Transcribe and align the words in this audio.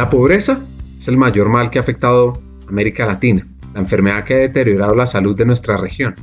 La 0.00 0.08
pobreza 0.08 0.64
es 0.96 1.08
el 1.08 1.18
mayor 1.18 1.50
mal 1.50 1.68
que 1.68 1.78
ha 1.78 1.82
afectado 1.82 2.32
América 2.70 3.04
Latina, 3.04 3.46
la 3.74 3.80
enfermedad 3.80 4.24
que 4.24 4.32
ha 4.32 4.38
deteriorado 4.38 4.94
la 4.94 5.04
salud 5.04 5.36
de 5.36 5.44
nuestra 5.44 5.76
región, 5.76 6.14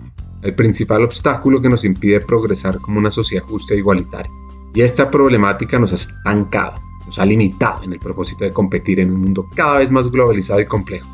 el 0.41 0.55
principal 0.55 1.03
obstáculo 1.03 1.61
que 1.61 1.69
nos 1.69 1.85
impide 1.85 2.19
progresar 2.21 2.79
como 2.79 2.97
una 2.97 3.11
sociedad 3.11 3.43
justa 3.43 3.75
e 3.75 3.77
igualitaria. 3.77 4.31
Y 4.73 4.81
esta 4.81 5.11
problemática 5.11 5.77
nos 5.77 5.91
ha 5.91 5.95
estancado, 5.95 6.81
nos 7.05 7.19
ha 7.19 7.25
limitado 7.25 7.83
en 7.83 7.93
el 7.93 7.99
propósito 7.99 8.45
de 8.45 8.51
competir 8.51 8.99
en 8.99 9.11
un 9.11 9.21
mundo 9.21 9.47
cada 9.55 9.77
vez 9.77 9.91
más 9.91 10.09
globalizado 10.09 10.59
y 10.59 10.65
complejo. 10.65 11.07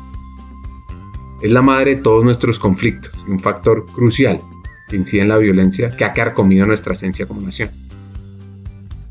Es 1.42 1.52
la 1.52 1.60
madre 1.60 1.96
de 1.96 2.00
todos 2.00 2.24
nuestros 2.24 2.58
conflictos 2.58 3.12
y 3.28 3.30
un 3.30 3.40
factor 3.40 3.84
crucial 3.84 4.40
que 4.88 4.96
incide 4.96 5.20
en 5.20 5.28
la 5.28 5.36
violencia 5.36 5.94
que 5.94 6.06
ha 6.06 6.14
carcomido 6.14 6.66
nuestra 6.66 6.94
esencia 6.94 7.28
como 7.28 7.42
nación. 7.42 7.72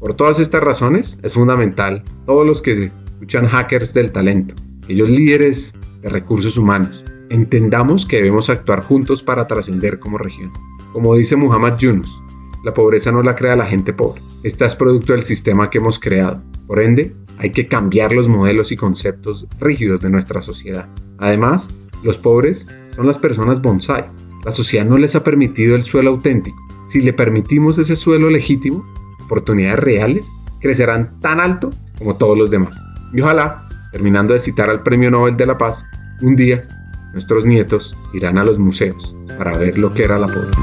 Por 0.03 0.15
todas 0.15 0.37
estas 0.39 0.61
razones, 0.61 1.17
es 1.23 1.31
fundamental 1.31 2.03
todos 2.25 2.45
los 2.45 2.61
que 2.61 2.91
escuchan 3.05 3.47
hackers 3.47 3.93
del 3.93 4.11
talento, 4.11 4.53
ellos 4.89 5.09
líderes 5.09 5.75
de 6.01 6.09
recursos 6.09 6.57
humanos, 6.57 7.05
entendamos 7.29 8.05
que 8.05 8.17
debemos 8.17 8.49
actuar 8.49 8.83
juntos 8.83 9.23
para 9.23 9.47
trascender 9.47 9.99
como 9.99 10.17
región. 10.17 10.51
Como 10.91 11.15
dice 11.15 11.37
Muhammad 11.37 11.77
Yunus, 11.77 12.21
la 12.65 12.73
pobreza 12.73 13.13
no 13.13 13.23
la 13.23 13.33
crea 13.33 13.55
la 13.55 13.65
gente 13.65 13.93
pobre, 13.93 14.21
esta 14.43 14.65
es 14.65 14.75
producto 14.75 15.13
del 15.13 15.23
sistema 15.23 15.69
que 15.69 15.77
hemos 15.77 15.99
creado. 15.99 16.43
Por 16.67 16.81
ende, 16.81 17.15
hay 17.37 17.51
que 17.51 17.69
cambiar 17.69 18.11
los 18.11 18.27
modelos 18.27 18.73
y 18.73 18.75
conceptos 18.75 19.47
rígidos 19.61 20.01
de 20.01 20.09
nuestra 20.09 20.41
sociedad. 20.41 20.85
Además, 21.17 21.73
los 22.03 22.17
pobres 22.17 22.67
son 22.93 23.07
las 23.07 23.19
personas 23.19 23.61
bonsai. 23.61 24.03
La 24.43 24.51
sociedad 24.51 24.85
no 24.85 24.97
les 24.97 25.15
ha 25.15 25.23
permitido 25.23 25.77
el 25.77 25.85
suelo 25.85 26.09
auténtico. 26.09 26.57
Si 26.87 26.99
le 26.99 27.13
permitimos 27.13 27.77
ese 27.77 27.95
suelo 27.95 28.29
legítimo, 28.29 28.85
oportunidades 29.33 29.79
reales 29.79 30.31
crecerán 30.61 31.19
tan 31.19 31.39
alto 31.39 31.71
como 31.97 32.15
todos 32.15 32.37
los 32.37 32.51
demás. 32.51 32.85
Y 33.13 33.21
ojalá, 33.21 33.67
terminando 33.91 34.33
de 34.33 34.39
citar 34.39 34.69
al 34.69 34.83
Premio 34.83 35.09
Nobel 35.09 35.35
de 35.35 35.47
la 35.47 35.57
Paz, 35.57 35.87
un 36.21 36.35
día 36.35 36.67
nuestros 37.13 37.43
nietos 37.43 37.97
irán 38.13 38.37
a 38.37 38.43
los 38.43 38.59
museos 38.59 39.15
para 39.37 39.57
ver 39.57 39.79
lo 39.79 39.91
que 39.91 40.03
era 40.03 40.19
la 40.19 40.27
pobreza. 40.27 40.59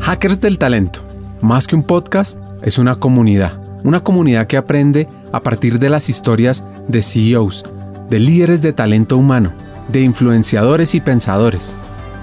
Hackers 0.00 0.40
del 0.40 0.58
Talento, 0.58 1.00
más 1.42 1.66
que 1.66 1.76
un 1.76 1.82
podcast, 1.82 2.38
es 2.62 2.78
una 2.78 2.96
comunidad. 2.96 3.60
Una 3.84 4.00
comunidad 4.00 4.46
que 4.46 4.56
aprende 4.56 5.06
a 5.32 5.40
partir 5.40 5.78
de 5.78 5.90
las 5.90 6.08
historias 6.08 6.64
de 6.88 7.02
CEOs, 7.02 7.64
de 8.08 8.20
líderes 8.20 8.62
de 8.62 8.72
talento 8.72 9.18
humano, 9.18 9.52
de 9.88 10.00
influenciadores 10.00 10.94
y 10.94 11.00
pensadores, 11.00 11.76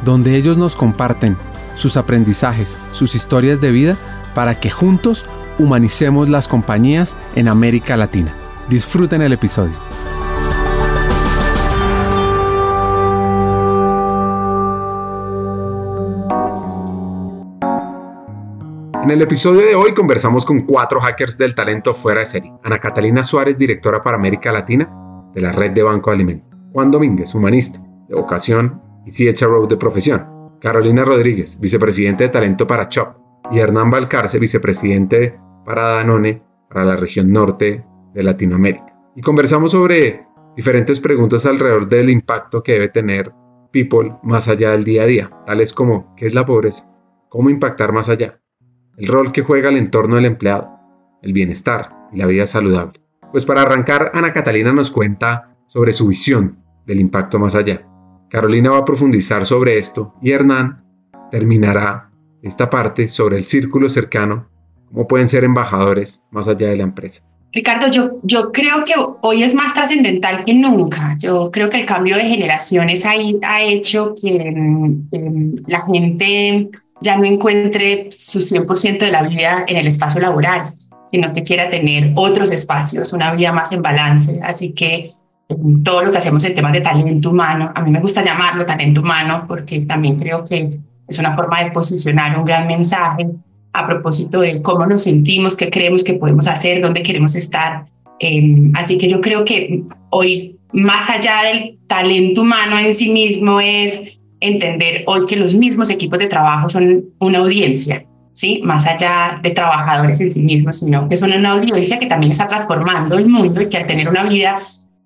donde 0.03 0.35
ellos 0.35 0.57
nos 0.57 0.75
comparten 0.75 1.37
sus 1.81 1.97
aprendizajes, 1.97 2.79
sus 2.91 3.15
historias 3.15 3.59
de 3.59 3.71
vida, 3.71 3.97
para 4.35 4.59
que 4.59 4.69
juntos 4.69 5.25
humanicemos 5.57 6.29
las 6.29 6.47
compañías 6.47 7.17
en 7.35 7.47
América 7.47 7.97
Latina. 7.97 8.33
Disfruten 8.69 9.21
el 9.21 9.33
episodio. 9.33 9.73
En 19.03 19.09
el 19.09 19.21
episodio 19.23 19.61
de 19.61 19.73
hoy 19.73 19.95
conversamos 19.95 20.45
con 20.45 20.61
cuatro 20.61 21.01
hackers 21.01 21.37
del 21.39 21.55
talento 21.55 21.95
fuera 21.95 22.19
de 22.19 22.27
serie. 22.27 22.53
Ana 22.63 22.79
Catalina 22.79 23.23
Suárez, 23.23 23.57
directora 23.57 24.03
para 24.03 24.17
América 24.17 24.51
Latina 24.51 24.89
de 25.33 25.41
la 25.41 25.51
red 25.51 25.71
de 25.71 25.81
Banco 25.81 26.11
de 26.11 26.15
Alimentos. 26.15 26.47
Juan 26.71 26.91
Domínguez, 26.91 27.33
humanista, 27.33 27.79
de 28.07 28.15
vocación 28.15 28.81
y 29.05 29.11
CHRO 29.11 29.65
de 29.65 29.77
profesión. 29.77 30.40
Carolina 30.61 31.03
Rodríguez, 31.03 31.59
vicepresidente 31.59 32.25
de 32.25 32.29
talento 32.29 32.67
para 32.67 32.87
CHOP, 32.87 33.17
y 33.51 33.59
Hernán 33.59 33.89
Valcarce, 33.89 34.37
vicepresidente 34.37 35.37
para 35.65 35.95
Danone 35.95 36.43
para 36.69 36.85
la 36.85 36.95
región 36.95 37.31
norte 37.31 37.83
de 38.13 38.23
Latinoamérica. 38.23 38.85
Y 39.15 39.21
conversamos 39.21 39.71
sobre 39.71 40.25
diferentes 40.55 40.99
preguntas 40.99 41.45
alrededor 41.45 41.89
del 41.89 42.09
impacto 42.09 42.61
que 42.61 42.73
debe 42.73 42.89
tener 42.89 43.33
People 43.71 44.17
más 44.21 44.49
allá 44.49 44.71
del 44.71 44.83
día 44.83 45.03
a 45.03 45.05
día, 45.05 45.31
tales 45.47 45.73
como 45.73 46.13
¿qué 46.15 46.27
es 46.27 46.33
la 46.33 46.45
pobreza? 46.45 46.91
¿Cómo 47.29 47.49
impactar 47.49 47.93
más 47.93 48.09
allá? 48.09 48.41
El 48.97 49.07
rol 49.07 49.31
que 49.31 49.41
juega 49.41 49.69
el 49.69 49.77
entorno 49.77 50.15
del 50.17 50.25
empleado, 50.25 50.69
el 51.21 51.31
bienestar 51.31 52.09
y 52.11 52.17
la 52.17 52.25
vida 52.25 52.45
saludable. 52.45 52.99
Pues 53.31 53.45
para 53.45 53.61
arrancar, 53.61 54.11
Ana 54.13 54.33
Catalina 54.33 54.73
nos 54.73 54.91
cuenta 54.91 55.55
sobre 55.67 55.93
su 55.93 56.07
visión 56.07 56.59
del 56.85 56.99
impacto 56.99 57.39
más 57.39 57.55
allá. 57.55 57.87
Carolina 58.31 58.69
va 58.69 58.77
a 58.77 58.85
profundizar 58.85 59.45
sobre 59.45 59.77
esto 59.77 60.15
y 60.21 60.31
Hernán 60.31 60.85
terminará 61.31 62.11
esta 62.41 62.69
parte 62.69 63.09
sobre 63.09 63.35
el 63.35 63.43
círculo 63.43 63.89
cercano, 63.89 64.47
cómo 64.87 65.05
pueden 65.05 65.27
ser 65.27 65.43
embajadores 65.43 66.23
más 66.31 66.47
allá 66.47 66.69
de 66.69 66.77
la 66.77 66.83
empresa. 66.83 67.23
Ricardo, 67.51 67.91
yo, 67.91 68.19
yo 68.23 68.53
creo 68.53 68.85
que 68.85 68.93
hoy 69.21 69.43
es 69.43 69.53
más 69.53 69.73
trascendental 69.73 70.45
que 70.45 70.53
nunca. 70.53 71.17
Yo 71.19 71.51
creo 71.51 71.69
que 71.69 71.77
el 71.77 71.85
cambio 71.85 72.15
de 72.15 72.23
generaciones 72.23 73.05
ha, 73.05 73.11
ha 73.41 73.61
hecho 73.63 74.15
que 74.19 74.37
em, 74.37 75.55
la 75.67 75.81
gente 75.81 76.69
ya 77.01 77.17
no 77.17 77.25
encuentre 77.25 78.07
su 78.11 78.39
100% 78.39 78.99
de 78.99 79.11
la 79.11 79.23
vida 79.23 79.65
en 79.67 79.75
el 79.75 79.87
espacio 79.87 80.21
laboral, 80.21 80.73
sino 81.11 81.33
que 81.33 81.43
quiera 81.43 81.69
tener 81.69 82.13
otros 82.15 82.49
espacios, 82.51 83.11
una 83.11 83.33
vida 83.33 83.51
más 83.51 83.73
en 83.73 83.81
balance. 83.81 84.39
Así 84.41 84.71
que 84.71 85.15
todo 85.83 86.03
lo 86.03 86.11
que 86.11 86.17
hacemos 86.17 86.43
en 86.43 86.55
temas 86.55 86.73
de 86.73 86.81
talento 86.81 87.29
humano. 87.29 87.71
A 87.73 87.81
mí 87.81 87.91
me 87.91 87.99
gusta 87.99 88.23
llamarlo 88.23 88.65
talento 88.65 89.01
humano 89.01 89.45
porque 89.47 89.81
también 89.81 90.17
creo 90.17 90.43
que 90.43 90.79
es 91.07 91.19
una 91.19 91.35
forma 91.35 91.63
de 91.63 91.71
posicionar 91.71 92.37
un 92.37 92.45
gran 92.45 92.67
mensaje 92.67 93.27
a 93.73 93.85
propósito 93.85 94.41
de 94.41 94.61
cómo 94.61 94.85
nos 94.85 95.03
sentimos, 95.03 95.55
qué 95.55 95.69
creemos 95.69 96.03
que 96.03 96.13
podemos 96.13 96.47
hacer, 96.47 96.81
dónde 96.81 97.03
queremos 97.03 97.35
estar. 97.35 97.85
Em, 98.19 98.71
así 98.75 98.97
que 98.97 99.07
yo 99.07 99.21
creo 99.21 99.45
que 99.45 99.83
hoy, 100.09 100.57
más 100.73 101.09
allá 101.09 101.43
del 101.45 101.79
talento 101.87 102.41
humano 102.41 102.77
en 102.79 102.93
sí 102.93 103.11
mismo, 103.11 103.59
es 103.59 104.01
entender 104.39 105.03
hoy 105.07 105.25
que 105.25 105.35
los 105.35 105.53
mismos 105.53 105.89
equipos 105.89 106.19
de 106.19 106.27
trabajo 106.27 106.69
son 106.69 107.05
una 107.19 107.39
audiencia, 107.39 108.05
¿sí? 108.33 108.61
Más 108.63 108.85
allá 108.85 109.39
de 109.41 109.51
trabajadores 109.51 110.19
en 110.19 110.31
sí 110.31 110.41
mismos, 110.41 110.79
sino 110.79 111.07
que 111.07 111.15
son 111.15 111.31
una 111.31 111.51
audiencia 111.51 111.97
que 111.97 112.07
también 112.07 112.31
está 112.31 112.47
transformando 112.47 113.17
el 113.17 113.27
mundo 113.27 113.61
y 113.61 113.69
que 113.69 113.77
al 113.77 113.87
tener 113.87 114.09
una 114.09 114.23
vida 114.23 114.59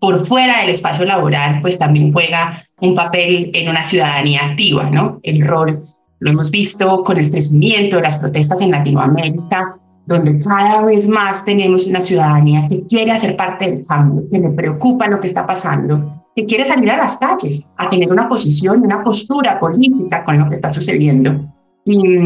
por 0.06 0.24
fuera 0.24 0.62
del 0.62 0.70
espacio 0.70 1.04
laboral, 1.04 1.62
pues 1.62 1.80
también 1.80 2.14
juega 2.14 2.64
un 2.80 2.94
papel 2.94 3.50
en 3.56 3.70
una 3.70 3.84
ciudadanía 3.84 4.42
activa, 4.52 4.88
¿no? 4.88 5.20
El 5.24 5.44
rol 5.44 5.84
lo 6.20 6.30
hemos 6.30 6.52
visto 6.52 7.04
con 7.04 7.18
el 7.18 7.32
crecimiento 7.32 7.96
de 7.96 8.04
las 8.04 8.18
protestas 8.18 8.62
en 8.62 8.70
Latinoamérica, 8.70 9.80
donde 10.06 10.38
cada 10.38 10.86
vez 10.86 11.08
más 11.08 11.44
tenemos 11.44 11.88
una 11.88 12.04
ciudadanía 12.04 12.68
que 12.68 12.84
quiere 12.84 13.14
hacer 13.14 13.36
parte 13.36 13.66
del 13.66 13.84
cambio, 13.84 14.26
que 14.32 14.38
le 14.38 14.50
preocupa 14.52 15.08
lo 15.08 15.20
que 15.20 15.26
está 15.26 15.48
pasando, 15.48 16.24
que 16.36 16.46
quiere 16.46 16.66
salir 16.66 16.92
a 16.92 16.98
las 16.98 17.18
calles, 17.18 17.68
a 17.76 17.90
tener 17.90 18.12
una 18.12 18.30
posición, 18.30 18.84
una 18.84 19.04
postura 19.04 19.60
política 19.60 20.24
con 20.24 20.38
lo 20.38 20.48
que 20.48 20.54
está 20.54 20.72
sucediendo. 20.72 21.52
Y 21.84 22.20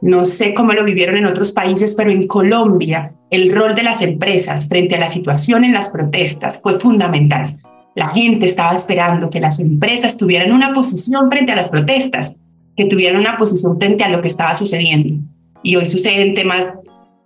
no 0.00 0.24
sé 0.24 0.54
cómo 0.54 0.72
lo 0.72 0.82
vivieron 0.82 1.18
en 1.18 1.26
otros 1.26 1.52
países, 1.52 1.94
pero 1.94 2.10
en 2.10 2.26
Colombia 2.26 3.12
el 3.32 3.50
rol 3.50 3.74
de 3.74 3.82
las 3.82 4.02
empresas 4.02 4.68
frente 4.68 4.94
a 4.94 5.00
la 5.00 5.08
situación 5.08 5.64
en 5.64 5.72
las 5.72 5.88
protestas 5.88 6.60
fue 6.62 6.78
fundamental. 6.78 7.56
La 7.94 8.08
gente 8.08 8.44
estaba 8.44 8.74
esperando 8.74 9.30
que 9.30 9.40
las 9.40 9.58
empresas 9.58 10.18
tuvieran 10.18 10.52
una 10.52 10.74
posición 10.74 11.30
frente 11.30 11.50
a 11.50 11.56
las 11.56 11.70
protestas, 11.70 12.34
que 12.76 12.84
tuvieran 12.84 13.18
una 13.18 13.38
posición 13.38 13.78
frente 13.78 14.04
a 14.04 14.10
lo 14.10 14.20
que 14.20 14.28
estaba 14.28 14.54
sucediendo. 14.54 15.14
Y 15.62 15.76
hoy 15.76 15.86
sucede 15.86 16.20
en 16.20 16.34
temas, 16.34 16.68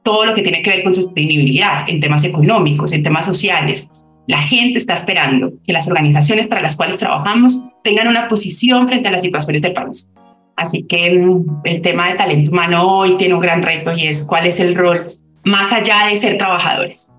todo 0.04 0.26
lo 0.26 0.34
que 0.34 0.42
tiene 0.42 0.62
que 0.62 0.70
ver 0.70 0.84
con 0.84 0.94
sostenibilidad, 0.94 1.88
en 1.88 1.98
temas 1.98 2.22
económicos, 2.22 2.92
en 2.92 3.02
temas 3.02 3.26
sociales. 3.26 3.88
La 4.28 4.42
gente 4.42 4.78
está 4.78 4.94
esperando 4.94 5.54
que 5.66 5.72
las 5.72 5.88
organizaciones 5.88 6.46
para 6.46 6.62
las 6.62 6.76
cuales 6.76 6.98
trabajamos 6.98 7.66
tengan 7.82 8.06
una 8.06 8.28
posición 8.28 8.86
frente 8.86 9.08
a 9.08 9.10
las 9.10 9.22
situaciones 9.22 9.60
del 9.60 9.72
país. 9.72 10.08
Así 10.54 10.84
que 10.84 11.18
mm, 11.18 11.62
el 11.64 11.82
tema 11.82 12.08
de 12.08 12.14
talento 12.14 12.52
humano 12.52 12.86
hoy 12.86 13.16
tiene 13.16 13.34
un 13.34 13.40
gran 13.40 13.60
reto 13.60 13.92
y 13.92 14.06
es 14.06 14.22
cuál 14.22 14.46
es 14.46 14.60
el 14.60 14.76
rol 14.76 15.18
más 15.46 15.72
allá 15.72 16.08
de 16.10 16.16
ser 16.16 16.36
trabajadores. 16.36 17.10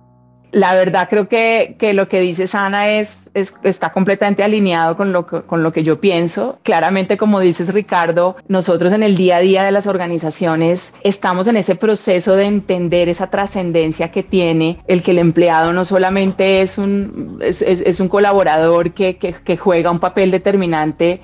La 0.52 0.76
verdad 0.76 1.08
creo 1.10 1.28
que, 1.28 1.76
que 1.78 1.94
lo 1.94 2.08
que 2.08 2.22
dice 2.22 2.46
Ana 2.58 2.90
es, 2.90 3.30
está 3.34 3.92
completamente 3.92 4.44
alineado 4.44 4.96
con 4.96 5.12
lo, 5.12 5.26
que, 5.26 5.42
con 5.42 5.62
lo 5.62 5.72
que 5.72 5.84
yo 5.84 6.00
pienso. 6.00 6.60
Claramente, 6.64 7.18
como 7.18 7.40
dices 7.40 7.74
Ricardo, 7.74 8.38
nosotros 8.48 8.94
en 8.94 9.04
el 9.04 9.18
día 9.18 9.38
a 9.38 9.40
día 9.40 9.64
de 9.64 9.72
las 9.72 9.88
organizaciones 9.88 10.94
estamos 11.04 11.48
en 11.48 11.58
ese 11.58 11.76
proceso 11.76 12.36
de 12.36 12.46
entender 12.46 13.10
esa 13.10 13.30
trascendencia 13.30 14.10
que 14.10 14.24
tiene 14.24 14.80
el 14.88 15.04
que 15.04 15.12
el 15.12 15.20
empleado 15.20 15.74
no 15.74 15.86
solamente 15.86 16.62
es 16.62 16.78
un, 16.78 17.40
es, 17.42 17.62
es 17.62 18.00
un 18.00 18.08
colaborador 18.08 18.92
que, 18.92 19.18
que 19.18 19.58
juega 19.58 19.92
un 19.92 20.00
papel 20.00 20.32
determinante 20.32 21.22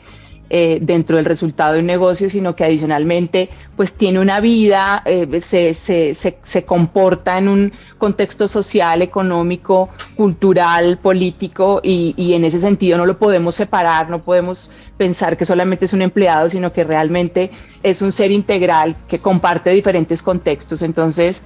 eh, 0.50 0.80
dentro 0.82 1.18
del 1.18 1.26
resultado 1.26 1.74
de 1.74 1.80
un 1.80 1.88
negocio, 1.88 2.30
sino 2.30 2.56
que 2.56 2.64
adicionalmente 2.64 3.50
pues 3.76 3.94
tiene 3.94 4.20
una 4.20 4.40
vida, 4.40 5.02
eh, 5.06 5.42
se, 5.42 5.74
se, 5.74 6.14
se, 6.16 6.66
comporta 6.66 7.38
en 7.38 7.48
un 7.48 7.74
contexto 7.98 8.48
social, 8.48 9.02
económico, 9.02 9.90
cultural, 10.16 10.98
político 10.98 11.82
y, 11.84 12.14
y, 12.18 12.34
en 12.34 12.46
ese 12.46 12.60
sentido 12.60 12.98
no 12.98 13.06
lo 13.06 13.18
podemos 13.18 13.56
separar, 13.56 14.10
no 14.10 14.22
podemos 14.22 14.72
pensar 14.98 15.38
que 15.38 15.46
solamente 15.46 15.86
es 15.86 15.94
un 15.94 16.02
empleado, 16.02 16.48
sino 16.50 16.72
que 16.72 16.84
realmente 16.84 17.50
es 17.82 18.02
un 18.02 18.12
ser 18.12 18.32
integral 18.32 18.96
que 19.08 19.20
comparte 19.20 19.72
diferentes 19.72 20.22
contextos. 20.22 20.82
Entonces, 20.82 21.42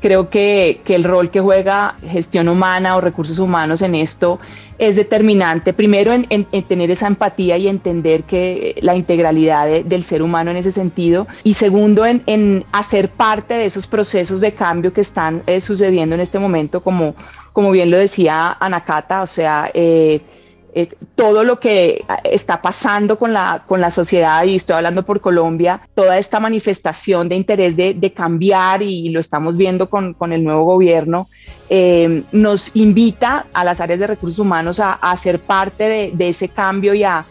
Creo 0.00 0.28
que, 0.28 0.82
que, 0.84 0.94
el 0.94 1.04
rol 1.04 1.30
que 1.30 1.40
juega 1.40 1.96
gestión 2.02 2.48
humana 2.48 2.96
o 2.96 3.00
recursos 3.00 3.38
humanos 3.38 3.82
en 3.82 3.94
esto 3.94 4.38
es 4.78 4.96
determinante, 4.96 5.72
primero 5.72 6.12
en, 6.12 6.26
en, 6.28 6.62
tener 6.64 6.90
esa 6.90 7.06
empatía 7.06 7.56
y 7.56 7.66
entender 7.66 8.24
que 8.24 8.78
la 8.82 8.94
integralidad 8.94 9.66
del 9.84 10.04
ser 10.04 10.22
humano 10.22 10.50
en 10.50 10.58
ese 10.58 10.72
sentido, 10.72 11.26
y 11.44 11.54
segundo 11.54 12.04
en, 12.04 12.22
en, 12.26 12.64
hacer 12.72 13.08
parte 13.08 13.54
de 13.54 13.66
esos 13.66 13.86
procesos 13.86 14.40
de 14.40 14.52
cambio 14.52 14.92
que 14.92 15.00
están 15.00 15.42
eh, 15.46 15.60
sucediendo 15.60 16.14
en 16.14 16.20
este 16.20 16.38
momento, 16.38 16.82
como, 16.82 17.14
como 17.52 17.70
bien 17.70 17.90
lo 17.90 17.96
decía 17.96 18.56
Anacata, 18.60 19.22
o 19.22 19.26
sea, 19.26 19.70
eh, 19.72 20.20
eh, 20.78 20.90
todo 21.14 21.42
lo 21.42 21.58
que 21.58 22.04
está 22.22 22.60
pasando 22.60 23.18
con 23.18 23.32
la, 23.32 23.64
con 23.66 23.80
la 23.80 23.90
sociedad, 23.90 24.44
y 24.44 24.56
estoy 24.56 24.76
hablando 24.76 25.04
por 25.04 25.22
Colombia, 25.22 25.80
toda 25.94 26.18
esta 26.18 26.38
manifestación 26.38 27.30
de 27.30 27.34
interés 27.34 27.76
de, 27.76 27.94
de 27.94 28.12
cambiar, 28.12 28.82
y 28.82 29.08
lo 29.08 29.18
estamos 29.18 29.56
viendo 29.56 29.88
con, 29.88 30.12
con 30.12 30.34
el 30.34 30.44
nuevo 30.44 30.64
gobierno, 30.64 31.28
eh, 31.70 32.24
nos 32.30 32.76
invita 32.76 33.46
a 33.54 33.64
las 33.64 33.80
áreas 33.80 34.00
de 34.00 34.06
recursos 34.06 34.38
humanos 34.38 34.78
a, 34.78 34.92
a 34.92 35.16
ser 35.16 35.38
parte 35.38 35.88
de, 35.88 36.10
de, 36.12 36.28
ese 36.28 36.50
cambio 36.50 36.92
y 36.92 37.04
a, 37.04 37.24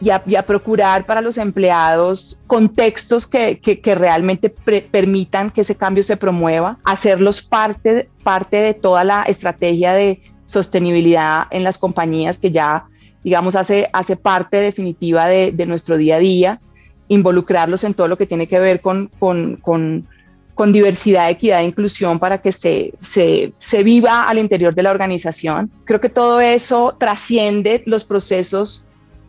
y 0.00 0.08
a, 0.08 0.22
y 0.24 0.34
a, 0.34 0.46
procurar 0.46 1.04
para 1.04 1.20
los 1.20 1.36
empleados 1.36 2.38
contextos 2.46 3.26
que, 3.26 3.58
que, 3.58 3.80
que 3.80 3.94
realmente 3.94 4.48
permitan 4.48 5.50
que 5.50 5.60
ese 5.60 5.74
cambio 5.74 6.02
se 6.02 6.16
promueva, 6.16 6.78
hacerlos 6.82 7.42
parte, 7.42 8.08
parte 8.22 8.56
de 8.56 8.72
toda 8.72 9.04
la 9.04 9.24
estrategia 9.24 9.92
de 9.92 10.22
sostenibilidad 10.46 11.42
en 11.50 11.64
las 11.64 11.76
compañías 11.76 12.38
que 12.38 12.50
ya, 12.50 12.86
digamos, 13.22 13.54
hace, 13.56 13.90
hace 13.92 14.16
parte 14.16 14.56
definitiva 14.56 15.26
de, 15.26 15.66
nuestro 15.66 15.98
día 15.98 16.16
a 16.16 16.20
día, 16.20 16.60
involucrarlos 17.08 17.84
en 17.84 17.92
todo 17.92 18.08
lo 18.08 18.16
que 18.16 18.26
tiene 18.26 18.48
que 18.48 18.58
ver 18.58 18.80
con, 18.80 19.10
con, 19.18 19.56
con, 19.56 20.06
con 20.54 20.72
diversidad, 20.72 21.28
equidad 21.28 21.60
e 21.60 21.64
inclusión 21.64 22.18
para 22.18 22.38
que 22.38 22.52
se, 22.52 22.94
se, 22.98 23.52
se, 23.58 23.82
viva 23.82 24.22
al 24.22 24.38
interior 24.38 24.74
de 24.74 24.82
la 24.82 24.90
organización. 24.90 25.70
Creo 25.84 26.00
que 26.00 26.08
todo 26.08 26.40
eso 26.40 26.96
trasciende 26.98 27.82
los 27.84 28.04
procesos 28.04 28.85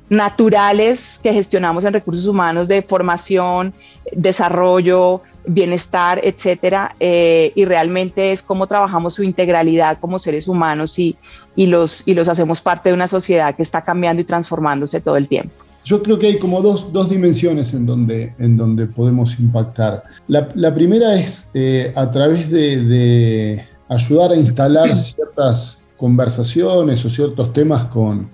naturales 0.10 1.20
que 1.22 1.34
gestionamos 1.34 1.84
en 1.84 1.94
recursos 1.94 2.26
humanos 2.26 2.68
de 2.68 2.82
formación, 2.82 3.74
desarrollo, 4.12 5.22
bienestar, 5.46 6.20
etcétera, 6.24 6.94
eh, 7.00 7.52
y 7.56 7.66
realmente 7.66 8.32
es 8.32 8.42
cómo 8.42 8.68
trabajamos 8.68 9.16
su 9.16 9.24
integralidad 9.24 10.00
como 10.00 10.20
seres 10.20 10.48
humanos 10.48 11.00
y, 11.00 11.16
y, 11.56 11.68
los, 11.68 12.08
y 12.08 12.14
los 12.14 12.28
hacemos 12.28 12.62
parte 12.62 12.90
de 12.90 12.96
una 12.96 13.08
sociedad 13.08 13.56
que 13.56 13.64
está 13.64 13.82
cambiando 13.84 14.22
y 14.22 14.26
transformándose 14.26 15.02
todo 15.02 15.18
el 15.18 15.28
tiempo. 15.28 15.54
Yo 15.86 16.04
creo 16.04 16.20
que 16.20 16.28
hay 16.28 16.38
como 16.38 16.62
dos, 16.62 16.92
dos 16.92 17.10
dimensiones 17.10 17.74
en 17.74 17.86
donde, 17.86 18.34
en 18.40 18.58
donde 18.58 18.88
podemos 18.88 19.40
impactar. 19.40 20.04
La, 20.28 20.74
primera 20.74 21.16
es 21.16 21.50
eh, 21.54 21.94
a 21.96 22.12
través 22.12 22.50
de, 22.50 22.84
de, 22.84 23.68
ayudar 23.88 24.32
a 24.32 24.36
instalar 24.36 24.94
ciertas 24.98 25.80
conversaciones 25.96 27.06
o 27.06 27.10
ciertos 27.10 27.54
temas 27.54 27.86
con, 27.86 28.30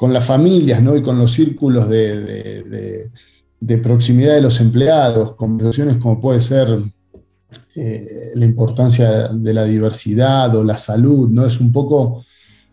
con 0.00 0.14
las 0.14 0.24
familias 0.24 0.82
¿no? 0.82 0.96
y 0.96 1.02
con 1.02 1.18
los 1.18 1.30
círculos 1.32 1.86
de, 1.86 3.10
de 3.60 3.78
proximidad 3.78 4.34
de 4.34 4.40
los 4.40 4.58
empleados, 4.58 5.34
conversaciones 5.34 5.98
como 5.98 6.18
puede 6.18 6.40
ser 6.40 6.82
eh, 7.76 8.06
la 8.34 8.46
importancia 8.46 9.28
de 9.28 9.54
la 9.54 9.64
diversidad 9.64 10.54
o 10.56 10.64
la 10.64 10.78
salud, 10.78 11.28
¿no? 11.28 11.44
Es 11.44 11.60
un 11.60 11.70
poco 11.70 12.24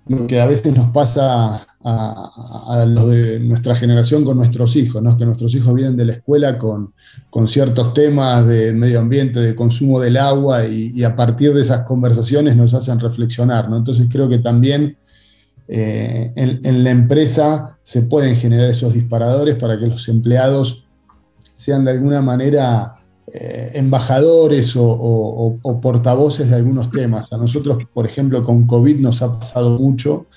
lo 0.07 0.25
que 0.25 0.39
a 0.39 0.45
veces 0.45 0.73
nos 0.73 0.89
pasa 0.91 1.67
a, 1.83 2.63
a 2.69 2.85
los 2.85 3.09
de 3.09 3.39
nuestra 3.39 3.75
generación 3.75 4.23
con 4.23 4.37
nuestros 4.37 4.75
hijos, 4.77 5.03
¿no? 5.03 5.17
Que 5.17 5.25
nuestros 5.25 5.53
hijos 5.55 5.73
vienen 5.73 5.97
de 5.97 6.05
la 6.05 6.13
escuela 6.13 6.57
con, 6.57 6.93
con 7.29 7.47
ciertos 7.47 7.93
temas 7.93 8.47
de 8.47 8.71
medio 8.71 8.99
ambiente, 8.99 9.41
de 9.41 9.53
consumo 9.55 9.99
del 9.99 10.15
agua, 10.15 10.65
y, 10.65 10.91
y, 10.95 11.03
a 11.03 11.15
partir 11.15 11.53
de 11.53 11.61
esas 11.61 11.81
conversaciones 11.81 12.55
nos 12.55 12.73
hacen 12.73 12.99
reflexionar, 12.99 13.69
¿no? 13.69 13.77
Entonces 13.77 14.07
creo 14.09 14.29
que 14.29 14.39
también 14.39 14.97
eh, 15.67 16.31
en, 16.35 16.83
la 16.83 16.91
empresa 16.91 17.77
se 17.83 18.03
pueden 18.03 18.37
generar 18.37 18.69
esos 18.69 18.93
disparadores 18.93 19.55
para 19.55 19.77
que 19.77 19.87
los 19.87 20.07
empleados 20.07 20.85
sean 21.57 21.83
de 21.83 21.91
alguna 21.91 22.21
manera 22.21 22.95
eh, 23.33 23.71
embajadores 23.73 24.73
o, 24.77 25.59
portavoces 25.81 26.49
de 26.49 26.55
algunos 26.55 26.89
temas. 26.91 27.33
A 27.33 27.37
nosotros, 27.37 27.83
por 27.93 28.05
ejemplo, 28.05 28.43
con 28.43 28.65
COVID 28.65 28.97
nos 28.99 29.21
ha 29.21 29.39
pasado 29.39 29.77
mucho 29.77 30.27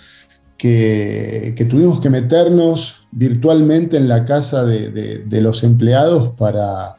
que, 0.59 1.55
tuvimos 1.71 2.01
que 2.01 2.11
meternos 2.11 3.07
virtualmente 3.13 3.97
en 3.97 4.09
la 4.09 4.25
casa 4.25 4.65
de, 4.65 5.41
los 5.41 5.63
empleados 5.63 6.31
para 6.37 6.97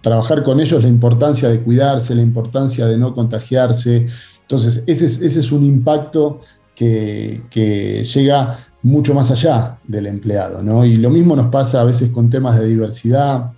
trabajar 0.00 0.42
con 0.42 0.60
ellos 0.60 0.82
la 0.82 0.88
importancia 0.88 1.48
de 1.48 1.60
cuidarse, 1.60 2.14
la 2.14 2.22
importancia 2.22 2.86
de 2.86 2.96
no 2.96 3.14
contagiarse. 3.14 4.08
Entonces, 4.52 4.84
ese 4.86 5.06
es, 5.06 5.22
ese 5.22 5.54
un 5.54 5.64
impacto 5.64 6.42
que, 6.74 8.04
llega 8.14 8.58
mucho 8.82 9.14
más 9.14 9.30
allá 9.30 9.78
del 9.82 10.06
empleado. 10.06 10.62
¿no? 10.62 10.84
Y 10.84 10.96
lo 10.96 11.08
mismo 11.08 11.34
nos 11.34 11.46
pasa 11.46 11.80
a 11.80 11.84
veces 11.84 12.10
con 12.10 12.28
temas 12.28 12.58
de 12.58 12.66
diversidad, 12.66 13.52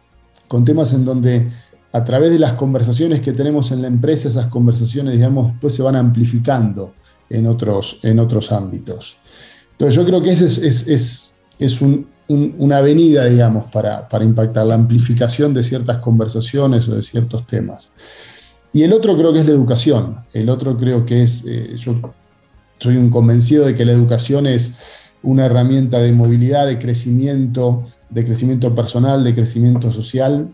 con 0.46 0.64
temas 0.64 0.92
en 0.92 1.04
donde 1.04 1.50
a 1.92 2.04
través 2.04 2.30
de 2.30 2.38
las 2.38 2.52
conversaciones 2.52 3.22
que 3.22 3.32
tenemos 3.32 3.72
en 3.72 3.82
la 3.82 3.88
empresa, 3.88 4.28
esas 4.28 4.46
conversaciones, 4.46 5.14
digamos, 5.14 5.48
después 5.48 5.74
se 5.74 5.82
van 5.82 5.96
amplificando 5.96 6.94
en 7.28 7.48
otros, 7.48 7.98
en 8.04 8.20
otros 8.20 8.52
ámbitos. 8.52 9.16
Entonces 9.72 9.96
yo 9.96 10.04
creo 10.04 10.22
que 10.22 10.30
esa 10.30 10.44
es, 10.44 10.58
es, 10.58 10.86
es, 10.86 11.34
es 11.58 11.80
un, 11.80 12.06
un, 12.28 12.54
una 12.58 12.76
avenida, 12.76 13.24
digamos, 13.24 13.64
para, 13.72 14.08
para 14.08 14.24
impactar 14.24 14.64
la 14.64 14.76
amplificación 14.76 15.54
de 15.54 15.64
ciertas 15.64 15.98
conversaciones 15.98 16.88
o 16.88 16.94
de 16.94 17.02
ciertos 17.02 17.44
temas. 17.48 17.90
Y 18.74 18.82
el 18.82 18.92
otro 18.92 19.16
creo 19.16 19.32
que 19.32 19.38
es 19.38 19.46
la 19.46 19.52
educación. 19.52 20.16
El 20.32 20.50
otro 20.50 20.76
creo 20.76 21.06
que 21.06 21.22
es, 21.22 21.44
eh, 21.46 21.76
yo 21.76 21.94
soy 22.80 22.96
un 22.96 23.08
convencido 23.08 23.64
de 23.64 23.76
que 23.76 23.84
la 23.84 23.92
educación 23.92 24.48
es 24.48 24.74
una 25.22 25.46
herramienta 25.46 26.00
de 26.00 26.10
movilidad, 26.10 26.66
de 26.66 26.80
crecimiento, 26.80 27.86
de 28.10 28.24
crecimiento 28.24 28.74
personal, 28.74 29.22
de 29.22 29.32
crecimiento 29.32 29.92
social. 29.92 30.52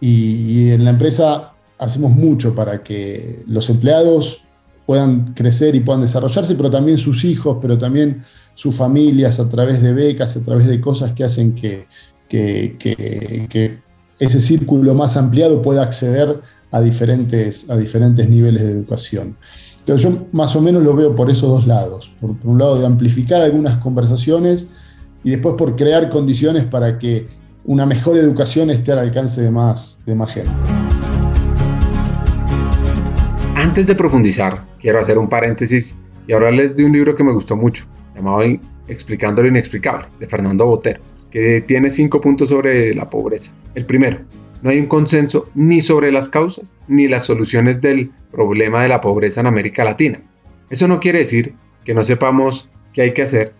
Y, 0.00 0.70
en 0.72 0.84
la 0.84 0.90
empresa 0.90 1.52
hacemos 1.78 2.10
mucho 2.10 2.56
para 2.56 2.82
que 2.82 3.44
los 3.46 3.70
empleados 3.70 4.42
puedan 4.84 5.32
crecer 5.34 5.76
y 5.76 5.80
puedan 5.80 6.02
desarrollarse, 6.02 6.56
pero 6.56 6.72
también 6.72 6.98
sus 6.98 7.24
hijos, 7.24 7.58
pero 7.62 7.78
también 7.78 8.24
sus 8.56 8.74
familias 8.74 9.38
a 9.38 9.48
través 9.48 9.80
de 9.80 9.92
becas, 9.92 10.36
a 10.36 10.42
través 10.42 10.66
de 10.66 10.80
cosas 10.80 11.12
que 11.12 11.22
hacen 11.22 11.54
que, 11.54 11.86
que, 12.28 12.76
que 13.48 13.78
ese 14.18 14.40
círculo 14.40 14.94
más 14.94 15.16
ampliado 15.16 15.62
pueda 15.62 15.84
acceder 15.84 16.40
a 16.74 16.80
diferentes, 16.80 17.70
a 17.70 17.76
diferentes 17.76 18.28
niveles 18.28 18.64
de 18.64 18.72
educación. 18.72 19.36
Entonces 19.78 20.10
yo 20.10 20.26
más 20.32 20.56
o 20.56 20.60
menos 20.60 20.82
lo 20.82 20.96
veo 20.96 21.14
por 21.14 21.30
esos 21.30 21.48
dos 21.48 21.68
lados. 21.68 22.12
Por, 22.20 22.34
un 22.42 22.58
lado 22.58 22.80
de 22.80 22.84
amplificar 22.84 23.42
algunas 23.42 23.78
conversaciones 23.78 24.68
y 25.22 25.30
después 25.30 25.54
por 25.54 25.76
crear 25.76 26.10
condiciones 26.10 26.64
para 26.64 26.98
que 26.98 27.28
una 27.64 27.86
mejor 27.86 28.16
educación 28.16 28.70
esté 28.70 28.90
al 28.90 28.98
alcance 28.98 29.40
de 29.40 29.52
más, 29.52 30.02
de 30.04 30.16
más 30.16 30.32
gente. 30.32 30.50
Antes 33.54 33.86
de 33.86 33.94
profundizar, 33.94 34.64
quiero 34.80 34.98
hacer 34.98 35.16
un 35.16 35.28
paréntesis 35.28 36.00
y 36.26 36.32
hablarles 36.32 36.76
de 36.76 36.86
un 36.86 36.90
libro 36.90 37.14
que 37.14 37.22
me 37.22 37.32
gustó 37.32 37.54
mucho, 37.54 37.84
llamado 38.16 38.42
Explicando 38.88 39.42
lo 39.42 39.48
Inexplicable, 39.48 40.08
de 40.18 40.26
Fernando 40.26 40.66
Botero, 40.66 41.00
que 41.30 41.60
tiene 41.60 41.88
cinco 41.88 42.20
puntos 42.20 42.48
sobre 42.48 42.92
la 42.96 43.08
pobreza. 43.08 43.52
El 43.76 43.86
primero, 43.86 44.18
no 44.64 44.70
hay 44.70 44.78
un 44.78 44.86
consenso 44.86 45.44
ni 45.54 45.82
sobre 45.82 46.10
las 46.10 46.30
causas 46.30 46.78
ni 46.88 47.06
las 47.06 47.26
soluciones 47.26 47.82
del 47.82 48.12
problema 48.32 48.82
de 48.82 48.88
la 48.88 49.02
pobreza 49.02 49.42
en 49.42 49.46
América 49.46 49.84
Latina. 49.84 50.22
Eso 50.70 50.88
no 50.88 51.00
quiere 51.00 51.18
decir 51.18 51.54
que 51.84 51.92
no 51.92 52.02
sepamos 52.02 52.70
qué 52.94 53.02
hay 53.02 53.12
que 53.12 53.20
hacer 53.20 53.52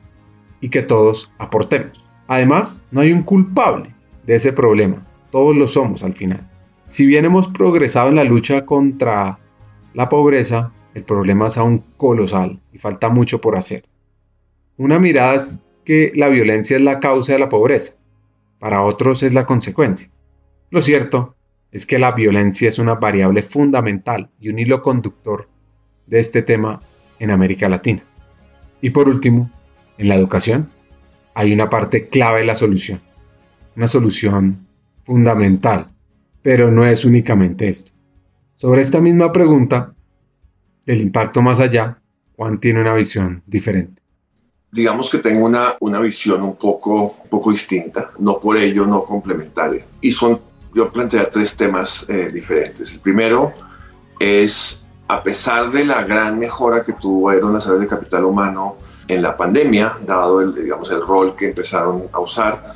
y 0.62 0.70
que 0.70 0.80
todos 0.80 1.30
aportemos. 1.36 2.06
Además, 2.26 2.84
no 2.90 3.02
hay 3.02 3.12
un 3.12 3.22
culpable 3.22 3.94
de 4.24 4.36
ese 4.36 4.54
problema. 4.54 5.06
Todos 5.30 5.54
lo 5.54 5.66
somos 5.66 6.02
al 6.02 6.14
final. 6.14 6.40
Si 6.86 7.04
bien 7.04 7.26
hemos 7.26 7.48
progresado 7.48 8.08
en 8.08 8.14
la 8.14 8.24
lucha 8.24 8.64
contra 8.64 9.40
la 9.92 10.08
pobreza, 10.08 10.72
el 10.94 11.02
problema 11.02 11.48
es 11.48 11.58
aún 11.58 11.84
colosal 11.98 12.60
y 12.72 12.78
falta 12.78 13.10
mucho 13.10 13.42
por 13.42 13.56
hacer. 13.56 13.84
Una 14.78 14.98
mirada 14.98 15.34
es 15.34 15.60
que 15.84 16.12
la 16.14 16.30
violencia 16.30 16.78
es 16.78 16.82
la 16.82 16.98
causa 16.98 17.34
de 17.34 17.40
la 17.40 17.50
pobreza, 17.50 17.92
para 18.58 18.80
otros 18.80 19.22
es 19.22 19.34
la 19.34 19.44
consecuencia. 19.44 20.08
Lo 20.74 20.82
cierto 20.82 21.36
es 21.70 21.86
que 21.86 22.00
la 22.00 22.10
violencia 22.10 22.68
es 22.68 22.80
una 22.80 22.94
variable 22.94 23.44
fundamental 23.44 24.30
y 24.40 24.48
un 24.48 24.58
hilo 24.58 24.82
conductor 24.82 25.48
de 26.04 26.18
este 26.18 26.42
tema 26.42 26.82
en 27.20 27.30
América 27.30 27.68
Latina. 27.68 28.02
Y 28.80 28.90
por 28.90 29.08
último, 29.08 29.52
en 29.98 30.08
la 30.08 30.16
educación 30.16 30.70
hay 31.32 31.52
una 31.52 31.70
parte 31.70 32.08
clave 32.08 32.40
de 32.40 32.46
la 32.46 32.56
solución, 32.56 33.00
una 33.76 33.86
solución 33.86 34.66
fundamental, 35.04 35.92
pero 36.42 36.72
no 36.72 36.84
es 36.84 37.04
únicamente 37.04 37.68
esto. 37.68 37.92
Sobre 38.56 38.80
esta 38.80 39.00
misma 39.00 39.30
pregunta, 39.30 39.94
del 40.84 41.02
impacto 41.02 41.40
más 41.40 41.60
allá, 41.60 42.02
Juan 42.34 42.58
tiene 42.58 42.80
una 42.80 42.94
visión 42.94 43.44
diferente. 43.46 44.02
Digamos 44.72 45.08
que 45.08 45.18
tengo 45.18 45.46
una, 45.46 45.76
una 45.78 46.00
visión 46.00 46.42
un 46.42 46.56
poco, 46.56 47.14
un 47.22 47.28
poco 47.30 47.52
distinta, 47.52 48.10
no 48.18 48.40
por 48.40 48.56
ello 48.56 48.84
no 48.86 49.04
complementaria. 49.04 49.86
Y 50.00 50.10
son 50.10 50.40
yo 50.74 50.90
planteé 50.90 51.24
tres 51.26 51.56
temas 51.56 52.04
eh, 52.08 52.30
diferentes. 52.32 52.94
El 52.94 53.00
primero 53.00 53.52
es, 54.18 54.84
a 55.06 55.22
pesar 55.22 55.70
de 55.70 55.84
la 55.84 56.02
gran 56.02 56.38
mejora 56.38 56.82
que 56.82 56.92
tuvieron 56.94 57.52
las 57.52 57.66
áreas 57.66 57.82
de 57.82 57.86
capital 57.86 58.24
humano 58.24 58.76
en 59.06 59.22
la 59.22 59.36
pandemia, 59.36 59.96
dado 60.04 60.40
el, 60.40 60.54
digamos, 60.54 60.90
el 60.90 61.00
rol 61.00 61.36
que 61.36 61.48
empezaron 61.48 62.04
a 62.12 62.20
usar, 62.20 62.74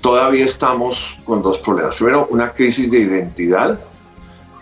todavía 0.00 0.44
estamos 0.44 1.18
con 1.24 1.42
dos 1.42 1.58
problemas. 1.58 1.96
Primero, 1.96 2.28
una 2.30 2.52
crisis 2.52 2.90
de 2.90 3.00
identidad, 3.00 3.78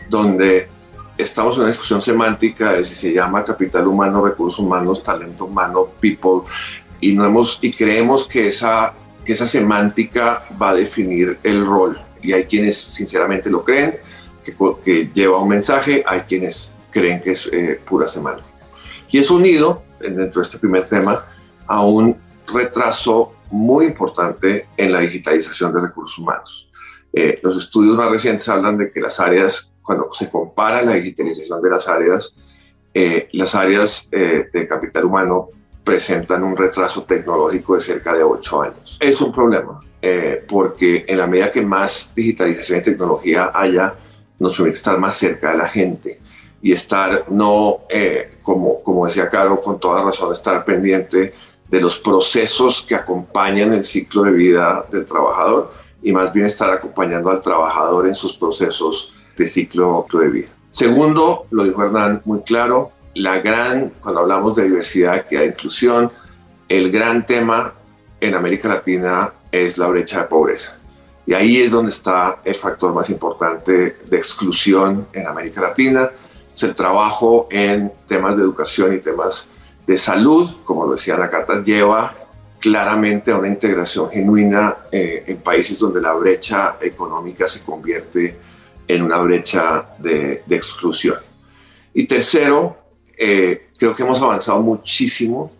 donde 0.08 0.68
estamos 1.16 1.54
en 1.54 1.60
una 1.60 1.68
discusión 1.68 2.02
semántica 2.02 2.72
de 2.72 2.84
si 2.84 2.94
se 2.94 3.12
llama 3.12 3.44
capital 3.44 3.86
humano, 3.86 4.24
recursos 4.24 4.58
humanos, 4.58 5.02
talento 5.02 5.44
humano, 5.44 5.88
people, 6.00 6.48
y, 7.00 7.16
y 7.60 7.72
creemos 7.72 8.26
que 8.26 8.48
esa, 8.48 8.94
que 9.24 9.32
esa 9.32 9.46
semántica 9.46 10.44
va 10.60 10.70
a 10.70 10.74
definir 10.74 11.38
el 11.42 11.64
rol. 11.66 12.00
Y 12.22 12.32
hay 12.32 12.44
quienes 12.44 12.78
sinceramente 12.78 13.50
lo 13.50 13.64
creen, 13.64 13.98
que, 14.42 14.54
que 14.84 15.10
lleva 15.12 15.38
un 15.38 15.48
mensaje, 15.48 16.02
hay 16.06 16.20
quienes 16.22 16.72
creen 16.90 17.20
que 17.20 17.30
es 17.30 17.48
eh, 17.52 17.80
pura 17.84 18.06
semántica. 18.06 18.48
Y 19.10 19.18
es 19.18 19.30
unido, 19.30 19.82
dentro 19.98 20.40
de 20.40 20.46
este 20.46 20.58
primer 20.58 20.86
tema, 20.86 21.26
a 21.66 21.84
un 21.84 22.16
retraso 22.46 23.34
muy 23.50 23.86
importante 23.86 24.68
en 24.76 24.92
la 24.92 25.00
digitalización 25.00 25.72
de 25.72 25.80
recursos 25.80 26.18
humanos. 26.18 26.68
Eh, 27.12 27.40
los 27.42 27.56
estudios 27.56 27.96
más 27.96 28.10
recientes 28.10 28.48
hablan 28.48 28.78
de 28.78 28.90
que 28.90 29.00
las 29.00 29.20
áreas, 29.20 29.74
cuando 29.82 30.08
se 30.12 30.30
compara 30.30 30.82
la 30.82 30.94
digitalización 30.94 31.60
de 31.60 31.70
las 31.70 31.88
áreas, 31.88 32.36
eh, 32.94 33.28
las 33.32 33.54
áreas 33.54 34.08
de 34.10 34.68
capital 34.68 35.06
humano 35.06 35.48
presentan 35.82 36.42
un 36.44 36.56
retraso 36.56 37.02
tecnológico 37.02 37.74
de 37.74 37.80
cerca 37.80 38.14
de 38.14 38.22
ocho 38.22 38.62
años. 38.62 38.98
Es 39.00 39.20
un 39.20 39.32
problema, 39.32 39.80
eh, 40.04 40.44
porque 40.49 41.04
en 41.06 41.18
la 41.18 41.28
medida 41.28 41.52
que 41.52 41.62
más 41.62 42.12
digitalización 42.14 42.80
y 42.80 42.82
tecnología 42.82 43.52
haya, 43.54 43.94
nos 44.38 44.56
permite 44.56 44.76
estar 44.76 44.99
más 44.99 45.14
cerca 45.14 45.52
de 45.52 45.59
la 45.59 45.68
gente 45.68 46.21
y 46.61 46.73
estar, 46.73 47.26
no, 47.28 47.82
eh, 47.88 48.38
como, 48.42 48.82
como 48.82 49.06
decía 49.06 49.30
Caro, 49.30 49.61
con 49.61 49.78
toda 49.78 50.02
razón, 50.02 50.32
estar 50.32 50.64
pendiente 50.64 51.32
de 51.68 51.80
los 51.80 51.99
procesos 51.99 52.82
que 52.82 52.97
acompañan 52.97 53.73
el 53.73 53.85
ciclo 53.85 54.25
de 54.25 54.32
vida 54.32 54.85
del 54.90 55.06
trabajador 55.06 55.73
y 56.02 56.11
más 56.11 56.32
bien 56.32 56.47
estar 56.47 56.71
acompañando 56.71 57.30
al 57.30 57.40
trabajador 57.40 58.09
en 58.09 58.16
sus 58.16 58.37
procesos 58.37 59.12
de 59.37 59.47
ciclo 59.47 60.06
de 60.12 60.28
vida. 60.28 60.49
Segundo, 60.71 61.47
lo 61.50 61.64
dijo 61.64 61.82
Hernán 61.82 62.23
muy 62.25 62.40
claro, 62.40 62.90
la 63.14 63.38
gran, 63.38 63.92
cuando 64.00 64.21
hablamos 64.21 64.56
de 64.56 64.64
diversidad, 64.64 65.16
equidad 65.16 65.44
e 65.44 65.47
inclusión, 65.47 66.11
el 66.68 66.90
gran 66.90 67.25
tema 67.25 67.75
en 68.21 68.35
América 68.35 68.68
Latina 68.68 69.32
es 69.52 69.78
la 69.78 69.87
brecha 69.87 70.23
de 70.23 70.28
pobreza. 70.28 70.78
Y 71.26 71.35
ahí 71.35 71.61
es 71.61 71.71
donde 71.71 71.90
está 71.90 72.40
el 72.44 72.56
factor 72.56 72.92
más 72.92 73.11
importante 73.11 73.97
de 74.04 74.16
exclusión 74.16 75.06
en 75.12 75.26
América 75.26 75.61
Latina. 75.61 76.11
Es 76.54 76.62
el 76.64 76.75
trabajo 76.75 77.47
en 77.50 77.92
temas 78.09 78.37
de 78.37 78.42
educación 78.42 78.94
y 78.94 78.99
temas 78.99 79.47
de 79.87 79.99
salud, 79.99 80.50
como 80.64 80.87
lo 80.87 80.92
decía 80.92 81.16
Nakata, 81.16 81.62
lleva 81.62 82.14
claramente 82.59 83.32
a 83.32 83.37
una 83.37 83.49
integración 83.49 84.09
genuina 84.11 84.76
eh, 84.90 85.25
en 85.26 85.38
países 85.38 85.78
donde 85.78 86.00
la 86.00 86.12
brecha 86.12 86.76
económica 86.80 87.49
se 87.49 87.62
convierte 87.62 88.37
en 88.87 89.02
una 89.02 89.18
brecha 89.18 89.90
de, 89.99 90.44
exclusión. 90.49 91.16
Y 91.92 92.06
tercero, 92.06 92.76
eh, 93.18 93.71
creo 93.76 93.94
que 93.94 94.02
hemos 94.02 94.21
avanzado 94.23 94.61
muchísimo 94.61 95.50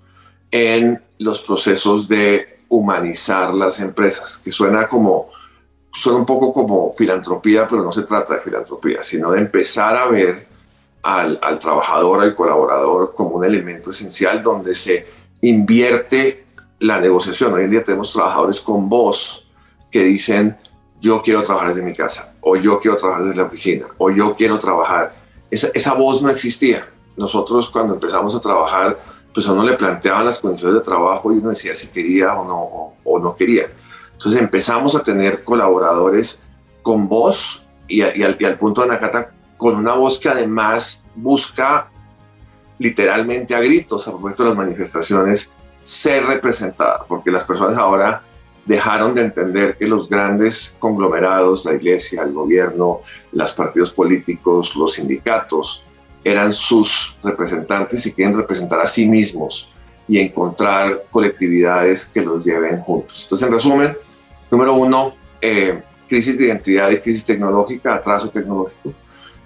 en 0.51 1.03
los 1.19 1.41
procesos 1.41 2.07
de 2.09 2.52
humanizar 2.73 3.55
las 3.55 3.81
empresas, 3.81 4.41
que 4.43 4.51
suena 4.51 4.89
como, 4.89 5.29
suena 5.93 6.19
un 6.19 6.25
poco 6.25 6.55
como 6.55 6.91
filantropía, 6.95 7.69
pero 7.69 7.83
no 7.83 7.93
se 7.93 8.03
trata 8.03 8.35
de 8.35 8.41
filantropía, 8.41 9.03
sino 9.03 9.31
de 9.31 9.41
empezar 9.41 9.95
a 9.95 10.07
ver 10.07 10.47
al, 11.03 11.39
trabajador, 11.61 12.23
al 12.23 12.35
colaborador 12.35 13.13
como 13.15 13.37
un 13.37 13.45
elemento 13.45 13.91
esencial 13.91 14.43
donde 14.43 14.75
se 14.75 15.07
invierte 15.43 16.47
la 16.79 16.99
negociación. 16.99 17.53
Hoy 17.53 17.65
en 17.65 17.71
día 17.73 17.85
tenemos 17.85 18.11
trabajadores 18.11 18.63
con 18.63 18.89
voz 18.89 19.47
que 19.91 20.05
dicen, 20.05 20.57
yo 20.99 21.21
quiero 21.21 21.43
trabajar 21.43 21.69
desde 21.69 21.83
mi 21.83 21.95
casa, 21.95 22.33
o 22.41 22.57
yo 22.57 22.81
quiero 22.81 22.97
trabajar 22.97 23.25
desde 23.25 23.37
la 23.37 23.49
oficina, 23.49 23.85
o 23.99 24.11
yo 24.11 24.35
quiero 24.35 24.59
trabajar. 24.59 25.15
Esa, 25.51 25.69
esa 25.75 25.93
voz 25.93 26.23
no 26.23 26.31
existía 26.31 26.89
nosotros 27.19 27.69
cuando 27.69 27.93
empezamos 27.93 28.35
a 28.35 28.41
trabajar, 28.41 28.99
pues 29.33 29.47
a 29.49 29.53
uno 29.53 29.65
le 29.65 29.75
planteaban 29.75 30.25
las 30.25 30.39
condiciones 30.39 30.77
de 30.77 30.85
trabajo 30.85 31.33
y 31.33 31.39
uno 31.39 31.51
decía 31.51 31.75
si 31.75 31.89
quería 31.89 32.35
o 32.35 32.45
no, 32.47 32.95
o, 33.05 33.19
no 33.19 33.35
quería. 33.35 33.67
Entonces 34.13 34.41
empezamos 34.41 34.95
a 34.95 35.03
tener 35.03 35.43
colaboradores 35.43 36.41
con 36.83 37.09
voz 37.09 37.67
y, 37.89 38.03
al, 38.03 38.59
punto 38.59 38.83
de 38.83 38.89
Nakata 38.89 39.33
con 39.57 39.77
una 39.77 39.95
voz 39.95 40.19
que 40.19 40.29
además 40.29 41.07
busca 41.15 41.91
literalmente 42.79 43.55
a 43.55 43.61
gritos 43.61 44.07
a 44.07 44.11
propósito 44.11 44.43
de 44.43 44.49
las 44.51 44.59
manifestaciones 44.59 45.53
ser 45.81 46.25
representada, 46.27 47.05
porque 47.07 47.31
las 47.31 47.45
personas 47.45 47.77
ahora 47.77 48.23
dejaron 48.65 49.15
de 49.15 49.23
entender 49.23 49.77
que 49.77 49.87
los 49.87 50.09
grandes 50.09 50.77
conglomerados, 50.79 51.65
la 51.65 51.75
iglesia, 51.75 52.23
el 52.23 52.33
gobierno, 52.33 53.01
los 53.33 53.53
partidos 53.53 53.91
políticos, 53.91 54.77
los 54.77 54.95
sindicatos, 54.95 55.85
eran 56.25 56.53
sus 56.53 57.17
representantes 57.23 58.07
y 58.07 58.13
quieren 58.13 58.37
representar 58.37 58.81
a 58.81 58.87
sí 58.87 59.09
mismos 59.09 59.71
y 60.07 60.19
encontrar 60.19 61.05
colectividades 61.11 62.07
que 62.07 62.23
los 62.23 62.45
lleven 62.45 62.79
juntos. 62.81 63.23
Entonces, 63.25 63.49
en 63.49 63.55
resumen, 63.55 63.97
número 64.51 64.75
uno, 64.75 65.15
eh, 65.41 65.83
crisis 66.09 66.37
de 66.37 66.47
identidad 66.47 66.91
y 66.91 66.99
crisis 66.99 67.25
tecnológica, 67.25 67.95
atraso 67.95 68.29
tecnológico. 68.29 68.93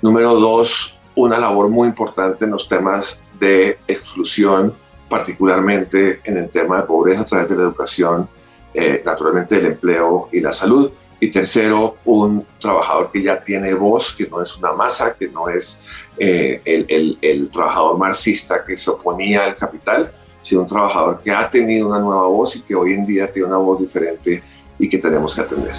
Número 0.02 0.34
dos, 0.34 0.96
una 1.14 1.38
labor 1.38 1.68
muy 1.68 1.88
importante 1.88 2.44
en 2.44 2.50
los 2.50 2.68
temas 2.68 3.22
de 3.38 3.78
exclusión, 3.86 4.74
particularmente 5.08 6.20
en 6.24 6.36
el 6.38 6.50
tema 6.50 6.78
de 6.80 6.82
pobreza 6.82 7.22
a 7.22 7.24
través 7.24 7.48
de 7.48 7.56
la 7.56 7.62
educación, 7.62 8.28
eh, 8.74 9.02
naturalmente 9.04 9.56
el 9.56 9.66
empleo 9.66 10.28
y 10.32 10.40
la 10.40 10.52
salud. 10.52 10.90
Y 11.18 11.30
tercero, 11.30 11.96
un 12.04 12.44
trabajador 12.60 13.10
que 13.10 13.22
ya 13.22 13.42
tiene 13.42 13.72
voz, 13.72 14.14
que 14.14 14.26
no 14.26 14.42
es 14.42 14.54
una 14.58 14.72
masa, 14.72 15.14
que 15.14 15.28
no 15.28 15.48
es 15.48 15.82
eh, 16.18 16.60
el, 16.64 17.18
el, 17.20 17.50
trabajador 17.50 17.98
marxista 17.98 18.64
que 18.64 18.76
se 18.76 18.90
oponía 18.90 19.44
al 19.44 19.56
capital, 19.56 20.12
sino 20.42 20.62
un 20.62 20.68
trabajador 20.68 21.20
que 21.22 21.30
ha 21.30 21.50
tenido 21.50 21.88
una 21.88 21.98
nueva 21.98 22.26
voz 22.28 22.56
y 22.56 22.62
que 22.62 22.74
hoy 22.74 22.92
en 22.92 23.04
día 23.04 23.30
tiene 23.30 23.48
una 23.48 23.58
voz 23.58 23.80
diferente 23.80 24.42
y 24.78 24.88
que 24.88 24.98
tenemos 24.98 25.34
que 25.34 25.40
atender. 25.42 25.74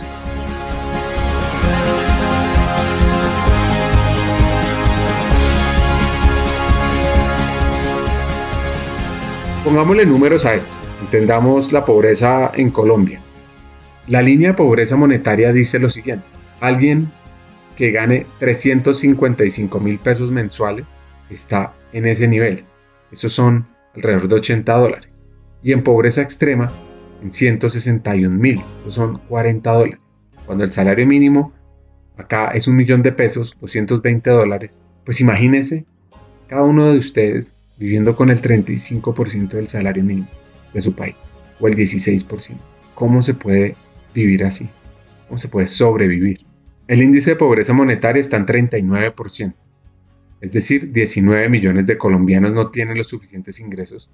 Pongámosle 9.67 10.05
números 10.05 10.45
a 10.45 10.53
esto. 10.53 10.77
Entendamos 11.01 11.73
la 11.73 11.83
pobreza 11.83 12.51
en 12.53 12.71
Colombia. 12.71 13.19
La 14.07 14.21
línea 14.21 14.49
de 14.49 14.53
pobreza 14.53 14.95
monetaria 14.95 15.51
dice 15.51 15.77
lo 15.77 15.89
siguiente. 15.89 16.25
Alguien 16.61 17.11
que 17.77 17.91
gane 17.91 18.25
355 18.39 19.79
mil 19.79 19.99
pesos 19.99 20.31
mensuales 20.31 20.87
está 21.29 21.75
en 21.93 22.07
ese 22.07 22.27
nivel. 22.27 22.65
Esos 23.11 23.31
son 23.31 23.67
alrededor 23.95 24.27
de 24.27 24.35
80 24.35 24.77
dólares. 24.77 25.11
Y 25.61 25.71
en 25.71 25.83
pobreza 25.83 26.21
extrema, 26.21 26.71
en 27.21 27.31
161 27.31 28.35
mil. 28.35 28.61
Esos 28.79 28.95
son 28.95 29.19
40 29.29 29.71
dólares. 29.71 29.99
Cuando 30.45 30.63
el 30.63 30.71
salario 30.71 31.05
mínimo 31.05 31.53
acá 32.17 32.47
es 32.49 32.67
un 32.67 32.75
millón 32.75 33.03
de 33.03 33.11
pesos, 33.11 33.55
220 33.61 34.29
dólares. 34.29 34.81
Pues 35.05 35.21
imagínense 35.21 35.85
cada 36.47 36.63
uno 36.63 36.91
de 36.91 36.97
ustedes 36.97 37.53
viviendo 37.77 38.15
con 38.15 38.31
el 38.31 38.41
35% 38.41 39.49
del 39.49 39.67
salario 39.67 40.03
mínimo 40.03 40.27
de 40.73 40.81
su 40.81 40.93
país 40.93 41.15
o 41.59 41.67
el 41.67 41.75
16%. 41.75 42.57
¿Cómo 42.95 43.21
se 43.21 43.35
puede 43.35 43.75
vivir 44.15 44.43
así? 44.43 44.67
¿Cómo 45.27 45.37
se 45.37 45.49
puede 45.49 45.67
sobrevivir? 45.67 46.46
El 46.87 47.01
índice 47.01 47.31
de 47.31 47.35
pobreza 47.35 47.73
monetaria 47.73 48.21
está 48.21 48.37
en 48.37 48.45
39%, 48.45 49.53
es 50.39 50.51
decir, 50.51 50.93
19 50.93 51.49
millones 51.49 51.85
de 51.85 51.97
colombianos 51.97 52.53
no 52.53 52.71
tienen 52.71 52.97
los 52.97 53.07
suficientes 53.07 53.59
ingresos 53.59 54.09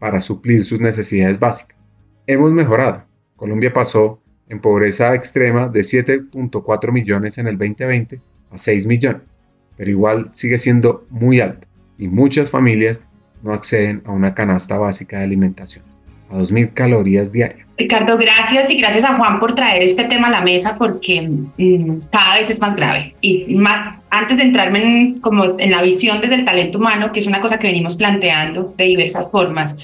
para 0.00 0.20
suplir 0.20 0.64
sus 0.64 0.80
necesidades 0.80 1.38
básicas. 1.38 1.78
Hemos 2.26 2.52
mejorado. 2.52 3.04
Colombia 3.36 3.72
pasó 3.72 4.20
en 4.48 4.60
pobreza 4.60 5.14
extrema 5.14 5.68
de 5.68 5.80
7.4 5.80 6.92
millones 6.92 7.38
en 7.38 7.46
el 7.46 7.56
2020 7.56 8.20
a 8.50 8.58
6 8.58 8.86
millones, 8.86 9.38
pero 9.76 9.90
igual 9.90 10.30
sigue 10.32 10.58
siendo 10.58 11.06
muy 11.10 11.40
alta 11.40 11.68
y 11.98 12.08
muchas 12.08 12.50
familias 12.50 13.08
no 13.42 13.52
acceden 13.52 14.02
a 14.06 14.10
una 14.10 14.34
canasta 14.34 14.76
básica 14.76 15.18
de 15.18 15.24
alimentación 15.24 15.84
a 16.30 16.38
2.000 16.38 16.74
calorías 16.74 17.30
diarias. 17.30 17.67
Ricardo, 17.78 18.18
gracias 18.18 18.68
y 18.70 18.74
gracias 18.74 19.04
a 19.04 19.16
Juan 19.16 19.38
por 19.38 19.54
traer 19.54 19.82
este 19.82 20.02
tema 20.04 20.26
a 20.26 20.30
la 20.30 20.40
mesa 20.40 20.76
porque 20.76 21.22
mm, 21.22 22.00
cada 22.10 22.40
vez 22.40 22.50
es 22.50 22.60
más 22.60 22.74
grave. 22.74 23.14
Y 23.20 23.54
más, 23.54 24.00
antes 24.10 24.38
de 24.38 24.44
entrarme 24.44 24.82
en, 24.82 25.20
como 25.20 25.58
en 25.58 25.70
la 25.70 25.80
visión 25.80 26.20
desde 26.20 26.34
el 26.34 26.44
talento 26.44 26.78
humano, 26.78 27.12
que 27.12 27.20
es 27.20 27.26
una 27.28 27.40
cosa 27.40 27.58
que 27.58 27.68
venimos 27.68 27.96
planteando 27.96 28.74
de 28.76 28.84
diversas 28.84 29.30
formas, 29.30 29.76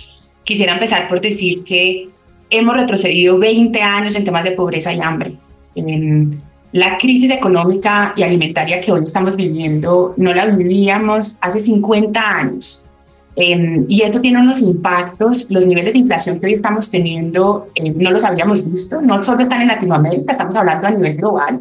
quisiera 0.42 0.72
empezar 0.72 1.08
por 1.08 1.20
decir 1.20 1.62
que 1.62 2.08
hemos 2.50 2.74
retrocedido 2.74 3.38
20 3.38 3.80
años 3.80 4.16
en 4.16 4.24
temas 4.24 4.42
de 4.42 4.50
pobreza 4.50 4.92
y 4.92 5.00
hambre. 5.00 5.32
La 6.72 6.98
crisis 6.98 7.30
económica 7.30 8.12
y 8.16 8.24
alimentaria 8.24 8.80
que 8.80 8.90
hoy 8.90 9.04
estamos 9.04 9.36
viviendo 9.36 10.14
no 10.16 10.34
la 10.34 10.46
vivíamos 10.46 11.38
hace 11.40 11.60
50 11.60 12.20
años. 12.20 12.83
Em, 13.36 13.84
y 13.88 14.02
eso 14.02 14.20
tiene 14.20 14.40
unos 14.40 14.60
impactos, 14.60 15.50
los 15.50 15.66
niveles 15.66 15.92
de 15.92 15.98
inflación 15.98 16.38
que 16.38 16.46
hoy 16.46 16.52
estamos 16.54 16.90
teniendo 16.90 17.66
eh, 17.74 17.90
no 17.90 18.10
los 18.12 18.22
habíamos 18.22 18.68
visto, 18.70 19.00
no 19.02 19.22
solo 19.24 19.42
están 19.42 19.62
en 19.62 19.68
Latinoamérica, 19.68 20.32
estamos 20.32 20.54
hablando 20.54 20.86
a 20.86 20.90
nivel 20.90 21.16
global. 21.16 21.60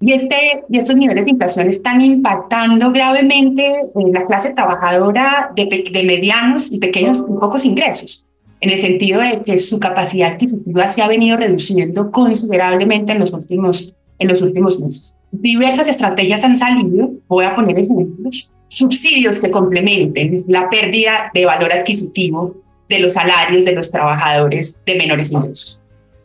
Y, 0.00 0.12
este, 0.12 0.64
y 0.68 0.78
estos 0.78 0.96
niveles 0.96 1.24
de 1.24 1.30
inflación 1.30 1.68
están 1.68 2.00
impactando 2.00 2.90
gravemente 2.90 3.64
en 3.94 4.12
la 4.12 4.26
clase 4.26 4.50
trabajadora 4.50 5.52
de, 5.54 5.84
de 5.92 6.02
medianos 6.02 6.72
y 6.72 6.78
pequeños 6.78 7.20
y 7.20 7.38
pocos 7.38 7.64
ingresos, 7.64 8.26
en 8.60 8.70
el 8.70 8.78
sentido 8.78 9.20
de 9.20 9.42
que 9.42 9.58
su 9.58 9.78
capacidad 9.78 10.32
adquisitiva 10.32 10.88
se 10.88 11.02
ha 11.02 11.08
venido 11.08 11.36
reduciendo 11.36 12.10
considerablemente 12.10 13.12
en 13.12 13.20
los 13.20 13.32
últimos, 13.32 13.94
en 14.18 14.26
los 14.26 14.42
últimos 14.42 14.80
meses. 14.80 15.16
Diversas 15.30 15.86
estrategias 15.86 16.42
han 16.42 16.56
salido, 16.56 17.12
voy 17.28 17.44
a 17.44 17.54
poner 17.54 17.78
ejemplos, 17.78 18.52
subsidios 18.72 19.38
que 19.38 19.50
complementen 19.50 20.44
la 20.48 20.70
pérdida 20.70 21.30
de 21.34 21.44
valor 21.44 21.70
adquisitivo 21.74 22.56
de 22.88 23.00
los 23.00 23.12
salarios 23.12 23.66
de 23.66 23.72
los 23.72 23.90
trabajadores 23.90 24.82
de 24.86 24.94
menores 24.96 25.30
ingresos. 25.30 25.82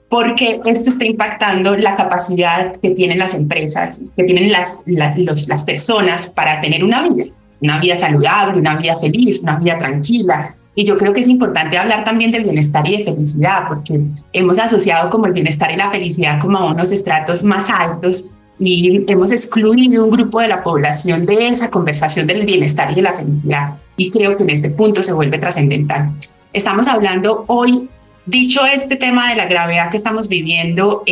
Porque 0.09 0.61
esto 0.65 0.89
está 0.89 1.03
impactando 1.03 1.75
la 1.75 1.95
capacidad 1.95 2.77
que 2.77 2.91
tienen 2.91 3.19
las 3.19 3.33
empresas, 3.33 3.99
que 4.15 4.23
tienen 4.23 4.49
las, 4.49 4.81
las 4.85 5.63
personas 5.65 6.27
para 6.27 6.61
tener 6.61 6.85
una 6.85 7.09
vida, 7.09 7.25
una 7.61 7.81
vida 7.81 7.97
saludable, 7.97 8.59
una 8.59 8.77
vida 8.77 8.95
feliz, 8.95 9.41
una 9.41 9.57
vida 9.59 9.77
tranquila, 9.77 10.55
y 10.73 10.85
yo 10.85 10.97
creo 10.97 11.11
que 11.11 11.19
es 11.19 11.27
importante 11.27 11.77
hablar 11.77 12.05
también 12.05 12.31
del 12.31 12.43
bienestar 12.43 12.87
y 12.87 12.97
de 12.97 13.03
felicidad, 13.03 13.67
porque 13.67 13.99
hemos 14.31 14.57
asociado 14.57 15.09
como 15.09 15.25
el 15.25 15.33
bienestar 15.33 15.71
y 15.71 15.75
la 15.75 15.91
felicidad 15.91 16.39
como 16.39 16.59
a 16.59 16.71
unos 16.71 16.93
estratos 16.93 17.43
más 17.43 17.69
altos 17.69 18.29
y 18.59 19.03
hemos 19.07 19.31
excluido 19.31 20.03
un 20.03 20.11
grupo 20.11 20.39
de 20.39 20.47
la 20.47 20.63
población 20.63 21.25
de 21.25 21.47
esa 21.47 21.69
conversación 21.69 22.27
del 22.27 22.45
bienestar 22.45 22.91
y 22.91 22.95
de 22.95 23.01
la 23.01 23.13
felicidad. 23.13 23.73
Y 23.97 24.09
creo 24.11 24.35
que 24.35 24.43
en 24.43 24.49
este 24.49 24.69
punto 24.69 25.03
se 25.03 25.13
vuelve 25.13 25.37
trascendental. 25.37 26.11
Estamos 26.53 26.87
hablando 26.87 27.45
hoy, 27.47 27.87
dicho 28.25 28.65
este 28.65 28.95
tema 28.95 29.29
de 29.29 29.35
la 29.35 29.45
gravedad 29.45 29.91
que 29.91 29.97
estamos 29.97 30.27
viviendo, 30.27 31.03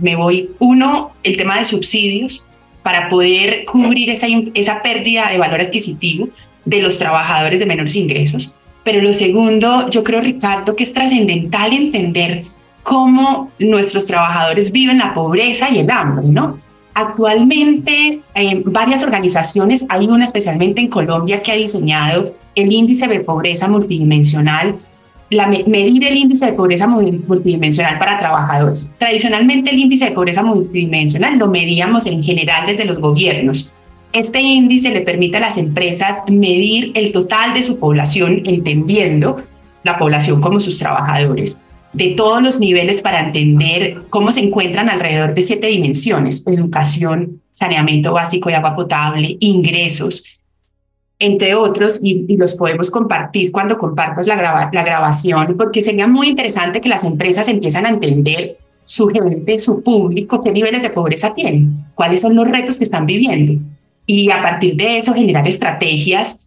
me 0.00 0.16
voy, 0.16 0.50
uno, 0.58 1.12
el 1.22 1.36
tema 1.36 1.58
de 1.58 1.64
subsidios 1.64 2.46
para 2.82 3.08
poder 3.08 3.64
cubrir 3.64 4.10
esa, 4.10 4.26
esa 4.54 4.82
pérdida 4.82 5.30
de 5.30 5.38
valor 5.38 5.60
adquisitivo 5.60 6.28
de 6.64 6.82
los 6.82 6.98
trabajadores 6.98 7.60
de 7.60 7.66
menores 7.66 7.96
ingresos. 7.96 8.54
Pero 8.84 9.00
lo 9.00 9.12
segundo, 9.12 9.88
yo 9.90 10.02
creo, 10.02 10.20
Ricardo, 10.20 10.74
que 10.74 10.82
es 10.82 10.92
trascendental 10.92 11.72
entender 11.72 12.44
cómo 12.82 13.50
nuestros 13.58 14.06
trabajadores 14.06 14.72
viven 14.72 14.98
la 14.98 15.14
pobreza 15.14 15.70
y 15.70 15.78
el 15.78 15.90
hambre, 15.90 16.26
¿no? 16.26 16.56
Actualmente, 16.94 18.20
eh, 18.34 18.62
varias 18.66 19.02
organizaciones, 19.02 19.84
hay 19.88 20.06
una 20.06 20.26
especialmente 20.26 20.80
en 20.80 20.88
Colombia 20.88 21.42
que 21.42 21.52
ha 21.52 21.56
diseñado 21.56 22.34
el 22.54 22.70
índice 22.70 23.06
de 23.08 23.20
pobreza 23.20 23.66
multidimensional, 23.66 24.76
la, 25.30 25.46
medir 25.46 26.04
el 26.04 26.16
índice 26.16 26.44
de 26.44 26.52
pobreza 26.52 26.86
multidimensional 26.86 27.98
para 27.98 28.18
trabajadores. 28.18 28.92
Tradicionalmente 28.98 29.70
el 29.70 29.78
índice 29.78 30.04
de 30.04 30.10
pobreza 30.10 30.42
multidimensional 30.42 31.38
lo 31.38 31.48
medíamos 31.48 32.04
en 32.06 32.22
general 32.22 32.66
desde 32.66 32.84
los 32.84 32.98
gobiernos. 32.98 33.72
Este 34.12 34.42
índice 34.42 34.90
le 34.90 35.00
permite 35.00 35.38
a 35.38 35.40
las 35.40 35.56
empresas 35.56 36.18
medir 36.28 36.92
el 36.94 37.12
total 37.12 37.54
de 37.54 37.62
su 37.62 37.78
población, 37.78 38.42
entendiendo 38.44 39.40
la 39.82 39.96
población 39.96 40.42
como 40.42 40.60
sus 40.60 40.78
trabajadores 40.78 41.61
de 41.92 42.08
todos 42.16 42.42
los 42.42 42.58
niveles 42.58 43.02
para 43.02 43.26
entender 43.26 44.02
cómo 44.08 44.32
se 44.32 44.40
encuentran 44.40 44.88
alrededor 44.88 45.34
de 45.34 45.42
siete 45.42 45.66
dimensiones, 45.66 46.46
educación, 46.46 47.40
saneamiento 47.52 48.12
básico 48.12 48.50
y 48.50 48.54
agua 48.54 48.74
potable, 48.74 49.36
ingresos, 49.40 50.24
entre 51.18 51.54
otros, 51.54 52.00
y, 52.02 52.36
los 52.36 52.54
podemos 52.54 52.90
compartir 52.90 53.52
cuando 53.52 53.78
compartas 53.78 54.26
la, 54.26 54.70
la 54.72 54.82
grabación, 54.82 55.54
porque 55.56 55.80
sería 55.80 56.08
muy 56.08 56.28
interesante 56.28 56.80
que 56.80 56.88
las 56.88 57.04
empresas 57.04 57.46
empiezan 57.46 57.86
a 57.86 57.90
entender 57.90 58.56
su 58.84 59.06
gente, 59.06 59.58
su 59.60 59.82
público, 59.82 60.40
qué 60.40 60.50
niveles 60.50 60.82
de 60.82 60.90
pobreza 60.90 61.32
tienen, 61.32 61.84
cuáles 61.94 62.20
son 62.22 62.34
los 62.34 62.48
retos 62.48 62.76
que 62.76 62.84
están 62.84 63.06
viviendo, 63.06 63.54
y 64.04 64.30
a 64.32 64.42
partir 64.42 64.74
de 64.74 64.98
eso 64.98 65.14
generar 65.14 65.46
estrategias 65.46 66.44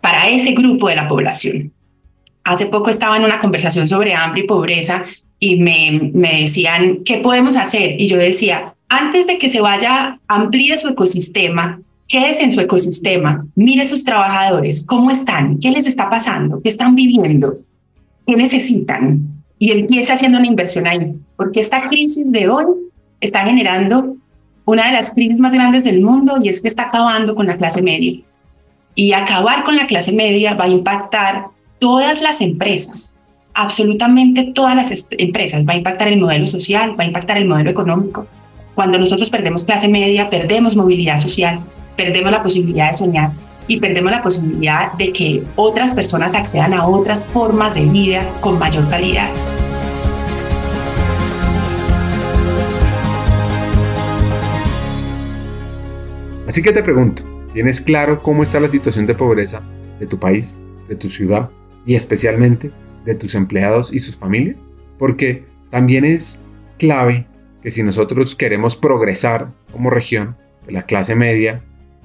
para 0.00 0.28
ese 0.28 0.52
grupo 0.52 0.88
de 0.88 0.96
la 0.96 1.06
población. 1.06 1.72
Hace 2.48 2.64
poco 2.64 2.88
estaba 2.88 3.18
en 3.18 3.24
una 3.24 3.38
conversación 3.38 3.86
sobre 3.88 4.14
hambre 4.14 4.40
y 4.40 4.46
pobreza 4.46 5.04
y 5.38 5.56
me, 5.56 6.10
me 6.14 6.40
decían, 6.40 7.04
¿qué 7.04 7.18
podemos 7.18 7.56
hacer? 7.56 8.00
Y 8.00 8.06
yo 8.06 8.16
decía, 8.16 8.72
antes 8.88 9.26
de 9.26 9.36
que 9.36 9.50
se 9.50 9.60
vaya, 9.60 10.18
amplíe 10.26 10.74
su 10.78 10.88
ecosistema, 10.88 11.78
quédese 12.08 12.44
en 12.44 12.50
su 12.50 12.62
ecosistema, 12.62 13.44
mire 13.54 13.84
sus 13.86 14.02
trabajadores, 14.02 14.82
cómo 14.86 15.10
están, 15.10 15.58
qué 15.58 15.70
les 15.70 15.86
está 15.86 16.08
pasando, 16.08 16.62
qué 16.62 16.70
están 16.70 16.94
viviendo, 16.94 17.56
qué 18.26 18.34
necesitan, 18.34 19.20
y 19.58 19.72
empiece 19.72 20.14
haciendo 20.14 20.38
una 20.38 20.46
inversión 20.46 20.86
ahí, 20.86 21.16
porque 21.36 21.60
esta 21.60 21.86
crisis 21.86 22.32
de 22.32 22.48
hoy 22.48 22.64
está 23.20 23.40
generando 23.40 24.16
una 24.64 24.86
de 24.86 24.92
las 24.92 25.10
crisis 25.10 25.38
más 25.38 25.52
grandes 25.52 25.84
del 25.84 26.00
mundo 26.00 26.38
y 26.42 26.48
es 26.48 26.62
que 26.62 26.68
está 26.68 26.84
acabando 26.84 27.34
con 27.34 27.46
la 27.46 27.58
clase 27.58 27.82
media. 27.82 28.20
Y 28.94 29.12
acabar 29.12 29.64
con 29.64 29.76
la 29.76 29.86
clase 29.86 30.12
media 30.12 30.54
va 30.54 30.64
a 30.64 30.68
impactar 30.68 31.57
todas 31.78 32.20
las 32.20 32.40
empresas, 32.40 33.16
absolutamente 33.54 34.52
todas 34.54 34.74
las 34.76 35.06
empresas, 35.10 35.64
va 35.66 35.74
a 35.74 35.76
impactar 35.76 36.08
el 36.08 36.20
modelo 36.20 36.46
social, 36.46 36.98
va 36.98 37.04
a 37.04 37.06
impactar 37.06 37.38
el 37.38 37.46
modelo 37.46 37.70
económico. 37.70 38.26
Cuando 38.74 38.98
nosotros 38.98 39.30
perdemos 39.30 39.64
clase 39.64 39.88
media, 39.88 40.30
perdemos 40.30 40.76
movilidad 40.76 41.18
social, 41.18 41.58
perdemos 41.96 42.30
la 42.30 42.42
posibilidad 42.42 42.90
de 42.90 42.96
soñar 42.96 43.30
y 43.66 43.80
perdemos 43.80 44.12
la 44.12 44.22
posibilidad 44.22 44.92
de 44.94 45.12
que 45.12 45.42
otras 45.56 45.94
personas 45.94 46.34
accedan 46.34 46.72
a 46.74 46.86
otras 46.86 47.24
formas 47.24 47.74
de 47.74 47.84
vida 47.84 48.22
con 48.40 48.58
mayor 48.58 48.88
calidad. 48.88 49.28
Así 56.46 56.62
que 56.62 56.72
te 56.72 56.82
pregunto, 56.82 57.22
¿tienes 57.52 57.82
claro 57.82 58.22
cómo 58.22 58.42
está 58.42 58.58
la 58.58 58.70
situación 58.70 59.04
de 59.04 59.14
pobreza 59.14 59.60
de 60.00 60.06
tu 60.06 60.18
país, 60.18 60.58
de 60.88 60.96
tu 60.96 61.10
ciudad, 61.10 61.50
y 61.88 61.94
especialmente 61.94 62.70
de 63.06 63.14
tus 63.14 63.34
empleados 63.34 63.94
y 63.94 63.98
sus 63.98 64.14
familias, 64.14 64.58
porque 64.98 65.46
también 65.70 66.04
es 66.04 66.44
clave 66.78 67.26
que 67.62 67.70
si 67.70 67.82
nosotros 67.82 68.34
queremos 68.34 68.76
progresar 68.76 69.48
como 69.72 69.88
región, 69.88 70.36
pues 70.60 70.74
la 70.74 70.82
clase 70.82 71.16
media 71.16 71.62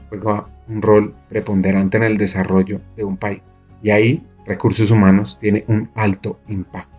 juega 0.07 0.47
un 0.69 0.81
rol 0.81 1.13
preponderante 1.27 1.97
en 1.97 2.03
el 2.03 2.17
desarrollo 2.17 2.79
de 2.95 3.03
un 3.03 3.17
país. 3.17 3.43
Y 3.83 3.89
ahí 3.89 4.23
recursos 4.47 4.89
humanos 4.89 5.37
tiene 5.37 5.65
un 5.67 5.89
alto 5.95 6.39
impacto. 6.47 6.97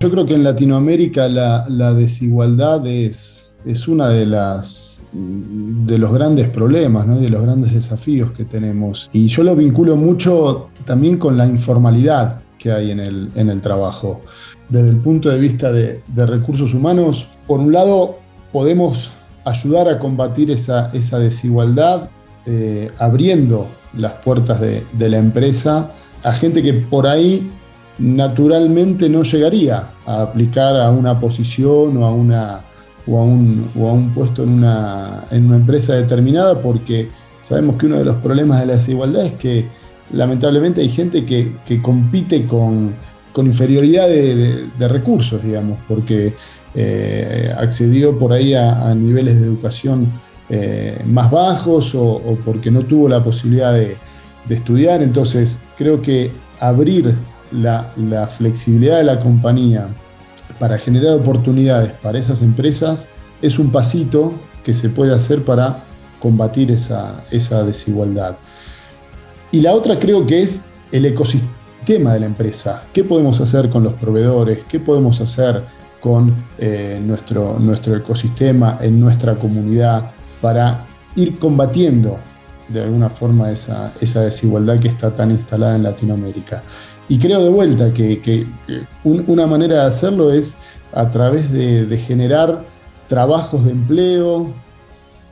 Yo 0.00 0.10
creo 0.10 0.24
que 0.24 0.32
en 0.32 0.44
Latinoamérica 0.44 1.28
la, 1.28 1.66
la 1.68 1.92
desigualdad 1.92 2.86
es, 2.86 3.52
es 3.66 3.86
una 3.86 4.08
de 4.08 4.24
las 4.24 4.91
de 5.12 5.98
los 5.98 6.12
grandes 6.12 6.48
problemas, 6.48 7.06
¿no? 7.06 7.18
de 7.18 7.28
los 7.28 7.42
grandes 7.42 7.74
desafíos 7.74 8.32
que 8.32 8.44
tenemos. 8.44 9.10
Y 9.12 9.26
yo 9.26 9.42
lo 9.42 9.54
vinculo 9.54 9.96
mucho 9.96 10.68
también 10.84 11.18
con 11.18 11.36
la 11.36 11.46
informalidad 11.46 12.40
que 12.58 12.72
hay 12.72 12.90
en 12.90 13.00
el, 13.00 13.30
en 13.34 13.50
el 13.50 13.60
trabajo. 13.60 14.22
Desde 14.68 14.88
el 14.88 14.96
punto 14.96 15.28
de 15.28 15.38
vista 15.38 15.70
de, 15.70 16.02
recursos 16.14 16.72
humanos, 16.72 17.26
por 17.46 17.60
un 17.60 17.72
lado, 17.72 18.18
podemos 18.52 19.10
ayudar 19.44 19.88
a 19.88 19.98
combatir 19.98 20.50
esa, 20.50 20.90
esa 20.92 21.18
desigualdad 21.18 22.08
eh, 22.46 22.90
abriendo 22.98 23.66
las 23.96 24.12
puertas 24.12 24.60
de, 24.60 24.84
de 24.92 25.08
la 25.08 25.18
empresa 25.18 25.90
a 26.22 26.32
gente 26.32 26.62
que 26.62 26.72
por 26.74 27.06
ahí 27.06 27.50
naturalmente 27.98 29.08
no 29.08 29.22
llegaría 29.22 29.88
a 30.06 30.22
aplicar 30.22 30.76
a 30.76 30.90
una 30.90 31.18
posición 31.18 31.96
o 31.96 32.06
a 32.06 32.12
una 32.12 32.60
o 33.06 33.18
a 33.18 33.24
un, 33.24 33.68
o 33.78 33.88
a 33.88 33.92
un 33.92 34.10
puesto 34.10 34.44
en 34.44 34.50
una, 34.50 35.24
en 35.30 35.46
una 35.46 35.56
empresa 35.56 35.94
determinada 35.94 36.60
porque 36.60 37.08
sabemos 37.40 37.76
que 37.76 37.86
uno 37.86 37.98
de 37.98 38.04
los 38.04 38.16
problemas 38.16 38.60
de 38.60 38.66
la 38.66 38.74
desigualdad 38.74 39.26
es 39.26 39.32
que 39.34 39.66
lamentablemente 40.12 40.80
hay 40.80 40.88
gente 40.88 41.24
que, 41.24 41.52
que 41.66 41.80
compite 41.80 42.46
con, 42.46 42.90
con 43.32 43.46
inferioridad 43.46 44.08
de, 44.08 44.66
de, 44.78 44.88
recursos, 44.88 45.42
digamos, 45.42 45.78
porque 45.88 46.34
eh, 46.74 47.52
accedió 47.56 48.18
por 48.18 48.32
ahí 48.32 48.54
a, 48.54 48.94
niveles 48.94 49.40
de 49.40 49.46
educación 49.46 50.08
eh, 50.48 51.02
más 51.06 51.30
bajos 51.30 51.94
o, 51.94 52.04
o, 52.04 52.38
porque 52.44 52.70
no 52.70 52.80
tuvo 52.82 53.08
la 53.08 53.22
posibilidad 53.22 53.72
de, 53.72 53.96
de, 54.48 54.54
estudiar. 54.54 55.02
Entonces, 55.02 55.58
creo 55.76 56.02
que 56.02 56.30
abrir 56.60 57.14
la, 57.50 57.90
la 57.96 58.26
flexibilidad 58.26 58.98
de 58.98 59.04
la 59.04 59.18
compañía 59.18 59.88
para 60.62 60.78
generar 60.78 61.14
oportunidades 61.14 61.90
para 61.90 62.20
esas 62.20 62.40
empresas 62.40 63.04
es 63.42 63.58
un 63.58 63.72
pasito 63.72 64.32
que 64.62 64.74
se 64.74 64.90
puede 64.90 65.12
hacer 65.12 65.42
para 65.42 65.78
combatir 66.20 66.70
esa, 66.70 67.64
desigualdad. 67.64 68.36
Y 69.50 69.60
la 69.60 69.72
otra 69.72 69.98
creo 69.98 70.24
que 70.24 70.42
es 70.42 70.66
el 70.92 71.04
ecosistema 71.06 72.14
de 72.14 72.20
la 72.20 72.26
empresa. 72.26 72.84
¿Qué 72.92 73.02
podemos 73.02 73.40
hacer 73.40 73.70
con 73.70 73.82
los 73.82 73.94
proveedores? 73.94 74.60
¿Qué 74.68 74.78
podemos 74.78 75.20
hacer 75.20 75.64
con 76.00 76.32
eh, 76.58 77.00
nuestro 77.04 77.96
ecosistema, 77.96 78.78
en 78.80 79.00
nuestra 79.00 79.34
comunidad, 79.34 80.12
para 80.40 80.86
ir 81.16 81.40
combatiendo 81.40 82.20
de 82.68 82.82
alguna 82.82 83.10
forma 83.10 83.50
esa, 83.50 83.92
desigualdad 84.00 84.78
que 84.78 84.88
está 84.88 85.10
tan 85.10 85.30
instalada 85.30 85.76
en 85.76 85.82
Latinoamérica. 85.82 86.62
Y 87.08 87.18
creo 87.18 87.42
de 87.42 87.50
vuelta 87.50 87.92
que, 87.92 88.46
una 89.04 89.46
manera 89.46 89.82
de 89.82 89.86
hacerlo 89.86 90.32
es 90.32 90.56
a 90.92 91.10
través 91.10 91.52
de, 91.52 91.96
generar 91.98 92.64
trabajos 93.08 93.64
de 93.64 93.72
empleo, 93.72 94.52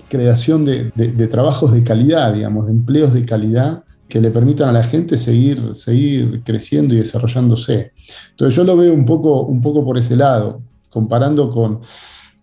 creación 0.08 0.64
de, 0.64 1.26
trabajos 1.28 1.72
de 1.72 1.82
calidad, 1.82 2.34
digamos, 2.34 2.66
de 2.66 2.72
empleos 2.72 3.14
de 3.14 3.24
calidad 3.24 3.84
que 4.08 4.20
le 4.20 4.30
permitan 4.30 4.68
a 4.68 4.72
la 4.72 4.82
gente 4.82 5.16
seguir, 5.16 5.72
creciendo 6.44 6.94
y 6.94 6.98
desarrollándose. 6.98 7.92
Entonces 8.30 8.56
yo 8.56 8.64
lo 8.64 8.76
veo 8.76 8.92
un 8.92 9.06
poco, 9.06 9.84
por 9.84 9.96
ese 9.96 10.16
lado, 10.16 10.60
comparando 10.90 11.50
con, 11.50 11.80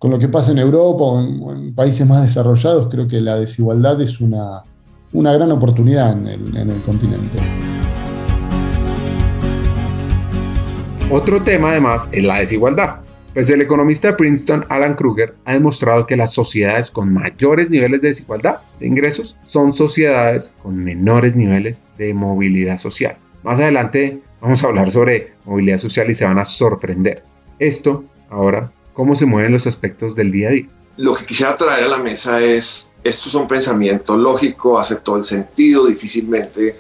lo 0.10 0.18
que 0.18 0.30
pasa 0.30 0.52
en 0.52 0.60
Europa 0.60 1.04
o 1.04 1.52
en, 1.54 1.76
países 1.76 2.08
más 2.08 2.24
desarrollados, 2.24 2.88
creo 2.90 3.08
que 3.08 3.20
la 3.20 3.38
desigualdad 3.38 4.02
es 4.02 4.20
una, 4.22 4.64
una 5.14 5.34
gran 5.34 5.52
oportunidad 5.52 6.14
en 6.14 6.28
el, 6.28 6.82
continente. 6.84 7.38
Otro 11.10 11.42
tema 11.42 11.72
además 11.72 12.10
es 12.12 12.22
la 12.26 12.40
desigualdad. 12.40 12.98
Pues 13.34 13.50
el 13.50 13.62
economista 13.62 14.10
de 14.10 14.16
Princeton, 14.16 14.66
Alan 14.68 14.96
Kruger, 14.96 15.36
ha 15.46 15.54
demostrado 15.54 16.06
que 16.06 16.18
las 16.18 16.34
sociedades 16.34 16.92
con 16.92 17.14
mayores 17.14 17.70
niveles 17.70 18.02
de 18.02 18.10
desigualdad 18.10 18.58
de 18.82 18.88
ingresos 18.88 19.38
son 19.46 19.72
sociedades 19.72 20.58
con 20.62 20.84
menores 20.84 21.34
niveles 21.34 21.86
de 21.98 22.14
movilidad 22.14 22.78
social. 22.78 23.16
Más 23.44 23.58
adelante 23.58 24.20
vamos 24.42 24.62
a 24.62 24.68
hablar 24.68 24.92
sobre 24.92 25.32
movilidad 25.46 25.78
social 25.78 26.10
y 26.10 26.14
se 26.14 26.26
van 26.26 26.40
a 26.40 26.46
sorprender. 26.46 27.24
Esto, 27.58 28.04
ahora, 28.30 28.74
cómo 28.92 29.16
se 29.16 29.26
mueven 29.26 29.54
los 29.54 29.66
aspectos 29.66 30.14
del 30.14 30.34
día 30.34 30.50
a 30.50 30.52
día. 30.52 30.68
Lo 30.98 31.16
que 31.16 31.26
quisiera 31.26 31.56
traer 31.56 31.86
a 31.86 31.88
la 31.88 32.00
mesa 32.00 32.42
es 32.42 32.92
esto 33.02 33.30
es 33.30 33.36
un 33.36 33.48
pensamiento 33.48 34.18
lógico, 34.18 34.78
hace 34.78 34.98
todo 34.98 35.16
el 35.16 35.24
sentido, 35.24 35.86
difícilmente 35.86 36.76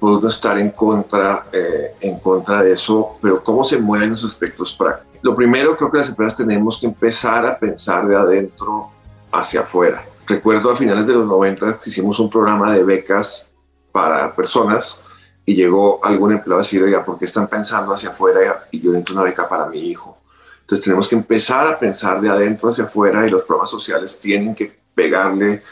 puede 0.00 0.26
estar 0.28 0.58
en 0.58 0.70
contra, 0.70 1.46
eh, 1.52 1.94
en 2.00 2.18
contra 2.18 2.62
de 2.62 2.72
eso, 2.72 3.18
pero 3.20 3.44
¿cómo 3.44 3.62
se 3.62 3.78
mueven 3.78 4.10
los 4.10 4.24
aspectos 4.24 4.74
prácticos? 4.74 5.20
Lo 5.22 5.36
primero, 5.36 5.76
creo 5.76 5.90
que 5.90 5.98
las 5.98 6.08
empresas 6.08 6.38
tenemos 6.38 6.80
que 6.80 6.86
empezar 6.86 7.46
a 7.46 7.58
pensar 7.58 8.08
de 8.08 8.16
adentro 8.16 8.90
hacia 9.30 9.60
afuera. 9.60 10.02
Recuerdo 10.26 10.70
a 10.70 10.76
finales 10.76 11.06
de 11.06 11.14
los 11.14 11.26
90 11.26 11.78
que 11.78 11.90
hicimos 11.90 12.18
un 12.18 12.30
programa 12.30 12.72
de 12.72 12.82
becas 12.82 13.50
para 13.92 14.34
personas 14.34 15.00
y 15.44 15.54
llegó 15.54 16.02
algún 16.02 16.32
empleado 16.32 16.60
a 16.60 16.62
decir, 16.62 16.82
oiga, 16.82 17.04
¿por 17.04 17.18
qué 17.18 17.26
están 17.26 17.48
pensando 17.48 17.92
hacia 17.92 18.10
afuera 18.10 18.66
y 18.70 18.80
yo 18.80 18.92
necesito 18.92 19.12
una 19.12 19.24
beca 19.24 19.46
para 19.48 19.66
mi 19.66 19.78
hijo? 19.80 20.16
Entonces 20.62 20.84
tenemos 20.84 21.08
que 21.08 21.16
empezar 21.16 21.66
a 21.66 21.78
pensar 21.78 22.20
de 22.20 22.30
adentro 22.30 22.70
hacia 22.70 22.84
afuera 22.84 23.26
y 23.26 23.30
los 23.30 23.42
programas 23.42 23.70
sociales 23.70 24.18
tienen 24.18 24.54
que 24.54 24.80
pegarle 24.94 25.62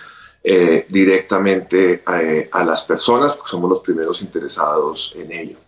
eh, 0.50 0.86
directamente 0.88 2.02
eh, 2.10 2.48
a, 2.50 2.64
las 2.64 2.82
personas, 2.84 3.34
porque 3.34 3.50
somos 3.50 3.68
los 3.68 3.80
primeros 3.80 4.22
interesados 4.22 5.12
en 5.14 5.30
ello. 5.30 5.58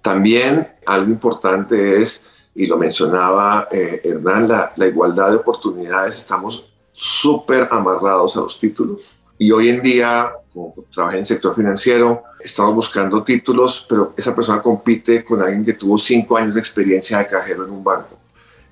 También 0.00 0.68
algo 0.86 1.10
importante 1.10 2.00
es, 2.00 2.24
y 2.54 2.66
lo 2.66 2.76
mencionaba 2.76 3.66
eh, 3.72 4.02
Hernán, 4.04 4.46
la, 4.46 4.72
la 4.76 4.86
igualdad 4.86 5.30
de 5.30 5.36
oportunidades. 5.38 6.16
Estamos 6.16 6.64
súper 6.92 7.66
amarrados 7.72 8.36
a 8.36 8.42
los 8.42 8.56
títulos. 8.60 9.00
Y 9.36 9.50
hoy 9.50 9.68
en 9.68 9.82
día, 9.82 10.30
como 10.54 10.76
trabajé 10.94 11.16
en 11.16 11.22
el 11.22 11.26
sector 11.26 11.56
financiero, 11.56 12.22
estamos 12.38 12.72
buscando 12.72 13.24
títulos, 13.24 13.84
pero 13.88 14.14
esa 14.16 14.32
persona 14.32 14.62
compite 14.62 15.24
con 15.24 15.42
alguien 15.42 15.64
que 15.64 15.72
tuvo 15.72 15.98
cinco 15.98 16.36
años 16.36 16.54
de 16.54 16.60
experiencia 16.60 17.18
de 17.18 17.26
cajero 17.26 17.64
en 17.64 17.70
un 17.70 17.82
banco. 17.82 18.16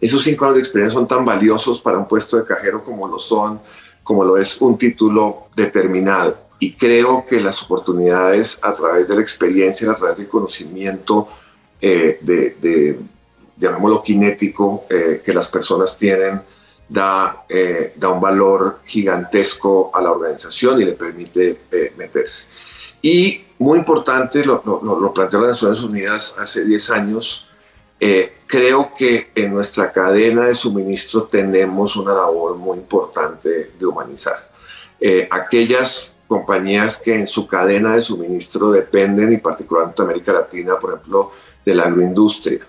Esos 0.01 0.23
cinco 0.23 0.45
años 0.45 0.59
de 0.59 0.61
experiencia 0.61 0.97
son 0.97 1.09
tan 1.09 1.25
valiosos 1.25 1.81
para 1.81 1.99
un 1.99 2.07
puesto 2.07 2.37
de 2.37 2.45
cajero 2.45 2.85
como 2.85 3.09
lo 3.09 3.19
son 3.19 3.61
como 4.09 4.25
lo 4.25 4.39
es 4.39 4.59
un 4.63 4.79
título 4.79 5.49
determinado. 5.55 6.35
Y 6.59 6.73
creo 6.73 7.27
que 7.29 7.43
las 7.43 7.63
oportunidades 7.63 8.59
a 8.63 8.73
través 8.73 9.07
de 9.07 9.15
la 9.15 9.21
experiencia, 9.21 9.91
a 9.91 9.97
través 9.97 10.17
del 10.17 10.29
conocimiento 10.29 11.29
eh, 11.79 12.19
de, 12.23 12.99
llamémoslo 13.59 14.03
kinético, 14.03 14.87
eh, 14.89 15.21
que 15.23 15.35
las 15.35 15.49
personas 15.49 15.99
tienen, 15.99 16.41
da, 16.89 17.45
eh, 17.51 17.93
da 17.97 18.09
un 18.09 18.19
valor 18.23 18.81
gigantesco 18.87 19.91
a 19.93 20.01
la 20.01 20.11
organización 20.11 20.81
y 20.81 20.87
le 20.87 20.93
permite 20.93 21.61
meterse. 21.99 22.49
Y 23.03 23.43
muy 23.59 23.79
importante, 23.79 24.43
lo, 24.43 24.63
lo, 24.65 24.99
lo 24.99 25.13
planteó 25.13 25.43
las 25.43 25.63
Naciones 25.63 25.83
Unidas 25.83 26.35
hace 26.39 26.65
10 26.65 26.91
años, 26.93 27.47
eh, 28.01 28.33
creo 28.47 28.93
que 28.97 29.31
en 29.35 29.53
nuestra 29.53 29.93
cadena 29.93 30.45
de 30.45 30.55
suministro 30.55 31.25
tenemos 31.25 31.97
una 31.97 32.15
labor 32.15 32.57
muy 32.57 32.79
importante 32.79 33.73
de 33.79 33.87
humanizar. 33.87 34.51
Eh, 35.01 35.29
aquellas 35.31 36.17
compañías 36.27 36.99
que 36.99 37.15
en 37.15 37.27
su 37.27 37.47
cadena 37.49 37.95
de 37.95 38.03
suministro 38.03 38.71
dependen, 38.71 39.33
y 39.33 39.39
particularmente 39.39 40.03
América 40.03 40.33
Latina, 40.33 40.79
por 40.79 40.91
ejemplo, 40.91 41.33
de 41.65 41.75
la 41.75 41.85
agroindustria, 41.85 42.61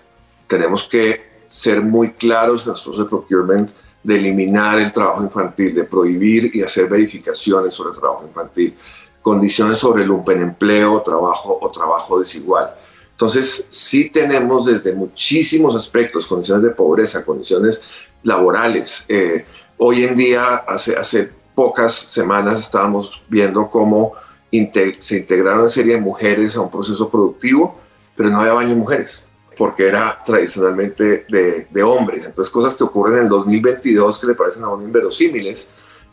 tenemos 0.46 0.88
que 0.88 1.30
ser 1.46 1.80
muy 1.80 2.12
claros 2.12 2.66
en 2.66 2.72
procesos 2.72 2.98
de 2.98 3.04
procurement 3.04 3.70
de 4.02 4.16
eliminar 4.16 4.80
el 4.80 4.92
trabajo 4.92 5.22
infantil, 5.22 5.74
de 5.74 5.84
prohibir 5.84 6.54
y 6.54 6.62
hacer 6.62 6.88
verificaciones 6.88 7.74
sobre 7.74 7.92
el 7.92 8.00
trabajo 8.00 8.24
infantil, 8.26 8.76
condiciones 9.20 9.78
sobre 9.78 10.04
el 10.04 10.10
empleo, 10.40 11.02
trabajo 11.02 11.58
o 11.60 11.70
trabajo 11.70 12.18
desigual 12.18 12.74
entonces, 13.20 13.66
sí 13.68 14.08
tenemos 14.08 14.64
desde 14.64 14.94
muchísimos 14.94 15.76
aspectos, 15.76 16.26
condiciones 16.26 16.62
de 16.62 16.70
pobreza, 16.70 17.22
condiciones 17.22 17.82
laborales. 18.22 19.04
Eh, 19.08 19.44
hoy 19.76 20.04
en 20.04 20.16
día, 20.16 20.54
hace, 20.66 20.96
hace 20.96 21.28
pocas 21.54 21.92
semanas 21.92 22.60
estábamos 22.60 23.20
viendo 23.28 23.68
cómo 23.68 24.14
se 24.50 25.18
integraron 25.18 25.60
una 25.60 25.68
serie 25.68 25.96
de 25.96 26.00
mujeres 26.00 26.56
a 26.56 26.62
un 26.62 26.70
proceso 26.70 27.10
productivo, 27.10 27.78
pero 28.16 28.30
no 28.30 28.40
había 28.40 28.54
baño 28.54 28.70
de 28.70 28.76
mujeres, 28.76 29.22
porque 29.54 29.86
era 29.86 30.18
tradicionalmente 30.24 31.26
de, 31.28 31.66
de, 31.70 31.82
hombres. 31.82 32.24
Entonces, 32.24 32.50
cosas 32.50 32.74
que 32.74 32.84
ocurren 32.84 33.18
en 33.18 33.24
el 33.24 33.28
2022 33.28 34.18
que 34.18 34.28
le 34.28 34.34
parecen 34.34 34.64
a 34.64 34.70
uno 34.70 34.82
inverosímiles, 34.82 35.68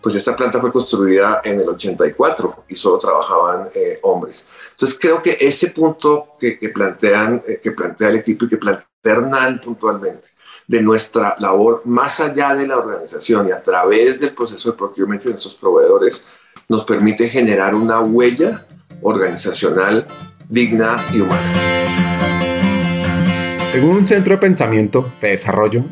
pues 0.07 0.15
esta 0.15 0.37
planta 0.37 0.61
fue 0.61 0.71
construida 0.71 1.41
en 1.43 1.59
el 1.59 1.67
84 1.67 2.63
y 2.69 2.75
solo 2.75 2.97
trabajaban 2.97 3.67
eh, 3.75 3.99
hombres. 4.03 4.47
Entonces 4.71 4.97
creo 4.97 5.21
que 5.21 5.37
ese 5.37 5.71
punto 5.71 6.37
que, 6.39 6.57
plantean, 6.73 7.43
eh, 7.45 7.59
que 7.61 7.73
plantea 7.73 8.07
el 8.07 8.15
equipo 8.15 8.45
y 8.45 8.47
que 8.47 8.55
plantea 8.55 8.87
Hernán 9.03 9.59
puntualmente, 9.59 10.29
de 10.65 10.81
nuestra 10.81 11.35
labor 11.39 11.81
más 11.83 12.21
allá 12.21 12.55
de 12.55 12.67
la 12.67 12.77
organización 12.77 13.49
y 13.49 13.51
a 13.51 13.61
través 13.61 14.17
del 14.17 14.29
proceso 14.29 14.71
de 14.71 14.77
procurement 14.77 15.21
de 15.21 15.31
nuestros 15.31 15.55
proveedores, 15.55 16.23
nos 16.69 16.85
permite 16.85 17.27
generar 17.27 17.75
una 17.75 17.99
huella 17.99 18.65
organizacional 19.01 20.07
digna 20.47 21.03
y 21.13 21.19
humana. 21.19 21.51
Según 23.73 23.97
un 23.97 24.07
centro 24.07 24.35
de 24.35 24.37
pensamiento 24.37 25.11
de 25.19 25.31
desarrollo 25.31 25.83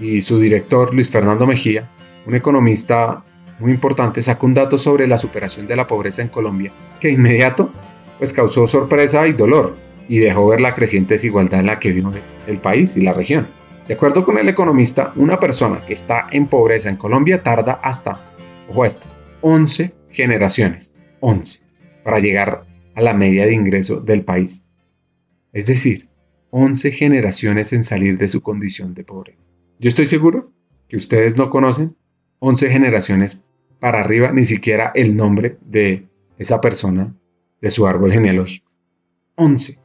y 0.00 0.20
su 0.20 0.40
director 0.40 0.92
Luis 0.92 1.08
Fernando 1.08 1.46
Mejía, 1.46 1.88
un 2.26 2.34
economista 2.34 3.24
muy 3.58 3.72
importante, 3.72 4.22
sacó 4.22 4.46
un 4.46 4.54
dato 4.54 4.78
sobre 4.78 5.06
la 5.06 5.18
superación 5.18 5.66
de 5.66 5.76
la 5.76 5.86
pobreza 5.86 6.22
en 6.22 6.28
Colombia, 6.28 6.72
que 7.00 7.08
de 7.08 7.14
inmediato 7.14 7.72
pues 8.18 8.32
causó 8.32 8.66
sorpresa 8.66 9.26
y 9.26 9.32
dolor 9.32 9.76
y 10.08 10.18
dejó 10.18 10.46
ver 10.46 10.60
la 10.60 10.74
creciente 10.74 11.14
desigualdad 11.14 11.60
en 11.60 11.66
la 11.66 11.78
que 11.78 11.90
vive 11.90 12.22
el 12.46 12.58
país 12.58 12.96
y 12.96 13.02
la 13.02 13.12
región. 13.12 13.46
De 13.88 13.94
acuerdo 13.94 14.24
con 14.24 14.38
el 14.38 14.48
economista, 14.48 15.12
una 15.16 15.40
persona 15.40 15.84
que 15.86 15.92
está 15.92 16.28
en 16.30 16.46
pobreza 16.46 16.88
en 16.88 16.96
Colombia 16.96 17.42
tarda 17.42 17.72
hasta, 17.72 18.20
ojo 18.68 18.84
esto, 18.84 19.06
11 19.40 19.94
generaciones, 20.10 20.94
11, 21.20 21.62
para 22.04 22.20
llegar 22.20 22.64
a 22.94 23.00
la 23.00 23.14
media 23.14 23.46
de 23.46 23.54
ingreso 23.54 24.00
del 24.00 24.24
país. 24.24 24.64
Es 25.52 25.66
decir, 25.66 26.08
11 26.50 26.92
generaciones 26.92 27.72
en 27.72 27.82
salir 27.82 28.18
de 28.18 28.28
su 28.28 28.42
condición 28.42 28.94
de 28.94 29.04
pobreza. 29.04 29.48
Yo 29.78 29.88
estoy 29.88 30.06
seguro 30.06 30.52
que 30.88 30.96
ustedes 30.96 31.36
no 31.36 31.50
conocen 31.50 31.96
11 32.44 32.70
generaciones 32.70 33.40
para 33.78 34.00
arriba 34.00 34.32
ni 34.32 34.44
siquiera 34.44 34.90
el 34.96 35.16
nombre 35.16 35.58
de 35.60 36.08
esa 36.38 36.60
persona 36.60 37.14
de 37.60 37.70
su 37.70 37.86
árbol 37.86 38.10
genealógico. 38.10 38.68
11. 39.36 39.78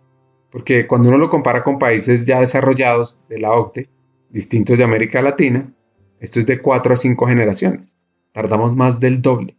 Porque 0.49 0.87
cuando 0.87 1.09
uno 1.09 1.19
lo 1.19 1.29
compara 1.29 1.63
con 1.63 1.77
países 1.77 2.25
ya 2.25 2.39
desarrollados 2.39 3.21
de 3.29 3.37
la 3.37 3.51
OCDE, 3.51 3.89
distintos 4.31 4.79
de 4.79 4.83
América 4.83 5.21
Latina, 5.21 5.71
esto 6.19 6.39
es 6.39 6.47
de 6.47 6.59
4 6.59 6.95
a 6.95 6.97
5 6.97 7.27
generaciones. 7.27 7.95
Tardamos 8.31 8.75
más 8.75 8.99
del 8.99 9.21
doble. 9.21 9.55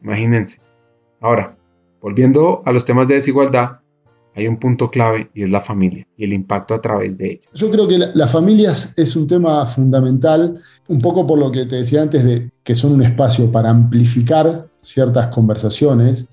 Imagínense. 0.00 0.60
Ahora, 1.20 1.56
volviendo 2.00 2.62
a 2.64 2.70
los 2.70 2.84
temas 2.84 3.08
de 3.08 3.14
desigualdad, 3.14 3.80
hay 4.36 4.46
un 4.46 4.58
punto 4.58 4.88
clave 4.88 5.30
y 5.34 5.42
es 5.42 5.50
la 5.50 5.62
familia 5.62 6.06
y 6.16 6.24
el 6.24 6.34
impacto 6.34 6.74
a 6.74 6.80
través 6.80 7.16
de 7.16 7.32
ella. 7.32 7.48
Yo 7.54 7.70
creo 7.70 7.88
que 7.88 7.98
las 7.98 8.30
familias 8.30 8.92
es 8.96 9.16
un 9.16 9.26
tema 9.26 9.66
fundamental, 9.66 10.60
un 10.88 11.00
poco 11.00 11.26
por 11.26 11.38
lo 11.38 11.50
que 11.50 11.64
te 11.64 11.76
decía 11.76 12.02
antes 12.02 12.22
de 12.22 12.50
que 12.62 12.74
son 12.74 12.92
un 12.92 13.02
espacio 13.02 13.50
para 13.50 13.70
amplificar 13.70 14.68
ciertas 14.82 15.28
conversaciones, 15.28 16.28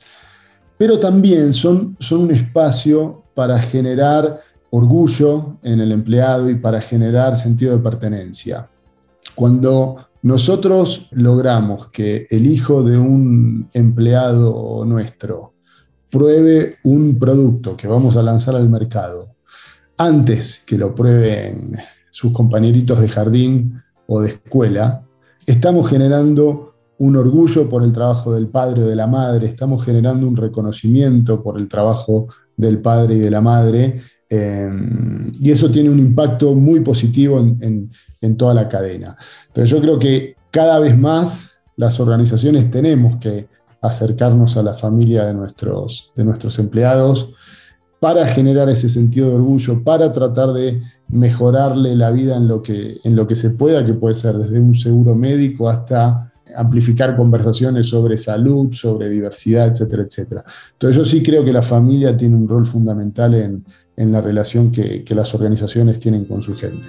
pero 0.78 1.00
también 1.00 1.54
son, 1.54 1.96
son 2.00 2.22
un 2.22 2.32
espacio 2.32 3.24
para 3.34 3.60
generar 3.60 4.42
orgullo 4.70 5.58
en 5.64 5.80
el 5.80 5.92
empleado 5.94 6.50
y 6.50 6.56
para 6.56 6.82
generar 6.82 7.38
sentido 7.38 7.78
de 7.78 7.84
pertenencia. 7.84 8.68
Cuando 9.34 10.08
nosotros 10.24 11.08
logramos 11.12 11.88
que 11.88 12.28
el 12.30 12.48
hijo 12.48 12.84
de 12.84 12.98
un 12.98 13.70
empleado 13.74 14.84
nuestro 14.86 15.53
pruebe 16.14 16.76
un 16.84 17.18
producto 17.18 17.76
que 17.76 17.88
vamos 17.88 18.16
a 18.16 18.22
lanzar 18.22 18.56
al 18.56 18.70
mercado 18.70 19.34
antes 19.98 20.64
que 20.64 20.78
lo 20.78 20.94
prueben 20.94 21.76
sus 22.12 22.32
compañeritos 22.32 23.02
de 23.02 23.08
jardín 23.08 23.82
o 24.06 24.22
de 24.22 24.30
escuela, 24.30 25.08
estamos 25.48 25.90
generando 25.90 26.76
un 27.00 27.16
orgullo 27.16 27.68
por 27.68 27.84
el 27.84 27.92
trabajo 27.92 28.32
del 28.36 28.48
padre 28.48 28.84
o 28.84 28.86
de 28.86 28.96
la 28.96 29.08
madre, 29.08 29.48
estamos 29.48 29.84
generando 29.84 30.28
un 30.28 30.38
reconocimiento 30.38 31.42
por 31.42 31.58
el 31.58 31.68
trabajo 31.68 32.28
del 32.56 32.78
padre 32.78 33.16
y 33.16 33.20
de 33.20 33.32
la 33.32 33.42
madre, 33.42 34.04
eh, 34.30 34.72
y 35.40 35.50
eso 35.50 35.72
tiene 35.72 35.90
un 35.90 35.98
impacto 35.98 36.54
muy 36.54 36.82
positivo 36.82 37.40
en, 37.40 37.90
en 38.22 38.38
toda 38.38 38.54
la 38.54 38.70
cadena. 38.70 39.18
Entonces 39.48 39.72
yo 39.72 39.82
creo 39.82 39.98
que 39.98 40.36
cada 40.52 40.78
vez 40.78 40.96
más 40.96 41.50
las 41.76 42.00
organizaciones 42.00 42.70
tenemos 42.70 43.18
que 43.18 43.48
acercarnos 43.84 44.56
a 44.58 44.64
la 44.64 44.74
familia 44.74 45.26
de 45.26 45.34
nuestros, 45.34 46.12
de 46.16 46.24
nuestros 46.24 46.58
empleados 46.58 47.30
para 48.00 48.26
generar 48.26 48.70
ese 48.70 48.90
sentido 48.90 49.30
de 49.30 49.36
orgullo, 49.36 49.84
para 49.84 50.12
tratar 50.12 50.54
de 50.54 50.82
mejorarle 51.10 51.96
la 51.96 52.10
vida 52.10 52.38
en 52.38 52.48
lo 52.48 52.64
que, 52.64 53.00
en 53.04 53.16
lo 53.16 53.28
que 53.28 53.36
se 53.36 53.52
pueda, 53.52 53.86
que 53.86 53.94
puede 53.94 54.16
ser 54.16 54.36
desde 54.38 54.60
un 54.60 54.76
seguro 54.76 55.16
médico 55.16 55.70
hasta 55.70 56.32
amplificar 56.56 57.16
conversaciones 57.16 57.88
sobre 57.88 58.18
salud, 58.18 58.74
sobre 58.74 59.10
diversidad, 59.10 59.68
etcétera, 59.68 60.04
etcétera. 60.04 60.44
Entonces 60.74 60.98
yo 60.98 61.06
sí 61.06 61.22
creo 61.22 61.44
que 61.44 61.52
la 61.52 61.62
familia 61.62 62.16
tiene 62.16 62.36
un 62.36 62.48
rol 62.48 62.66
fundamental 62.66 63.34
en, 63.34 63.66
en 63.98 64.12
la 64.12 64.22
relación 64.22 64.72
que, 64.72 65.04
que 65.04 65.16
las 65.16 65.34
organizaciones 65.36 66.00
tienen 66.00 66.26
con 66.26 66.42
su 66.42 66.56
gente. 66.56 66.84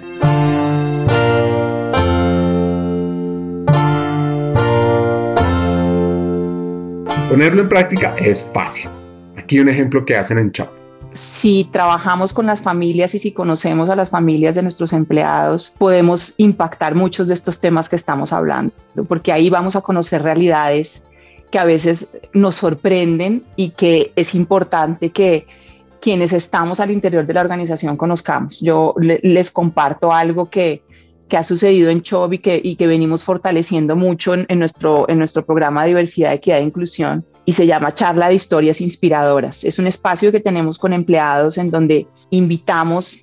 Ponerlo 7.35 7.63
en 7.63 7.67
práctica 7.67 8.15
es 8.17 8.49
fácil. 8.53 8.89
Aquí 9.35 9.59
un 9.59 9.67
ejemplo 9.67 10.05
que 10.05 10.15
hacen 10.15 10.37
en 10.37 10.53
CHOP. 10.53 10.69
Si 11.11 11.67
trabajamos 11.69 12.31
con 12.31 12.45
las 12.45 12.61
familias 12.61 13.13
y 13.13 13.19
si 13.19 13.33
conocemos 13.33 13.89
a 13.89 13.95
las 13.97 14.09
familias 14.09 14.55
de 14.55 14.63
nuestros 14.63 14.93
empleados, 14.93 15.73
podemos 15.77 16.33
impactar 16.37 16.95
muchos 16.95 17.27
de 17.27 17.33
estos 17.33 17.59
temas 17.59 17.89
que 17.89 17.97
estamos 17.97 18.31
hablando, 18.31 18.71
porque 19.09 19.33
ahí 19.33 19.49
vamos 19.49 19.75
a 19.75 19.81
conocer 19.81 20.23
realidades 20.23 21.03
que 21.51 21.59
a 21.59 21.65
veces 21.65 22.09
nos 22.31 22.55
sorprenden 22.55 23.43
y 23.57 23.71
que 23.71 24.13
es 24.15 24.33
importante 24.33 25.09
que 25.09 25.45
quienes 25.99 26.31
estamos 26.31 26.79
al 26.79 26.91
interior 26.91 27.25
de 27.25 27.33
la 27.33 27.41
organización 27.41 27.97
conozcamos. 27.97 28.61
Yo 28.61 28.95
les 28.97 29.51
comparto 29.51 30.13
algo 30.13 30.49
que, 30.49 30.83
que 31.27 31.37
ha 31.37 31.43
sucedido 31.43 31.89
en 31.89 32.01
CHOB 32.01 32.33
y 32.33 32.39
que, 32.39 32.61
y 32.63 32.75
que 32.75 32.87
venimos 32.87 33.23
fortaleciendo 33.23 33.95
mucho 33.95 34.33
en, 34.33 34.59
nuestro, 34.59 35.09
en 35.09 35.17
nuestro 35.19 35.45
programa 35.45 35.83
de 35.83 35.89
diversidad, 35.89 36.33
equidad 36.33 36.59
e 36.59 36.63
inclusión 36.63 37.25
y 37.45 37.53
se 37.53 37.67
llama 37.67 37.93
Charla 37.93 38.27
de 38.27 38.35
Historias 38.35 38.81
Inspiradoras. 38.81 39.63
Es 39.63 39.79
un 39.79 39.87
espacio 39.87 40.31
que 40.31 40.39
tenemos 40.39 40.77
con 40.77 40.93
empleados 40.93 41.57
en 41.57 41.69
donde 41.69 42.07
invitamos 42.31 43.19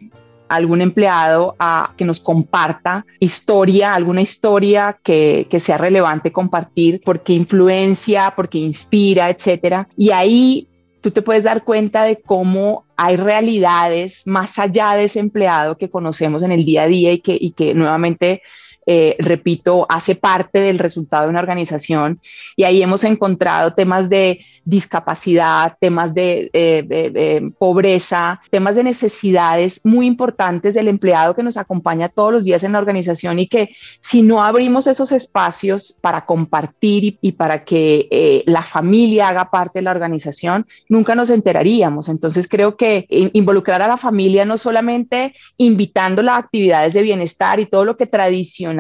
a 0.49 0.55
algún 0.57 0.81
empleado 0.81 1.57
a 1.59 1.93
que 1.97 2.05
nos 2.05 2.21
comparta 2.21 3.05
historia, 3.19 3.95
alguna 3.95 4.23
historia 4.23 4.99
que, 5.03 5.47
que 5.51 5.59
sea 5.59 5.77
relevante 5.77 6.31
compartir, 6.31 7.01
porque 7.05 7.33
influencia, 7.33 8.33
porque 8.37 8.59
inspira, 8.59 9.29
etcétera. 9.29 9.89
Y 9.97 10.11
ahí 10.11 10.69
tú 11.03 11.11
te 11.11 11.21
puedes 11.21 11.43
dar 11.43 11.65
cuenta 11.65 12.05
de 12.05 12.23
cómo 12.23 12.87
hay 12.97 13.17
realidades 13.17 14.27
más 14.27 14.59
allá 14.59 14.95
de 14.95 15.05
ese 15.05 15.21
empleado 15.21 15.77
que 15.77 15.91
conocemos 15.91 16.43
en 16.43 16.53
el 16.53 16.65
día 16.65 16.85
a 16.85 16.87
día 16.87 17.13
y 17.13 17.19
que, 17.19 17.37
y 17.39 17.51
que 17.51 17.75
nuevamente 17.75 18.41
eh, 18.85 19.15
repito, 19.21 19.87
hace 19.89 20.17
parte 20.17 20.59
del 20.59 20.81
resultado 20.81 21.25
de 21.25 21.31
una 21.31 21.39
organización 21.39 22.21
y 22.57 22.65
ahí 22.65 22.83
hemos 22.83 23.05
encontrado 23.05 23.75
temas 23.75 24.09
de 24.09 24.45
discapacidad, 24.65 25.77
temas 25.81 26.13
de, 26.15 26.51
eh, 26.53 27.51
pobreza, 27.59 28.41
temas 28.51 28.75
de 28.75 28.83
necesidades 28.83 29.81
muy 29.85 30.07
importantes 30.07 30.75
del 30.75 30.89
empleado 30.89 31.35
que 31.35 31.45
nos 31.45 31.57
acompaña 31.57 32.09
todos 32.09 32.33
los 32.33 32.45
días 32.45 32.65
en 32.65 32.73
la 32.73 32.79
organización 32.79 33.39
y 33.39 33.47
que 33.47 33.71
si 34.01 34.23
no 34.23 34.43
abrimos 34.43 34.89
esos 34.89 35.13
espacios 35.13 35.97
para 36.01 36.27
compartir 36.27 37.19
y, 37.21 37.33
para 37.33 37.61
que 37.65 38.09
eh, 38.11 38.43
la 38.47 38.63
familia 38.63 39.29
haga 39.29 39.51
parte 39.51 39.79
de 39.79 39.85
la 39.85 39.93
organización, 39.93 40.67
nunca 40.89 41.15
nos 41.15 41.31
enteraríamos. 41.31 42.09
Entonces 42.09 42.49
creo 42.49 42.77
que 42.77 43.07
involucrar 43.09 43.81
a 43.83 43.89
la 43.89 43.97
familia 43.97 44.45
no 44.45 44.57
solamente 44.57 45.35
invitándola 45.57 46.35
a 46.35 46.39
actividades 46.39 46.95
de 46.95 47.03
bienestar 47.03 47.61
y 47.61 47.67
todo 47.67 47.85
lo 47.85 47.97
que 47.97 48.07
tradicionalmente 48.07 48.72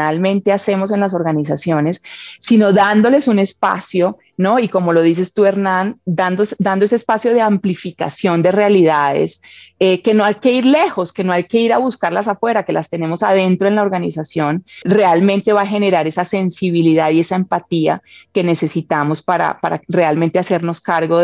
hacemos 0.52 0.92
en 0.92 1.00
las 1.00 1.14
organizaciones, 1.14 2.02
sino 2.38 2.72
dándoles 2.72 3.28
un 3.28 3.38
espacio, 3.38 4.18
¿no? 4.36 4.58
Y 4.58 4.68
como 4.68 4.92
lo 4.92 5.02
dices 5.02 5.32
tú, 5.34 5.44
Hernán, 5.44 6.00
dando, 6.04 6.44
dando 6.58 6.84
ese 6.84 6.96
espacio 6.96 7.34
de 7.34 7.40
amplificación 7.40 8.42
de 8.42 8.52
realidades, 8.52 9.40
eh, 9.78 10.00
que 10.02 10.14
no 10.14 10.24
hay 10.24 10.36
que 10.36 10.52
ir 10.52 10.64
lejos, 10.64 11.12
que 11.12 11.24
no 11.24 11.32
hay 11.32 11.44
que 11.44 11.58
ir 11.58 11.72
a 11.72 11.78
buscarlas 11.78 12.28
afuera, 12.28 12.64
que 12.64 12.72
las 12.72 12.88
tenemos 12.88 13.22
adentro 13.22 13.68
en 13.68 13.76
la 13.76 13.82
organización, 13.82 14.64
realmente 14.84 15.52
va 15.52 15.62
a 15.62 15.66
generar 15.66 16.06
esa 16.06 16.24
sensibilidad 16.24 17.10
y 17.10 17.20
esa 17.20 17.36
empatía 17.36 18.02
que 18.32 18.44
necesitamos 18.44 19.22
para, 19.22 19.60
para 19.60 19.82
realmente 19.88 20.38
hacernos 20.38 20.80
cargo 20.80 21.18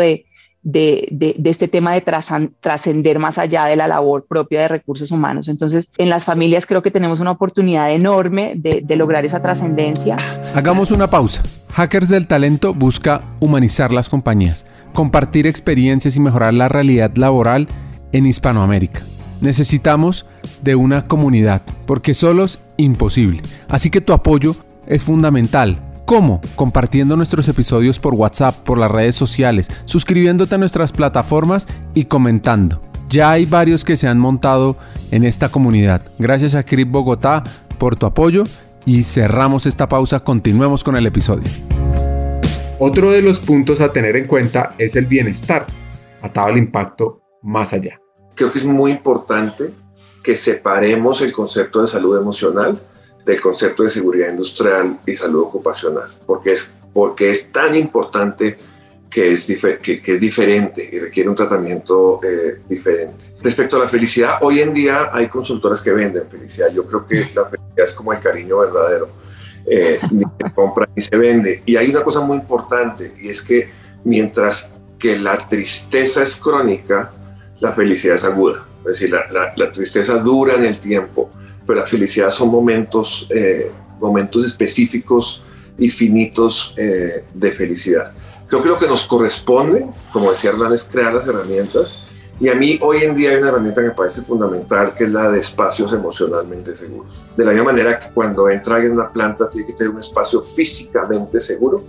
de, 0.61 1.07
de, 1.11 1.49
este 1.49 1.67
tema 1.67 1.93
de 1.93 2.03
trascender 2.59 3.19
más 3.19 3.37
allá 3.37 3.65
de 3.65 3.75
la 3.75 3.87
labor 3.87 4.25
propia 4.27 4.61
de 4.61 4.67
recursos 4.67 5.11
humanos. 5.11 5.47
Entonces, 5.47 5.89
en 5.97 6.09
las 6.09 6.25
familias 6.25 6.65
creo 6.65 6.81
que 6.81 6.91
tenemos 6.91 7.19
una 7.19 7.31
oportunidad 7.31 7.91
enorme 7.91 8.53
de, 8.55 8.83
lograr 8.95 9.23
esa 9.25 9.41
trascendencia. 9.41 10.17
Hagamos 10.53 10.91
una 10.91 11.07
pausa. 11.07 11.41
Hackers 11.73 12.09
del 12.09 12.27
Talento 12.27 12.73
busca 12.73 13.21
humanizar 13.39 13.93
las 13.93 14.09
compañías, 14.09 14.65
compartir 14.93 15.47
experiencias 15.47 16.17
y 16.17 16.19
mejorar 16.19 16.53
la 16.53 16.67
realidad 16.67 17.15
laboral 17.15 17.67
en 18.11 18.25
Hispanoamérica. 18.25 19.01
Necesitamos 19.39 20.25
de 20.61 20.75
una 20.75 21.07
comunidad, 21.07 21.61
porque 21.85 22.13
solo 22.13 22.43
es 22.43 22.61
imposible. 22.75 23.41
Así 23.69 23.89
que 23.89 24.01
tu 24.01 24.11
apoyo 24.11 24.55
es 24.85 25.03
fundamental 25.03 25.88
¿Cómo? 26.09 26.41
Compartiendo 26.55 27.15
nuestros 27.15 27.47
episodios 27.49 27.99
por 27.99 28.15
WhatsApp, 28.15 28.55
por 28.63 28.79
las 28.79 28.89
redes 28.89 29.15
sociales, 29.15 29.67
suscribiéndote 29.85 30.55
a 30.55 30.57
nuestras 30.57 30.91
plataformas 30.91 31.67
y 31.93 32.05
comentando. 32.05 32.81
Ya 33.09 33.29
hay 33.29 33.45
varios 33.45 33.85
que 33.85 33.95
se 33.95 34.07
han 34.07 34.17
montado 34.17 34.75
en 35.11 35.23
esta 35.23 35.49
comunidad. 35.49 36.01
Gracias 36.17 36.55
a 36.55 36.65
Crip 36.65 36.89
Bogotá 36.89 37.43
por 37.77 37.95
tu 37.95 38.07
apoyo 38.07 38.43
y 38.87 39.03
cerramos 39.03 39.67
esta 39.67 39.87
pausa, 39.87 40.21
continuemos 40.21 40.83
con 40.83 40.95
el 40.95 41.05
episodio. 41.05 41.47
Otro 42.79 43.11
de 43.11 43.21
los 43.21 43.39
puntos 43.39 43.79
a 43.79 43.91
tener 43.91 44.15
en 44.15 44.25
cuenta 44.25 44.73
es 44.79 44.95
el 44.95 45.05
bienestar, 45.05 45.67
atado 46.23 46.47
al 46.47 46.57
impacto 46.57 47.21
más 47.43 47.71
allá. 47.73 48.01
Creo 48.33 48.51
que 48.51 48.57
es 48.57 48.65
muy 48.65 48.89
importante 48.89 49.69
que 50.23 50.35
separemos 50.35 51.21
el 51.21 51.31
concepto 51.33 51.81
de 51.81 51.87
salud 51.87 52.17
emocional 52.17 52.81
del 53.25 53.41
concepto 53.41 53.83
de 53.83 53.89
seguridad 53.89 54.29
industrial 54.29 54.99
y 55.05 55.15
salud 55.15 55.43
ocupacional, 55.43 56.09
porque 56.25 56.53
es, 56.53 56.73
porque 56.93 57.29
es 57.29 57.51
tan 57.51 57.75
importante 57.75 58.57
que 59.09 59.31
es, 59.31 59.45
que, 59.81 60.01
es 60.05 60.19
diferente 60.19 60.87
y 60.91 60.99
requiere 60.99 61.29
un 61.29 61.35
tratamiento 61.35 62.19
eh, 62.23 62.61
diferente. 62.67 63.33
Respecto 63.41 63.77
a 63.77 63.79
la 63.79 63.87
felicidad, 63.87 64.37
hoy 64.41 64.59
en 64.59 64.73
día 64.73 65.09
hay 65.11 65.27
consultoras 65.27 65.81
que 65.81 65.91
venden 65.91 66.27
felicidad. 66.29 66.67
Yo 66.71 66.85
creo 66.85 67.05
que 67.05 67.27
la 67.33 67.45
felicidad 67.45 67.85
es 67.85 67.93
como 67.93 68.13
el 68.13 68.19
cariño 68.19 68.59
verdadero. 68.59 69.09
Eh, 69.65 69.99
ni 70.11 70.23
se 70.23 70.53
compra 70.53 70.87
ni 70.95 71.01
se 71.01 71.17
vende. 71.17 71.63
Y 71.65 71.75
hay 71.75 71.89
una 71.89 72.03
cosa 72.03 72.21
muy 72.21 72.37
importante 72.37 73.13
y 73.19 73.29
es 73.29 73.41
que 73.41 73.71
mientras 74.03 74.73
que 74.99 75.17
la 75.17 75.47
tristeza 75.47 76.21
es 76.21 76.35
crónica, 76.35 77.11
la 77.59 77.71
felicidad 77.71 78.15
es 78.15 78.23
aguda. 78.25 78.65
Es 78.81 78.85
decir, 78.85 79.09
la, 79.09 79.29
la, 79.31 79.53
la 79.55 79.71
tristeza 79.71 80.19
dura 80.19 80.53
en 80.53 80.65
el 80.65 80.79
tiempo 80.79 81.31
pero 81.69 81.81
la 81.81 81.85
felicidad 81.85 82.31
son 82.31 82.49
momentos, 82.49 83.27
eh, 83.29 83.71
momentos 83.99 84.43
específicos 84.43 85.43
y 85.77 85.87
finitos 85.91 86.73
eh, 86.75 87.25
de 87.31 87.51
felicidad. 87.51 88.11
Creo 88.47 88.63
que 88.63 88.69
lo 88.69 88.79
que 88.79 88.87
nos 88.87 89.05
corresponde, 89.05 89.85
como 90.11 90.31
decía 90.31 90.49
Hernán, 90.49 90.73
es 90.73 90.89
crear 90.91 91.13
las 91.13 91.27
herramientas. 91.27 92.07
Y 92.39 92.49
a 92.49 92.55
mí 92.55 92.79
hoy 92.81 93.03
en 93.03 93.15
día 93.15 93.29
hay 93.29 93.35
una 93.35 93.49
herramienta 93.49 93.81
que 93.81 93.89
me 93.89 93.93
parece 93.93 94.23
fundamental, 94.23 94.95
que 94.95 95.03
es 95.03 95.11
la 95.11 95.29
de 95.29 95.41
espacios 95.41 95.93
emocionalmente 95.93 96.75
seguros. 96.75 97.13
De 97.37 97.45
la 97.45 97.51
misma 97.51 97.65
manera 97.65 97.99
que 97.99 98.09
cuando 98.15 98.49
entra 98.49 98.77
alguien 98.77 98.93
en 98.93 98.97
una 98.97 99.11
planta 99.11 99.47
tiene 99.47 99.67
que 99.67 99.73
tener 99.73 99.93
un 99.93 99.99
espacio 99.99 100.41
físicamente 100.41 101.39
seguro, 101.39 101.83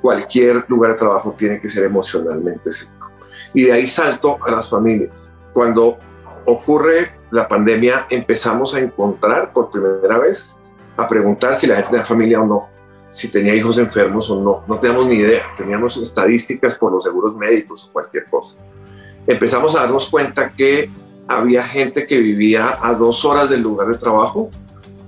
cualquier 0.00 0.64
lugar 0.66 0.92
de 0.92 0.98
trabajo 0.98 1.34
tiene 1.36 1.60
que 1.60 1.68
ser 1.68 1.84
emocionalmente 1.84 2.72
seguro. 2.72 3.10
Y 3.52 3.64
de 3.64 3.72
ahí 3.74 3.86
salto 3.86 4.38
a 4.42 4.50
las 4.50 4.70
familias. 4.70 5.10
Cuando 5.52 5.98
ocurre 6.50 7.12
la 7.30 7.46
pandemia 7.48 8.06
empezamos 8.10 8.74
a 8.74 8.80
encontrar 8.80 9.52
por 9.52 9.70
primera 9.70 10.18
vez, 10.18 10.56
a 10.96 11.08
preguntar 11.08 11.56
si 11.56 11.66
la 11.66 11.76
gente 11.76 11.90
tenía 11.90 12.04
familia 12.04 12.40
o 12.40 12.46
no, 12.46 12.68
si 13.08 13.28
tenía 13.28 13.54
hijos 13.54 13.78
enfermos 13.78 14.30
o 14.30 14.40
no. 14.40 14.64
No 14.66 14.78
teníamos 14.78 15.06
ni 15.06 15.14
idea, 15.14 15.44
teníamos 15.56 15.96
estadísticas 15.96 16.76
por 16.76 16.92
los 16.92 17.04
seguros 17.04 17.36
médicos 17.36 17.84
o 17.84 17.92
cualquier 17.92 18.26
cosa. 18.26 18.56
Empezamos 19.26 19.76
a 19.76 19.80
darnos 19.80 20.10
cuenta 20.10 20.50
que 20.50 20.90
había 21.28 21.62
gente 21.62 22.06
que 22.06 22.18
vivía 22.20 22.78
a 22.80 22.92
dos 22.94 23.24
horas 23.24 23.50
del 23.50 23.62
lugar 23.62 23.88
de 23.88 23.96
trabajo 23.96 24.50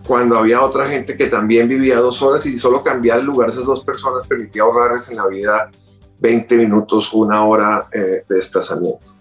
cuando 0.07 0.37
había 0.37 0.62
otra 0.62 0.85
gente 0.85 1.16
que 1.16 1.26
también 1.26 1.68
vivía 1.68 1.98
dos 1.98 2.22
horas 2.22 2.44
y 2.46 2.57
solo 2.59 2.83
cambiar 2.83 3.20
el 3.20 3.26
lugar 3.26 3.48
esas 3.48 3.64
dos 3.64 3.83
personas 3.85 4.26
permitía 4.26 4.62
ahorrarles 4.62 5.11
en 5.11 5.16
la 5.16 5.26
vida 5.26 5.70
20 6.18 6.57
minutos, 6.57 7.12
una 7.12 7.44
hora 7.44 7.88
eh, 7.92 8.24
de 8.28 8.35
desplazamiento. 8.35 9.12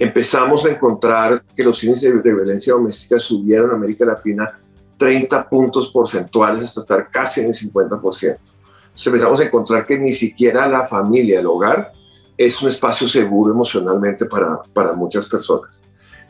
Empezamos 0.00 0.64
a 0.64 0.70
encontrar 0.70 1.44
que 1.54 1.62
los 1.62 1.84
índices 1.84 2.22
de 2.24 2.34
violencia 2.34 2.72
doméstica 2.72 3.20
subieron 3.20 3.68
en 3.68 3.76
América 3.76 4.06
Latina 4.06 4.58
30 4.96 5.46
puntos 5.46 5.90
porcentuales 5.92 6.62
hasta 6.62 6.80
estar 6.80 7.10
casi 7.10 7.42
en 7.42 7.48
el 7.48 7.52
50%. 7.52 8.00
Entonces 8.00 9.06
empezamos 9.06 9.40
a 9.40 9.44
encontrar 9.44 9.86
que 9.86 9.98
ni 9.98 10.14
siquiera 10.14 10.66
la 10.66 10.86
familia, 10.86 11.40
el 11.40 11.46
hogar, 11.46 11.92
es 12.34 12.62
un 12.62 12.68
espacio 12.68 13.06
seguro 13.10 13.52
emocionalmente 13.52 14.24
para, 14.24 14.62
para 14.72 14.94
muchas 14.94 15.28
personas. 15.28 15.82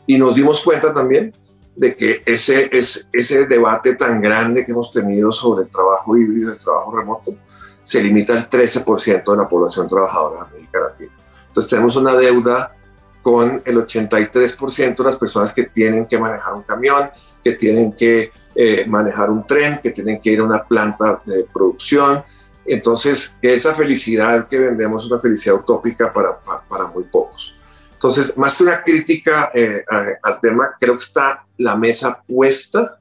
Y 0.05 0.17
nos 0.17 0.35
dimos 0.35 0.61
cuenta 0.61 0.93
también 0.93 1.33
de 1.73 1.95
que 1.95 2.23
ese, 2.25 2.69
ese, 2.77 3.05
ese 3.13 3.47
debate 3.47 3.95
tan 3.95 4.19
grande 4.19 4.65
que 4.65 4.73
hemos 4.73 4.91
tenido 4.91 5.31
sobre 5.31 5.63
el 5.63 5.69
trabajo 5.69 6.17
híbrido, 6.17 6.51
el 6.51 6.59
trabajo 6.59 6.97
remoto, 6.97 7.35
se 7.83 8.03
limita 8.03 8.33
al 8.33 8.49
13% 8.49 9.31
de 9.31 9.37
la 9.37 9.47
población 9.47 9.87
trabajadora 9.87 10.43
de 10.43 10.49
América 10.49 10.79
Latina. 10.81 11.13
Entonces 11.47 11.69
tenemos 11.69 11.95
una 11.95 12.15
deuda 12.15 12.75
con 13.21 13.61
el 13.65 13.77
83% 13.77 14.95
de 14.95 15.03
las 15.03 15.15
personas 15.15 15.53
que 15.53 15.63
tienen 15.63 16.05
que 16.05 16.17
manejar 16.17 16.53
un 16.53 16.63
camión, 16.63 17.09
que 17.43 17.53
tienen 17.53 17.93
que 17.93 18.31
eh, 18.53 18.85
manejar 18.87 19.29
un 19.29 19.45
tren, 19.45 19.79
que 19.81 19.91
tienen 19.91 20.19
que 20.19 20.31
ir 20.31 20.39
a 20.39 20.43
una 20.43 20.63
planta 20.63 21.21
de 21.25 21.45
producción. 21.53 22.23
Entonces, 22.65 23.37
esa 23.41 23.73
felicidad 23.73 24.47
que 24.47 24.59
vendemos 24.59 25.05
es 25.05 25.11
una 25.11 25.21
felicidad 25.21 25.55
utópica 25.55 26.11
para, 26.11 26.39
para, 26.39 26.87
muy 26.87 27.03
pocos. 27.05 27.55
Entonces, 27.93 28.37
más 28.37 28.57
que 28.57 28.63
una 28.63 28.83
crítica 28.83 29.51
eh, 29.53 29.83
al 30.21 30.39
tema, 30.41 30.75
creo 30.79 30.95
que 30.95 31.03
está 31.03 31.45
la 31.57 31.75
mesa 31.75 32.21
puesta. 32.27 32.99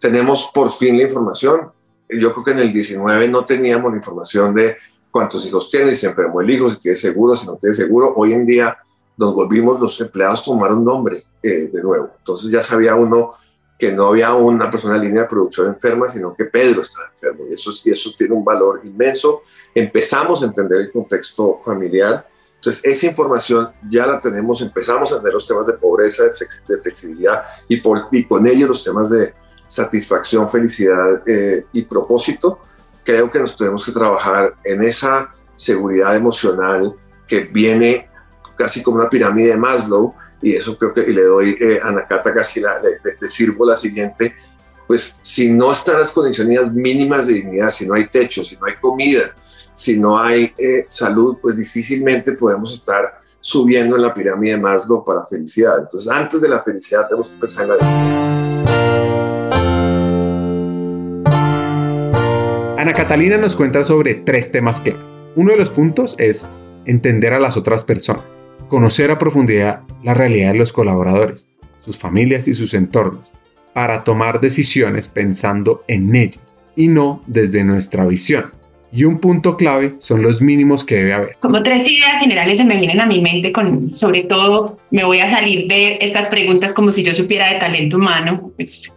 Tenemos 0.00 0.50
por 0.52 0.72
fin 0.72 0.96
la 0.96 1.04
información. 1.04 1.70
Yo 2.08 2.32
creo 2.32 2.44
que 2.44 2.52
en 2.52 2.60
el 2.60 2.72
19 2.72 3.28
no 3.28 3.44
teníamos 3.44 3.90
la 3.90 3.98
información 3.98 4.54
de 4.54 4.76
cuántos 5.10 5.46
hijos 5.46 5.70
tiene, 5.70 5.94
si 5.94 6.02
se 6.02 6.06
enfermó 6.08 6.40
el 6.40 6.50
hijo, 6.50 6.70
si 6.70 6.76
tiene 6.78 6.96
seguro, 6.96 7.36
si 7.36 7.46
no 7.46 7.56
tiene 7.56 7.74
seguro. 7.74 8.14
Hoy 8.16 8.32
en 8.32 8.46
día 8.46 8.78
nos 9.18 9.34
volvimos, 9.34 9.80
los 9.80 10.00
empleados 10.00 10.44
tomaron 10.44 10.84
nombre 10.84 11.24
eh, 11.42 11.68
de 11.72 11.82
nuevo. 11.82 12.10
Entonces 12.18 12.50
ya 12.50 12.62
sabía 12.62 12.94
uno 12.94 13.34
que 13.76 13.92
no 13.92 14.06
había 14.06 14.32
una 14.34 14.70
persona 14.70 14.96
en 14.96 15.02
línea 15.02 15.22
de 15.22 15.28
producción 15.28 15.68
enferma, 15.68 16.08
sino 16.08 16.34
que 16.34 16.44
Pedro 16.44 16.82
estaba 16.82 17.08
enfermo. 17.12 17.44
Y 17.50 17.54
eso, 17.54 17.70
y 17.84 17.90
eso 17.90 18.10
tiene 18.16 18.34
un 18.34 18.44
valor 18.44 18.80
inmenso. 18.84 19.42
Empezamos 19.74 20.42
a 20.42 20.46
entender 20.46 20.80
el 20.80 20.92
contexto 20.92 21.60
familiar. 21.64 22.26
Entonces, 22.54 22.84
esa 22.84 23.06
información 23.06 23.70
ya 23.88 24.06
la 24.06 24.20
tenemos. 24.20 24.60
Empezamos 24.62 25.10
a 25.10 25.16
entender 25.16 25.34
los 25.34 25.46
temas 25.46 25.66
de 25.66 25.74
pobreza, 25.74 26.24
de 26.24 26.78
flexibilidad 26.78 27.42
y, 27.68 27.80
con 27.80 28.46
ello 28.46 28.68
los 28.68 28.82
temas 28.82 29.10
de 29.10 29.34
satisfacción, 29.66 30.48
felicidad 30.48 31.22
eh, 31.26 31.66
y 31.72 31.82
propósito. 31.82 32.60
Creo 33.04 33.30
que 33.30 33.38
nos 33.38 33.56
tenemos 33.56 33.84
que 33.84 33.92
trabajar 33.92 34.54
en 34.64 34.82
esa 34.82 35.34
seguridad 35.56 36.16
emocional 36.16 36.94
que 37.26 37.40
viene 37.40 38.07
casi 38.58 38.82
como 38.82 38.98
una 38.98 39.08
pirámide 39.08 39.50
de 39.50 39.56
Maslow, 39.56 40.14
y 40.42 40.54
eso 40.54 40.76
creo 40.76 40.92
que 40.92 41.00
y 41.02 41.12
le 41.12 41.22
doy 41.22 41.56
eh, 41.60 41.80
a 41.82 41.92
Nakata 41.92 42.34
casi 42.34 42.60
la, 42.60 42.80
le, 42.80 43.28
sirvo 43.28 43.64
la 43.64 43.76
siguiente, 43.76 44.34
pues 44.86 45.18
si 45.22 45.50
no 45.50 45.70
están 45.72 45.98
las 45.98 46.10
condiciones 46.10 46.72
mínimas 46.72 47.26
de 47.26 47.34
dignidad, 47.34 47.70
si 47.70 47.86
no 47.86 47.94
hay 47.94 48.08
techo, 48.08 48.44
si 48.44 48.56
no 48.56 48.66
hay 48.66 48.74
comida, 48.80 49.34
si 49.72 49.98
no 49.98 50.18
hay 50.18 50.52
eh, 50.58 50.84
salud, 50.88 51.38
pues 51.40 51.56
difícilmente 51.56 52.32
podemos 52.32 52.74
estar 52.74 53.20
subiendo 53.40 53.96
en 53.96 54.02
la 54.02 54.12
pirámide 54.12 54.52
de 54.52 54.58
Maslow 54.58 55.04
para 55.04 55.24
felicidad. 55.26 55.78
Entonces, 55.78 56.10
antes 56.10 56.40
de 56.40 56.48
la 56.48 56.62
felicidad 56.62 57.06
tenemos 57.06 57.30
que 57.30 57.40
pensar 57.40 57.64
en 57.64 57.70
la. 57.70 57.76
Ana 62.76 62.92
Catalina 62.92 63.36
nos 63.36 63.54
cuenta 63.54 63.84
sobre 63.84 64.14
tres 64.14 64.50
temas 64.50 64.80
clave. 64.80 65.00
Uno 65.36 65.52
de 65.52 65.58
los 65.58 65.70
puntos 65.70 66.16
es 66.18 66.48
entender 66.84 67.34
a 67.34 67.40
las 67.40 67.56
otras 67.56 67.84
personas 67.84 68.37
conocer 68.68 69.10
a 69.10 69.18
profundidad 69.18 69.80
la 70.02 70.14
realidad 70.14 70.52
de 70.52 70.58
los 70.58 70.72
colaboradores, 70.72 71.48
sus 71.84 71.98
familias 71.98 72.48
y 72.48 72.54
sus 72.54 72.74
entornos, 72.74 73.30
para 73.72 74.04
tomar 74.04 74.40
decisiones 74.40 75.08
pensando 75.08 75.84
en 75.88 76.14
ellos 76.14 76.40
y 76.76 76.88
no 76.88 77.22
desde 77.26 77.64
nuestra 77.64 78.04
visión. 78.06 78.52
Y 78.90 79.04
un 79.04 79.18
punto 79.18 79.56
clave 79.56 79.94
son 79.98 80.22
los 80.22 80.40
mínimos 80.40 80.84
que 80.84 80.96
debe 80.96 81.12
haber. 81.12 81.36
Como 81.40 81.62
tres 81.62 81.86
ideas 81.86 82.20
generales 82.20 82.58
se 82.58 82.64
me 82.64 82.78
vienen 82.78 83.00
a 83.00 83.06
mi 83.06 83.20
mente, 83.20 83.52
con, 83.52 83.94
sobre 83.94 84.24
todo 84.24 84.78
me 84.90 85.04
voy 85.04 85.18
a 85.20 85.28
salir 85.28 85.68
de 85.68 85.98
estas 86.00 86.26
preguntas 86.28 86.72
como 86.72 86.90
si 86.90 87.02
yo 87.02 87.12
supiera 87.12 87.52
de 87.52 87.58
talento 87.58 87.96
humano. 87.96 88.50
Pues, 88.56 88.90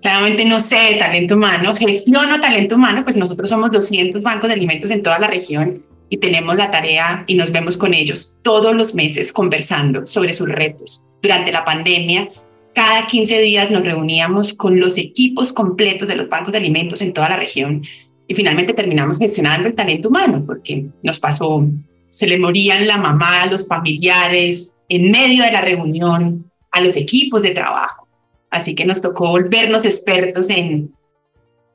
claramente 0.00 0.44
no 0.44 0.60
sé 0.60 0.76
de 0.76 0.94
talento 0.94 1.34
humano, 1.34 1.74
gestiono 1.74 2.40
talento 2.40 2.76
humano, 2.76 3.02
pues 3.04 3.16
nosotros 3.16 3.48
somos 3.48 3.70
200 3.70 4.22
bancos 4.22 4.48
de 4.48 4.54
alimentos 4.54 4.90
en 4.90 5.02
toda 5.02 5.18
la 5.18 5.28
región 5.28 5.82
y 6.12 6.18
tenemos 6.18 6.56
la 6.56 6.70
tarea 6.70 7.24
y 7.26 7.36
nos 7.36 7.50
vemos 7.52 7.78
con 7.78 7.94
ellos 7.94 8.36
todos 8.42 8.74
los 8.74 8.94
meses 8.94 9.32
conversando 9.32 10.06
sobre 10.06 10.34
sus 10.34 10.46
retos. 10.46 11.06
Durante 11.22 11.50
la 11.50 11.64
pandemia, 11.64 12.28
cada 12.74 13.06
15 13.06 13.38
días 13.40 13.70
nos 13.70 13.82
reuníamos 13.82 14.52
con 14.52 14.78
los 14.78 14.98
equipos 14.98 15.54
completos 15.54 16.06
de 16.06 16.16
los 16.16 16.28
bancos 16.28 16.52
de 16.52 16.58
alimentos 16.58 17.00
en 17.00 17.14
toda 17.14 17.30
la 17.30 17.38
región 17.38 17.82
y 18.28 18.34
finalmente 18.34 18.74
terminamos 18.74 19.18
gestionando 19.18 19.68
el 19.68 19.74
talento 19.74 20.10
humano 20.10 20.44
porque 20.46 20.84
nos 21.02 21.18
pasó, 21.18 21.66
se 22.10 22.26
le 22.26 22.38
morían 22.38 22.86
la 22.86 22.98
mamá, 22.98 23.46
los 23.46 23.66
familiares 23.66 24.74
en 24.90 25.10
medio 25.10 25.42
de 25.42 25.52
la 25.52 25.62
reunión, 25.62 26.44
a 26.72 26.82
los 26.82 26.94
equipos 26.96 27.40
de 27.40 27.52
trabajo. 27.52 28.06
Así 28.50 28.74
que 28.74 28.84
nos 28.84 29.00
tocó 29.00 29.30
volvernos 29.30 29.86
expertos 29.86 30.50
en 30.50 30.92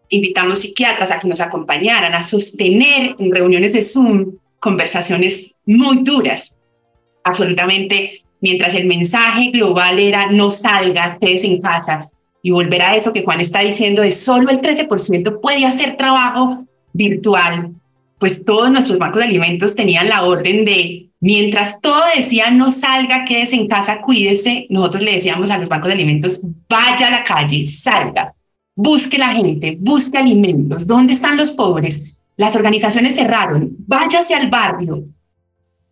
invitamos 0.09 0.59
psiquiatras 0.59 1.11
a 1.11 1.19
que 1.19 1.27
nos 1.27 1.41
acompañaran 1.41 2.13
a 2.13 2.23
sostener 2.23 3.15
en 3.17 3.31
reuniones 3.31 3.73
de 3.73 3.83
Zoom 3.83 4.37
conversaciones 4.59 5.55
muy 5.65 6.03
duras. 6.03 6.59
Absolutamente, 7.23 8.23
mientras 8.41 8.73
el 8.73 8.85
mensaje 8.85 9.51
global 9.51 9.99
era 9.99 10.31
no 10.31 10.51
salga, 10.51 11.17
quédese 11.19 11.47
en 11.47 11.61
casa 11.61 12.09
y 12.41 12.51
volver 12.51 12.81
a 12.81 12.95
eso 12.95 13.13
que 13.13 13.23
Juan 13.23 13.41
está 13.41 13.59
diciendo 13.59 14.01
de 14.01 14.11
solo 14.11 14.49
el 14.49 14.61
13% 14.61 15.41
puede 15.41 15.65
hacer 15.65 15.97
trabajo 15.97 16.65
virtual, 16.93 17.71
pues 18.19 18.45
todos 18.45 18.71
nuestros 18.71 18.97
bancos 18.97 19.19
de 19.19 19.25
alimentos 19.25 19.75
tenían 19.75 20.09
la 20.09 20.23
orden 20.23 20.63
de, 20.65 21.09
mientras 21.19 21.81
todo 21.81 22.01
decía 22.15 22.49
no 22.49 22.71
salga, 22.71 23.25
quédese 23.25 23.55
en 23.55 23.67
casa, 23.67 24.01
cuídese, 24.01 24.65
nosotros 24.69 25.03
le 25.03 25.15
decíamos 25.15 25.51
a 25.51 25.57
los 25.57 25.67
bancos 25.67 25.87
de 25.87 25.93
alimentos, 25.93 26.41
vaya 26.69 27.07
a 27.07 27.11
la 27.11 27.23
calle, 27.23 27.65
salga, 27.65 28.33
busque 28.77 29.17
la 29.17 29.33
gente, 29.33 29.75
busque 29.81 30.19
alimentos, 30.19 30.85
¿dónde 30.85 31.11
están 31.11 31.35
los 31.35 31.49
pobres? 31.49 32.29
Las 32.37 32.55
organizaciones 32.55 33.15
cerraron, 33.15 33.75
váyase 33.79 34.35
al 34.35 34.51
barrio. 34.51 35.03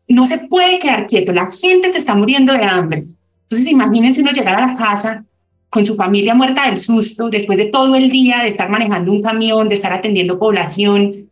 No 0.08 0.28
se 0.28 0.38
puede 0.38 0.78
quedar 0.78 1.08
quieto, 1.08 1.34
la 1.34 1.50
gente 1.50 1.92
se 1.92 1.98
está 1.98 2.14
muriendo 2.14 2.54
de 2.54 2.64
hambre. 2.64 3.06
Entonces 3.42 3.68
imagínense 3.68 4.22
uno 4.22 4.32
llegar 4.32 4.56
a 4.56 4.68
la 4.68 4.74
casa 4.76 5.26
con 5.68 5.84
su 5.84 5.96
familia 5.96 6.36
muerta 6.36 6.68
del 6.68 6.78
susto, 6.78 7.30
después 7.30 7.58
de 7.58 7.66
todo 7.66 7.96
el 7.96 8.12
día 8.12 8.44
de 8.44 8.50
estar 8.50 8.70
manejando 8.70 9.12
un 9.12 9.22
camión, 9.22 9.68
de 9.68 9.76
estar 9.76 9.92
atendiendo 9.92 10.38
población. 10.38 11.28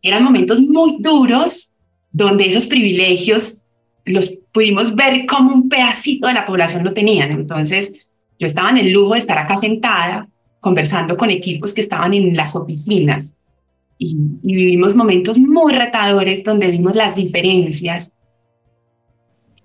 Eran 0.00 0.22
momentos 0.22 0.60
muy 0.60 0.98
duros 1.00 1.72
donde 2.12 2.46
esos 2.46 2.66
privilegios 2.66 3.64
los 4.04 4.28
pudimos 4.52 4.94
ver 4.94 5.26
como 5.26 5.52
un 5.52 5.68
pedacito 5.68 6.28
de 6.28 6.34
la 6.34 6.46
población 6.46 6.84
lo 6.84 6.92
tenían. 6.92 7.32
Entonces, 7.32 7.92
yo 8.38 8.46
estaba 8.46 8.70
en 8.70 8.78
el 8.78 8.92
lujo 8.92 9.14
de 9.14 9.18
estar 9.18 9.36
acá 9.36 9.56
sentada, 9.56 10.28
conversando 10.60 11.16
con 11.16 11.30
equipos 11.30 11.74
que 11.74 11.80
estaban 11.80 12.14
en 12.14 12.36
las 12.36 12.54
oficinas 12.54 13.32
y, 14.00 14.16
vivimos 14.42 14.94
momentos 14.94 15.38
muy 15.38 15.74
retadores 15.74 16.42
donde 16.42 16.68
vimos 16.68 16.96
las 16.96 17.14
diferencias, 17.14 18.12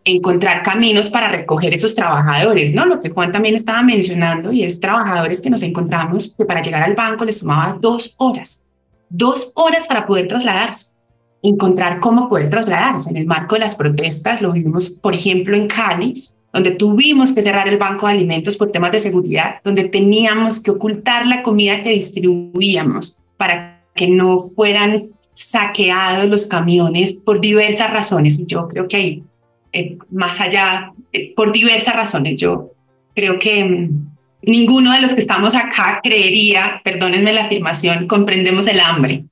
encontrar 0.03 0.62
caminos 0.62 1.10
para 1.10 1.29
recoger 1.29 1.73
esos 1.73 1.96
trabajadores, 1.96 2.73
¿no? 2.75 2.85
Lo 2.85 3.00
que 3.00 3.10
Juan 3.10 3.31
también 3.31 3.56
estaba 3.56 3.81
mencionando 3.81 4.52
y 4.52 4.63
es 4.63 4.79
trabajadores 4.79 5.41
que 5.41 5.50
nos 5.50 5.63
encontramos 5.63 6.35
que 6.37 6.46
para 6.46 6.62
llegar 6.62 6.83
al 6.83 6.96
banco 6.96 7.23
les 7.23 7.39
tomaba 7.39 7.77
dos 7.79 8.13
horas, 8.17 8.65
dos 9.10 9.54
horas 9.56 9.87
para 9.87 10.06
poder 10.06 10.27
trasladarse, 10.27 10.93
encontrar 11.41 12.02
cómo 12.02 12.27
poder 12.27 12.50
trasladarse. 12.50 13.10
En 13.10 13.17
el 13.17 13.25
marco 13.25 13.56
de 13.56 13.62
las 13.62 13.75
protestas 13.75 14.41
lo 14.41 14.52
vimos, 14.52 14.89
por 14.89 15.15
ejemplo, 15.15 15.56
en 15.56 15.67
Cali, 15.67 16.27
donde 16.56 16.71
tuvimos 16.71 17.33
que 17.33 17.41
cerrar 17.41 17.67
el 17.67 17.77
banco 17.77 18.08
de 18.08 18.13
alimentos 18.13 18.56
por 18.56 18.71
temas 18.71 18.89
de 18.93 19.01
seguridad, 19.01 19.58
donde 19.62 19.89
teníamos 19.89 20.63
que 20.63 20.71
ocultar 20.71 21.27
la 21.27 21.43
comida 21.43 21.83
que 21.83 21.89
distribuíamos 21.89 23.19
para 23.35 23.81
que 23.93 24.08
no 24.08 24.39
fueran 24.39 25.08
saqueados 25.33 26.29
los 26.29 26.45
camiones 26.45 27.12
por 27.12 27.41
diversas 27.41 27.91
razones. 27.91 28.39
Y 28.39 28.45
yo 28.45 28.69
creo 28.69 28.87
que 28.87 28.95
hay, 28.95 29.23
eh, 29.73 29.97
más 30.10 30.39
allá, 30.39 30.93
eh, 31.12 31.33
por 31.35 31.51
diversas 31.51 31.93
razones, 31.93 32.39
yo 32.39 32.71
creo 33.13 33.37
que 33.37 33.65
mm, 33.65 34.08
ninguno 34.43 34.93
de 34.93 35.01
los 35.01 35.13
que 35.13 35.19
estamos 35.19 35.56
acá 35.56 35.99
creería, 36.01 36.79
perdónenme 36.85 37.33
la 37.33 37.47
afirmación, 37.47 38.08
comprendemos 38.08 38.65
el 38.67 38.79
hambre 38.79 39.25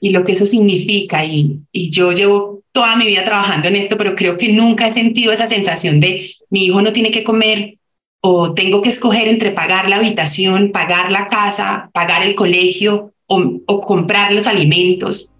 y 0.00 0.10
lo 0.10 0.24
que 0.24 0.32
eso 0.32 0.46
significa. 0.46 1.24
Y, 1.24 1.60
y 1.72 1.90
yo 1.90 2.12
llevo 2.12 2.62
toda 2.72 2.96
mi 2.96 3.06
vida 3.06 3.24
trabajando 3.24 3.68
en 3.68 3.76
esto, 3.76 3.96
pero 3.96 4.14
creo 4.14 4.36
que 4.36 4.48
nunca 4.48 4.86
he 4.86 4.92
sentido 4.92 5.32
esa 5.32 5.46
sensación 5.46 6.00
de 6.00 6.32
mi 6.50 6.66
hijo 6.66 6.82
no 6.82 6.92
tiene 6.92 7.10
que 7.10 7.24
comer 7.24 7.78
o 8.20 8.54
tengo 8.54 8.82
que 8.82 8.88
escoger 8.88 9.28
entre 9.28 9.52
pagar 9.52 9.88
la 9.88 9.96
habitación, 9.96 10.72
pagar 10.72 11.10
la 11.10 11.28
casa, 11.28 11.90
pagar 11.92 12.24
el 12.26 12.34
colegio 12.34 13.12
o, 13.26 13.80
comprar 13.80 14.32
los 14.32 14.46
alimentos. 14.46 15.30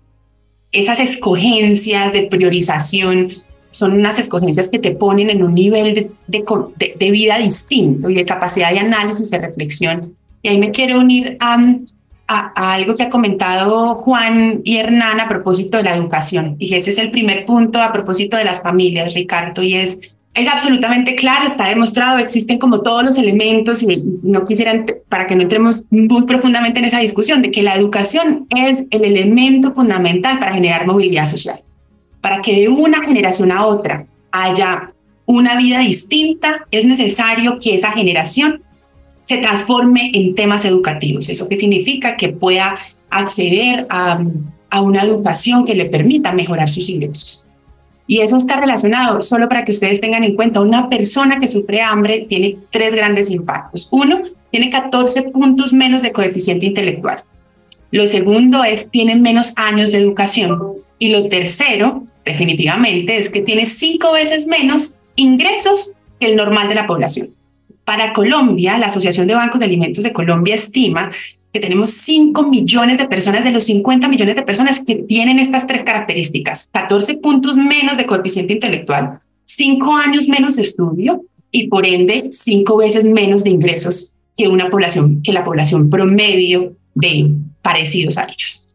Esas 0.73 1.01
escogencias 1.01 2.13
de 2.13 2.23
priorización 2.23 3.43
son 3.71 3.93
unas 3.93 4.19
escogencias 4.19 4.69
que 4.69 4.79
te 4.79 4.93
ponen 4.93 5.31
en 5.31 5.43
un 5.43 5.55
nivel 5.55 6.11
de, 6.27 6.95
de, 6.97 7.11
vida 7.11 7.39
distinto 7.39 8.09
y 8.09 8.15
de 8.15 8.25
capacidad 8.25 8.71
de 8.71 8.79
análisis, 8.79 9.31
de 9.31 9.39
reflexión. 9.39 10.17
Y 10.43 10.49
ahí 10.49 10.59
me 10.59 10.71
quiero 10.71 11.01
unir 11.01 11.37
a, 11.41 11.59
a, 12.29 12.73
algo 12.75 12.95
que 12.95 13.05
ha 13.05 13.11
comentado 13.11 13.95
Juan 13.95 14.61
y 14.65 14.77
Hernán 14.77 15.21
a 15.21 15.29
propósito 15.29 15.79
de 15.79 15.85
la 15.85 15.97
educación. 15.97 16.57
Y 16.59 16.75
ese 16.75 16.91
es 16.91 16.99
el 16.99 17.11
primer 17.11 17.47
punto 17.47 17.81
a 17.81 17.93
propósito 17.93 18.37
de 18.37 18.45
las 18.45 18.63
familias, 18.63 19.15
Ricardo, 19.15 19.63
y 19.63 19.75
es 19.75 20.01
es 20.37 20.49
absolutamente 20.49 21.15
claro, 21.15 21.47
está 21.47 21.67
demostrado, 21.67 22.19
existen 22.19 22.59
como 22.59 22.83
todos 22.83 23.03
los 23.03 23.17
elementos 23.17 23.83
y 23.83 24.03
no 24.23 24.45
quisieran, 24.45 24.85
para 25.09 25.27
que 25.27 25.35
no 25.35 25.43
entremos 25.43 25.87
muy 25.89 26.25
profundamente 26.25 26.79
en 26.79 26.85
esa 26.85 26.99
discusión, 26.99 27.41
de 27.41 27.51
que 27.51 27.63
la 27.63 27.75
educación 27.75 28.47
es 28.55 28.87
el 28.91 29.05
elemento 29.05 29.73
fundamental 29.73 30.39
para 30.39 30.53
generar 30.53 30.87
movilidad 30.87 31.27
social, 31.27 31.61
para 32.21 32.43
que 32.43 32.61
de 32.61 32.69
una 32.69 33.03
generación 33.03 33.51
a 33.51 33.65
otra 33.65 34.07
haya 34.31 34.89
una 35.25 35.57
vida 35.57 35.79
distinta, 35.79 36.67
es 36.71 36.85
necesario 36.85 37.59
que 37.59 37.75
esa 37.75 37.93
generación 37.93 38.63
se 39.27 39.39
transforme 39.39 40.11
en 40.15 40.35
temas 40.35 40.65
educativos. 40.65 41.29
¿Eso 41.29 41.49
qué 41.49 41.57
significa? 41.57 42.17
Que 42.17 42.31
pueda 42.31 42.77
acceder 43.11 43.87
a, 43.91 44.23
a 44.71 44.81
una 44.81 45.03
educación 45.03 45.65
que 45.65 45.75
le 45.75 45.85
permita 45.85 46.33
mejorar 46.33 46.71
sus 46.71 46.89
ingresos 46.89 47.47
y 48.07 48.21
eso 48.21 48.37
está 48.37 48.61
relacionado, 48.61 49.21
solo 49.23 49.49
para 49.49 49.65
que 49.65 49.73
ustedes 49.73 50.01
tengan 50.01 50.23
en 50.23 50.37
cuenta, 50.37 50.61
una 50.61 50.89
persona 50.89 51.41
que 51.41 51.49
sufre 51.49 51.81
hambre 51.81 52.27
tiene 52.29 52.57
tres 52.71 52.95
grandes 52.95 53.31
impactos. 53.31 53.89
Uno, 53.91 54.23
tiene 54.51 54.71
14 54.71 55.23
puntos 55.23 55.73
menos 55.73 56.03
de 56.03 56.13
coeficiente 56.13 56.67
intelectual. 56.67 57.25
Lo 57.91 58.07
segundo 58.07 58.63
es, 58.63 58.91
tiene 58.91 59.17
menos 59.17 59.53
años 59.57 59.91
de 59.91 59.99
educación. 59.99 60.59
Y 60.99 61.09
lo 61.09 61.29
tercero, 61.29 62.05
definitivamente, 62.25 63.17
es 63.17 63.29
que 63.29 63.43
tiene 63.43 63.67
cinco 63.67 64.13
veces 64.13 64.47
menos 64.47 65.01
ingresos 65.17 65.93
que 66.21 66.27
el 66.27 66.37
normal 66.37 66.69
de 66.69 66.75
la 66.77 66.87
población. 66.87 67.31
Para 67.87 68.13
Colombia, 68.13 68.77
la 68.79 68.87
Asociación 68.87 69.29
de 69.29 69.37
Bancos 69.37 69.61
de 69.61 69.67
Alimentos 69.67 70.03
de 70.03 70.13
Colombia 70.13 70.57
estima 70.57 71.13
que 71.53 71.61
tenemos 71.61 71.91
5 71.91 72.43
millones 72.43 72.99
de 72.99 73.07
personas 73.07 73.45
de 73.45 73.53
los 73.53 73.63
50 73.63 74.09
millones 74.09 74.35
de 74.35 74.43
personas 74.43 74.85
que 74.85 74.97
tienen 74.97 75.39
estas 75.39 75.69
tres 75.69 75.85
características, 75.85 76.69
14 76.73 77.15
puntos 77.19 77.57
menos 77.57 77.97
de 77.97 78.05
coeficiente 78.05 78.55
intelectual, 78.55 79.21
5 79.45 79.95
años 79.95 80.27
menos 80.27 80.57
de 80.57 80.63
estudio 80.63 81.23
y 81.53 81.69
por 81.69 81.87
ende 81.87 82.31
5 82.33 82.77
veces 82.77 83.05
menos 83.05 83.45
de 83.45 83.51
ingresos 83.51 84.19
que 84.37 84.49
una 84.49 84.69
población 84.69 85.23
que 85.23 85.33
la 85.33 85.45
población 85.45 85.89
promedio 85.89 86.73
de 86.97 87.31
parecidos 87.63 88.19
a 88.19 88.25
ellos. 88.25 88.69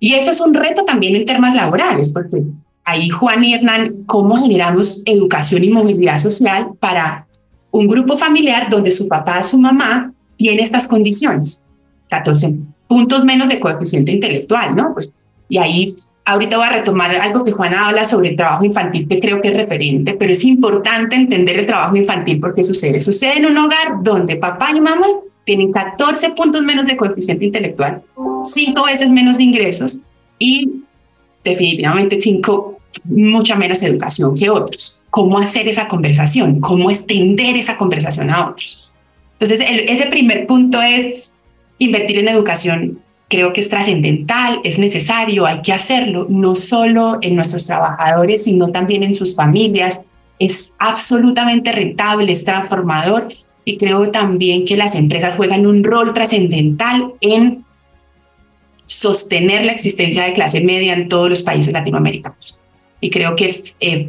Y 0.00 0.14
eso 0.14 0.32
es 0.32 0.40
un 0.40 0.54
reto 0.54 0.84
también 0.84 1.14
en 1.14 1.24
temas 1.24 1.54
laborales, 1.54 2.10
porque 2.10 2.42
ahí 2.84 3.10
Juan 3.10 3.44
y 3.44 3.54
Hernán, 3.54 4.06
¿cómo 4.06 4.38
generamos 4.38 5.04
educación 5.06 5.62
y 5.62 5.70
movilidad 5.70 6.18
social 6.18 6.70
para 6.80 7.28
un 7.70 7.86
grupo 7.86 8.16
familiar 8.16 8.68
donde 8.68 8.90
su 8.90 9.08
papá, 9.08 9.42
su 9.42 9.58
mamá 9.58 10.12
tiene 10.36 10.62
estas 10.62 10.86
condiciones? 10.86 11.64
14 12.08 12.54
puntos 12.88 13.24
menos 13.24 13.48
de 13.48 13.60
coeficiente 13.60 14.12
intelectual, 14.12 14.74
¿no? 14.74 14.94
Pues, 14.94 15.12
y 15.48 15.58
ahí 15.58 15.96
ahorita 16.24 16.56
voy 16.56 16.66
a 16.66 16.70
retomar 16.70 17.14
algo 17.16 17.44
que 17.44 17.52
Juana 17.52 17.86
habla 17.86 18.04
sobre 18.04 18.30
el 18.30 18.36
trabajo 18.36 18.64
infantil, 18.64 19.08
que 19.08 19.18
creo 19.18 19.40
que 19.40 19.48
es 19.48 19.56
referente, 19.56 20.14
pero 20.14 20.32
es 20.32 20.44
importante 20.44 21.16
entender 21.16 21.58
el 21.58 21.66
trabajo 21.66 21.96
infantil 21.96 22.40
porque 22.40 22.62
sucede. 22.62 23.00
Sucede 23.00 23.38
en 23.38 23.46
un 23.46 23.58
hogar 23.58 24.02
donde 24.02 24.36
papá 24.36 24.70
y 24.74 24.80
mamá 24.80 25.06
tienen 25.44 25.72
14 25.72 26.30
puntos 26.30 26.62
menos 26.62 26.86
de 26.86 26.96
coeficiente 26.96 27.44
intelectual, 27.44 28.02
cinco 28.44 28.84
veces 28.84 29.10
menos 29.10 29.40
ingresos 29.40 30.00
y 30.38 30.82
definitivamente 31.42 32.20
cinco, 32.20 32.79
mucha 33.04 33.54
menos 33.56 33.82
educación 33.82 34.34
que 34.36 34.50
otros. 34.50 35.04
¿Cómo 35.10 35.38
hacer 35.38 35.68
esa 35.68 35.88
conversación? 35.88 36.60
¿Cómo 36.60 36.90
extender 36.90 37.56
esa 37.56 37.76
conversación 37.76 38.30
a 38.30 38.48
otros? 38.48 38.92
Entonces, 39.38 39.66
ese 39.88 40.06
primer 40.06 40.46
punto 40.46 40.80
es 40.82 41.24
Invertir 41.82 42.18
en 42.18 42.28
educación 42.28 43.00
creo 43.30 43.52
que 43.52 43.60
es 43.60 43.70
trascendental, 43.70 44.60
es 44.64 44.78
necesario, 44.78 45.46
hay 45.46 45.62
que 45.62 45.72
hacerlo, 45.72 46.26
no 46.28 46.56
solo 46.56 47.18
en 47.22 47.36
nuestros 47.36 47.64
trabajadores, 47.64 48.44
sino 48.44 48.70
también 48.70 49.02
en 49.04 49.14
sus 49.14 49.34
familias. 49.34 50.00
Es 50.38 50.74
absolutamente 50.78 51.70
rentable, 51.70 52.32
es 52.32 52.44
transformador 52.44 53.28
y 53.64 53.78
creo 53.78 54.10
también 54.10 54.66
que 54.66 54.76
las 54.76 54.94
empresas 54.96 55.36
juegan 55.36 55.66
un 55.66 55.84
rol 55.84 56.12
trascendental 56.12 57.12
en 57.20 57.64
sostener 58.86 59.64
la 59.64 59.72
existencia 59.72 60.24
de 60.24 60.34
clase 60.34 60.60
media 60.60 60.92
en 60.92 61.08
todos 61.08 61.30
los 61.30 61.42
países 61.42 61.72
latinoamericanos. 61.72 62.60
Y 63.00 63.10
creo 63.10 63.34
que 63.34 63.62
eh, 63.80 64.08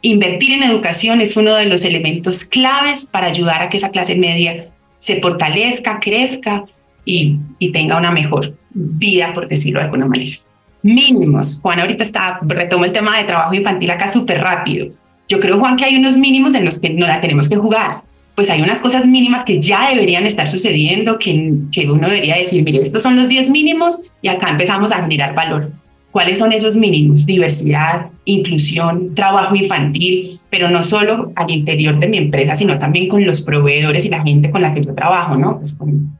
invertir 0.00 0.52
en 0.52 0.62
educación 0.62 1.20
es 1.20 1.36
uno 1.36 1.54
de 1.54 1.66
los 1.66 1.84
elementos 1.84 2.44
claves 2.44 3.04
para 3.04 3.26
ayudar 3.26 3.62
a 3.62 3.68
que 3.68 3.76
esa 3.76 3.90
clase 3.90 4.14
media 4.14 4.68
se 5.00 5.20
fortalezca, 5.20 5.98
crezca 6.00 6.64
y, 7.04 7.38
tenga 7.72 7.98
una 7.98 8.10
mejor 8.10 8.54
vida, 8.70 9.32
por 9.34 9.48
decirlo 9.48 9.80
de 9.80 9.86
alguna 9.86 10.06
manera. 10.06 10.36
Mínimos. 10.82 11.60
Juan 11.60 11.80
ahorita 11.80 12.04
está, 12.04 12.38
retomo 12.42 12.84
el 12.84 12.92
tema 12.92 13.18
de 13.18 13.24
trabajo 13.24 13.52
infantil 13.54 13.90
acá 13.90 14.10
súper 14.10 14.40
rápido. 14.40 14.88
Yo 15.28 15.40
creo, 15.40 15.58
Juan, 15.58 15.76
que 15.76 15.84
hay 15.84 15.96
unos 15.96 16.16
mínimos 16.16 16.54
en 16.54 16.64
los 16.64 16.78
que 16.78 16.90
no 16.90 17.06
la 17.06 17.20
tenemos 17.20 17.48
que 17.48 17.56
jugar. 17.56 18.02
Pues 18.34 18.48
hay 18.48 18.62
unas 18.62 18.80
cosas 18.80 19.06
mínimas 19.06 19.44
que 19.44 19.60
ya 19.60 19.90
deberían 19.90 20.26
estar 20.26 20.48
sucediendo, 20.48 21.18
que, 21.18 21.52
que 21.70 21.90
uno 21.90 22.08
debería 22.08 22.36
decir, 22.36 22.62
mire, 22.64 22.82
estos 22.82 23.02
son 23.02 23.16
los 23.16 23.28
10 23.28 23.50
mínimos 23.50 24.00
y 24.22 24.28
acá 24.28 24.48
empezamos 24.48 24.90
a 24.90 25.02
generar 25.02 25.34
valor. 25.34 25.70
¿Cuáles 26.12 26.38
son 26.38 26.52
esos 26.52 26.76
mínimos? 26.76 27.26
Diversidad, 27.26 28.10
inclusión, 28.26 29.14
trabajo 29.14 29.56
infantil, 29.56 30.40
pero 30.50 30.70
no 30.70 30.82
solo 30.82 31.32
al 31.34 31.50
interior 31.50 31.98
de 31.98 32.06
mi 32.06 32.18
empresa, 32.18 32.54
sino 32.54 32.78
también 32.78 33.08
con 33.08 33.24
los 33.24 33.40
proveedores 33.42 34.04
y 34.04 34.10
la 34.10 34.22
gente 34.22 34.50
con 34.50 34.60
la 34.60 34.74
que 34.74 34.82
yo 34.82 34.94
trabajo, 34.94 35.36
¿no? 35.36 35.56
Pues 35.56 35.72
con 35.72 36.18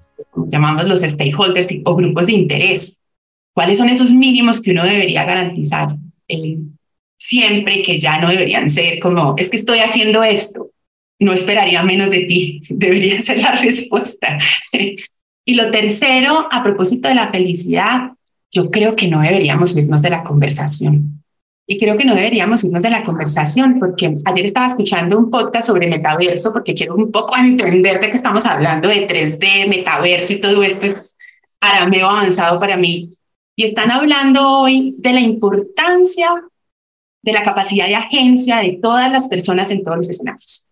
llamamos 0.49 0.85
los 0.87 1.01
stakeholders 1.01 1.69
o 1.85 1.95
grupos 1.95 2.27
de 2.27 2.33
interés. 2.33 3.01
¿Cuáles 3.55 3.79
son 3.79 3.91
esos 3.91 4.13
mínimos 4.13 4.63
que 4.63 4.71
uno 4.71 4.85
debería 4.85 5.25
garantizar 5.25 5.97
eh, 6.27 6.59
siempre 7.19 7.83
que 7.83 8.01
ya 8.01 8.19
no 8.19 8.31
deberían 8.31 8.69
ser 8.69 8.99
como, 8.99 9.35
es 9.37 9.51
que 9.51 9.59
estoy 9.59 9.79
haciendo 9.79 10.25
esto, 10.25 10.71
no 11.21 11.33
esperaría 11.33 11.83
menos 11.83 12.11
de 12.11 12.21
ti, 12.21 12.61
debería 12.71 13.21
ser 13.21 13.39
la 13.39 13.53
respuesta. 13.63 14.39
y 15.45 15.55
lo 15.55 15.71
tercero, 15.71 16.49
a 16.51 16.63
propósito 16.63 17.09
de 17.09 17.15
la 17.15 17.29
felicidad, 17.29 18.13
yo 18.53 18.71
creo 18.71 18.95
que 18.95 19.09
no 19.09 19.21
deberíamos 19.21 19.75
irnos 19.77 20.03
de 20.03 20.11
la 20.11 20.23
conversación. 20.23 21.23
Y 21.67 21.79
creo 21.79 21.97
que 21.97 22.05
no 22.05 22.15
deberíamos 22.15 22.63
irnos 22.65 22.83
de 22.83 22.91
la 22.91 23.03
conversación 23.03 23.79
porque 23.79 24.15
ayer 24.25 24.45
estaba 24.45 24.67
escuchando 24.67 25.19
un 25.19 25.31
podcast 25.31 25.69
sobre 25.69 25.89
metaverso 25.89 26.53
porque 26.53 26.75
quiero 26.75 26.95
un 26.95 27.11
poco 27.11 27.35
entender 27.37 27.99
de 27.99 28.11
qué 28.11 28.17
estamos 28.17 28.45
hablando 28.45 28.89
de 28.89 29.09
3D, 29.09 29.69
metaverso 29.69 30.35
y 30.35 30.41
todo 30.41 30.63
esto 30.63 30.87
es 30.87 31.17
arameo 31.61 32.09
avanzado 32.09 32.61
para 32.61 32.77
mí. 32.77 33.17
Y 33.57 33.65
están 33.65 33.91
hablando 33.91 34.47
hoy 34.47 34.95
de 34.99 35.13
la 35.13 35.21
importancia 35.21 36.29
de 37.23 37.33
la 37.33 37.43
capacidad 37.43 37.87
de 37.87 37.95
agencia 37.95 38.59
de 38.59 38.79
todas 38.83 39.11
las 39.11 39.29
personas 39.29 39.71
en 39.71 39.83
todos 39.83 39.97
los 39.97 40.11
escenarios. 40.11 40.67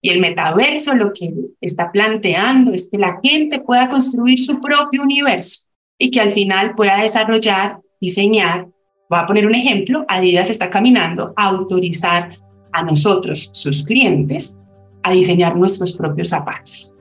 Y 0.00 0.10
el 0.10 0.20
metaverso 0.20 0.94
lo 0.94 1.12
que 1.12 1.34
está 1.60 1.90
planteando 1.90 2.72
es 2.72 2.88
que 2.88 2.96
la 2.96 3.18
gente 3.20 3.58
pueda 3.58 3.88
construir 3.88 4.38
su 4.38 4.60
propio 4.60 5.02
universo 5.02 5.67
y 5.98 6.10
que 6.10 6.20
al 6.20 6.32
final 6.32 6.74
pueda 6.74 7.00
desarrollar, 7.00 7.80
diseñar 8.00 8.68
Voy 9.10 9.18
a 9.18 9.26
poner 9.26 9.46
un 9.46 9.54
ejemplo, 9.54 10.04
Adidas 10.06 10.50
está 10.50 10.68
caminando 10.68 11.32
a 11.34 11.46
autorizar 11.46 12.36
a 12.72 12.82
nosotros, 12.82 13.48
sus 13.54 13.82
clientes, 13.82 14.56
a 15.02 15.12
diseñar 15.12 15.56
nuestros 15.56 15.94
propios 15.94 16.28
zapatos. 16.28 16.92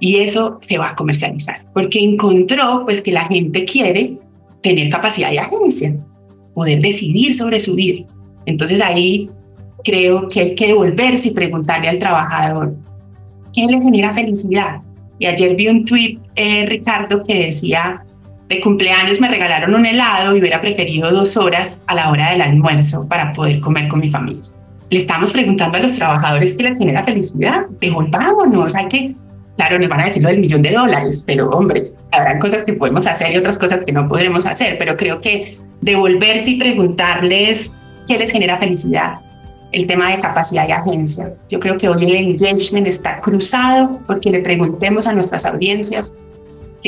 Y 0.00 0.16
eso 0.16 0.58
se 0.62 0.78
va 0.78 0.90
a 0.90 0.96
comercializar, 0.96 1.64
porque 1.72 2.00
encontró 2.00 2.82
pues 2.84 3.00
que 3.02 3.12
la 3.12 3.26
gente 3.26 3.64
quiere 3.64 4.18
tener 4.62 4.88
capacidad 4.88 5.30
de 5.30 5.38
agencia, 5.38 5.94
poder 6.54 6.80
decidir 6.80 7.34
sobre 7.34 7.60
su 7.60 7.76
vida. 7.76 8.04
Entonces 8.44 8.80
ahí 8.80 9.30
creo 9.84 10.28
que 10.28 10.40
hay 10.40 10.54
que 10.56 10.66
devolverse 10.66 11.28
y 11.28 11.32
preguntarle 11.32 11.88
al 11.88 12.00
trabajador, 12.00 12.74
¿qué 13.54 13.64
le 13.66 13.80
genera 13.80 14.12
felicidad? 14.12 14.80
Y 15.20 15.26
ayer 15.26 15.54
vi 15.54 15.68
un 15.68 15.84
tweet, 15.84 16.18
eh, 16.34 16.66
Ricardo, 16.66 17.22
que 17.22 17.46
decía, 17.46 18.04
de 18.48 18.60
cumpleaños 18.60 19.20
me 19.20 19.28
regalaron 19.28 19.74
un 19.74 19.84
helado 19.84 20.34
y 20.34 20.40
hubiera 20.40 20.60
preferido 20.60 21.10
dos 21.12 21.36
horas 21.36 21.82
a 21.86 21.94
la 21.94 22.10
hora 22.10 22.30
del 22.30 22.40
almuerzo 22.40 23.06
para 23.06 23.32
poder 23.32 23.60
comer 23.60 23.88
con 23.88 24.00
mi 24.00 24.10
familia. 24.10 24.42
Le 24.90 24.98
estamos 24.98 25.32
preguntando 25.32 25.76
a 25.76 25.80
los 25.80 25.94
trabajadores 25.94 26.54
qué 26.54 26.62
les 26.62 26.78
genera 26.78 27.04
felicidad. 27.04 27.66
Devolvámonos, 27.78 28.74
hay 28.74 28.88
que, 28.88 29.14
claro, 29.56 29.78
nos 29.78 29.88
van 29.90 30.00
a 30.00 30.04
decir 30.04 30.22
lo 30.22 30.30
del 30.30 30.38
millón 30.38 30.62
de 30.62 30.72
dólares, 30.72 31.22
pero 31.26 31.50
hombre, 31.50 31.88
habrán 32.10 32.38
cosas 32.38 32.62
que 32.62 32.72
podemos 32.72 33.06
hacer 33.06 33.32
y 33.32 33.36
otras 33.36 33.58
cosas 33.58 33.84
que 33.84 33.92
no 33.92 34.08
podremos 34.08 34.46
hacer, 34.46 34.78
pero 34.78 34.96
creo 34.96 35.20
que 35.20 35.58
devolverse 35.82 36.50
y 36.50 36.58
preguntarles 36.58 37.70
qué 38.06 38.18
les 38.18 38.30
genera 38.30 38.56
felicidad 38.56 39.20
el 39.70 39.86
tema 39.86 40.10
de 40.10 40.20
capacidad 40.20 40.66
y 40.66 40.72
agencia. 40.72 41.34
Yo 41.50 41.60
creo 41.60 41.76
que 41.76 41.90
hoy 41.90 42.02
el 42.04 42.14
engagement 42.14 42.86
está 42.86 43.20
cruzado 43.20 44.00
porque 44.06 44.30
le 44.30 44.40
preguntemos 44.40 45.06
a 45.06 45.12
nuestras 45.12 45.44
audiencias 45.44 46.14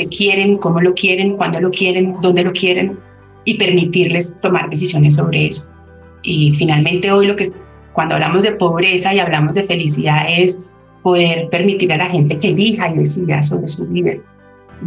quieren, 0.07 0.57
cómo 0.57 0.81
lo 0.81 0.93
quieren, 0.93 1.35
cuándo 1.37 1.59
lo 1.59 1.71
quieren, 1.71 2.15
dónde 2.21 2.43
lo 2.43 2.51
quieren 2.51 2.99
y 3.45 3.55
permitirles 3.55 4.39
tomar 4.41 4.69
decisiones 4.69 5.15
sobre 5.15 5.47
eso. 5.47 5.75
Y 6.23 6.53
finalmente 6.55 7.11
hoy 7.11 7.27
lo 7.27 7.35
que 7.35 7.51
cuando 7.93 8.15
hablamos 8.15 8.43
de 8.43 8.53
pobreza 8.53 9.13
y 9.13 9.19
hablamos 9.19 9.55
de 9.55 9.63
felicidad 9.63 10.25
es 10.29 10.61
poder 11.03 11.49
permitir 11.49 11.91
a 11.93 11.97
la 11.97 12.09
gente 12.09 12.37
que 12.37 12.49
elija 12.49 12.89
y 12.89 12.97
decida 12.97 13.41
sobre 13.43 13.67
su 13.67 13.87
vida. 13.87 14.13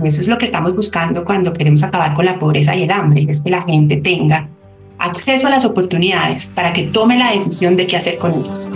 Eso 0.03 0.21
es 0.21 0.29
lo 0.29 0.39
que 0.39 0.45
estamos 0.45 0.75
buscando 0.75 1.25
cuando 1.25 1.53
queremos 1.53 1.83
acabar 1.83 2.15
con 2.15 2.25
la 2.25 2.39
pobreza 2.39 2.75
y 2.75 2.85
el 2.85 2.91
hambre, 2.91 3.27
es 3.29 3.41
que 3.41 3.51
la 3.51 3.63
gente 3.63 3.97
tenga 3.97 4.49
acceso 4.99 5.47
a 5.47 5.51
las 5.51 5.65
oportunidades 5.65 6.47
para 6.47 6.73
que 6.73 6.85
tome 6.85 7.19
la 7.19 7.33
decisión 7.33 7.77
de 7.77 7.87
qué 7.87 7.97
hacer 7.97 8.17
con 8.17 8.33
ellas. 8.33 8.71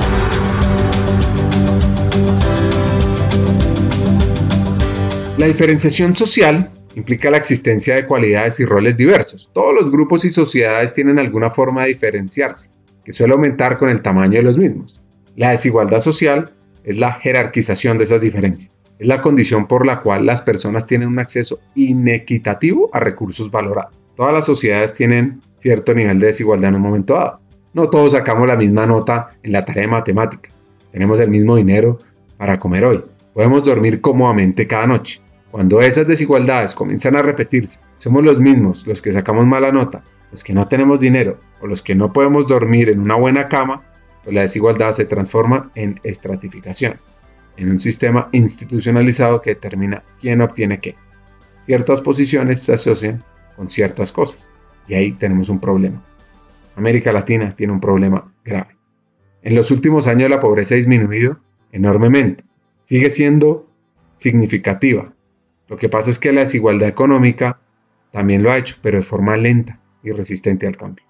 La 5.39 5.47
diferenciación 5.47 6.17
social 6.17 6.69
implica 6.97 7.31
la 7.31 7.37
existencia 7.37 7.95
de 7.95 8.07
cualidades 8.07 8.59
y 8.59 8.65
roles 8.65 8.97
diversos. 8.97 9.53
Todos 9.55 9.73
los 9.73 9.89
grupos 9.89 10.25
y 10.25 10.31
sociedades 10.31 10.95
tienen 10.95 11.21
alguna 11.21 11.49
forma 11.49 11.83
de 11.83 11.91
diferenciarse, 11.91 12.71
que 13.05 13.13
suele 13.13 13.35
aumentar 13.35 13.79
con 13.79 13.89
el 13.89 14.03
tamaño 14.03 14.39
de 14.39 14.43
los 14.43 14.59
mismos. 14.59 15.01
La 15.37 15.51
desigualdad 15.51 16.01
social 16.01 16.55
es 16.83 16.99
la 16.99 17.13
jerarquización 17.13 17.99
de 17.99 18.03
esas 18.03 18.21
diferencias. 18.21 18.73
Es 18.99 19.07
la 19.07 19.21
condición 19.21 19.69
por 19.69 19.87
la 19.87 20.01
cual 20.01 20.27
las 20.27 20.43
personas 20.43 20.89
tienen 20.89 21.07
un 21.07 21.21
acceso 21.21 21.61
inequitativo 21.77 22.91
a 22.93 22.99
recursos 22.99 23.49
valorados. 23.49 23.97
Todas 24.17 24.33
las 24.33 24.45
sociedades 24.45 24.95
tienen 24.95 25.41
cierto 25.55 25.95
nivel 25.95 26.19
de 26.19 26.27
desigualdad 26.27 26.71
en 26.71 26.77
un 26.79 26.83
momento 26.83 27.15
dado. 27.15 27.41
No 27.75 27.89
todos 27.89 28.11
sacamos 28.11 28.49
la 28.49 28.57
misma 28.57 28.87
nota 28.87 29.37
en 29.45 29.53
la 29.53 29.65
tarea 29.65 29.83
de 29.83 29.89
matemáticas. 29.89 30.65
Tenemos 30.91 31.21
el 31.21 31.31
mismo 31.31 31.55
dinero 31.55 32.01
para 32.37 32.59
comer 32.59 32.85
hoy. 32.85 33.05
Podemos 33.35 33.65
dormir 33.65 34.01
cómodamente 34.01 34.67
cada 34.67 34.89
noche. 34.89 35.21
Cuando 35.51 35.81
esas 35.81 36.07
desigualdades 36.07 36.75
comienzan 36.75 37.17
a 37.17 37.23
repetirse, 37.23 37.81
somos 37.97 38.23
los 38.23 38.39
mismos 38.39 38.87
los 38.87 39.01
que 39.01 39.13
sacamos 39.13 39.47
mala 39.47 39.73
nota, 39.73 40.05
los 40.31 40.45
que 40.45 40.53
no 40.53 40.69
tenemos 40.69 41.01
dinero 41.01 41.41
o 41.61 41.67
los 41.67 41.83
que 41.83 41.95
no 41.95 42.13
podemos 42.13 42.47
dormir 42.47 42.91
en 42.91 43.01
una 43.01 43.17
buena 43.17 43.49
cama, 43.49 43.83
pues 44.25 44.35
la 44.35 44.43
desigualdad 44.43 44.93
se 44.93 45.07
transforma 45.07 45.71
en 45.75 45.99
estratificación, 46.03 47.01
en 47.57 47.71
un 47.71 47.81
sistema 47.81 48.29
institucionalizado 48.33 49.41
que 49.41 49.51
determina 49.51 50.05
quién 50.21 50.43
obtiene 50.43 50.81
qué. 50.81 50.97
Ciertas 51.63 52.03
posiciones 52.03 52.63
se 52.63 52.75
asocian 52.75 53.25
con 53.57 53.71
ciertas 53.71 54.13
cosas. 54.13 54.51
Y 54.87 54.95
ahí 54.95 55.13
tenemos 55.13 55.49
un 55.49 55.61
problema. 55.61 56.03
América 56.77 57.13
Latina 57.13 57.51
tiene 57.51 57.73
un 57.73 57.81
problema 57.81 58.33
grave. 58.45 58.77
En 59.43 59.55
los 59.55 59.71
últimos 59.71 60.07
años 60.07 60.31
la 60.31 60.41
pobreza 60.41 60.75
ha 60.75 60.77
disminuido 60.77 61.41
enormemente. 61.73 62.45
Sigue 62.85 63.11
siendo 63.11 63.69
significativa. 64.15 65.13
Lo 65.69 65.77
que 65.77 65.89
pasa 65.89 66.11
es 66.11 66.19
que 66.19 66.33
la 66.33 66.43
desigualdad 66.43 66.89
económica 66.89 67.61
también 68.11 68.43
lo 68.43 68.51
ha 68.51 68.59
hecho, 68.59 68.77
pero 68.83 68.97
de 68.97 69.03
forma 69.03 69.37
lenta 69.37 69.81
y 70.03 70.13
resistente 70.13 70.67
al 70.67 70.77
cambio. 70.77 71.05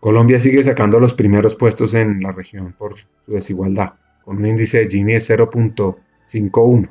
Colombia 0.00 0.40
sigue 0.40 0.64
sacando 0.64 0.98
los 0.98 1.12
primeros 1.12 1.54
puestos 1.54 1.92
en 1.94 2.20
la 2.22 2.32
región 2.32 2.74
por 2.76 2.96
su 2.96 3.06
desigualdad, 3.26 3.94
con 4.24 4.38
un 4.38 4.46
índice 4.46 4.78
de 4.78 4.90
Gini 4.90 5.12
de 5.12 5.18
0.51, 5.18 6.88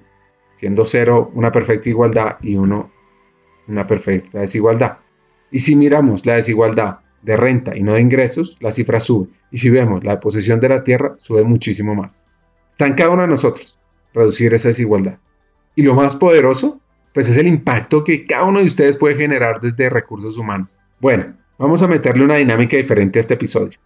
siendo 0.54 0.86
0 0.86 1.32
una 1.34 1.52
perfecta 1.52 1.90
igualdad 1.90 2.38
y 2.42 2.56
1 2.56 2.92
una 3.68 3.88
perfecta 3.88 4.40
desigualdad. 4.40 5.00
Y 5.52 5.60
si 5.60 5.76
miramos 5.76 6.26
la 6.26 6.36
desigualdad 6.36 7.00
de 7.22 7.36
renta 7.36 7.76
y 7.76 7.82
no 7.82 7.94
de 7.94 8.02
ingresos, 8.02 8.58
la 8.60 8.72
cifra 8.72 9.00
sube. 9.00 9.30
Y 9.52 9.58
si 9.58 9.70
vemos 9.70 10.04
la 10.04 10.20
posición 10.20 10.60
de 10.60 10.70
la 10.70 10.84
tierra, 10.84 11.16
sube 11.18 11.44
muchísimo 11.44 11.96
más. 11.96 12.24
Está 12.72 12.86
en 12.86 12.94
cada 12.94 13.10
uno 13.10 13.24
de 13.24 13.28
nosotros 13.28 13.80
reducir 14.14 14.54
esa 14.54 14.70
desigualdad. 14.70 15.18
Y 15.76 15.84
lo 15.84 15.96
más 15.96 16.16
poderoso, 16.16 16.80
pues 17.14 17.30
es 17.30 17.38
el 17.38 17.48
impacto 17.48 18.04
que 18.04 18.26
cada 18.26 18.46
uno 18.46 18.60
de 18.60 18.66
ustedes 18.66 18.98
puede 18.98 19.16
generar 19.16 19.62
desde 19.62 19.90
recursos 19.90 20.38
humanos. 20.38 20.70
Bueno, 21.00 21.34
vamos 21.58 21.82
a 21.84 21.88
meterle 21.88 22.24
una 22.24 22.38
dinámica 22.38 22.78
diferente 22.78 23.20
a 23.20 23.22
este 23.22 23.34
episodio, 23.36 23.80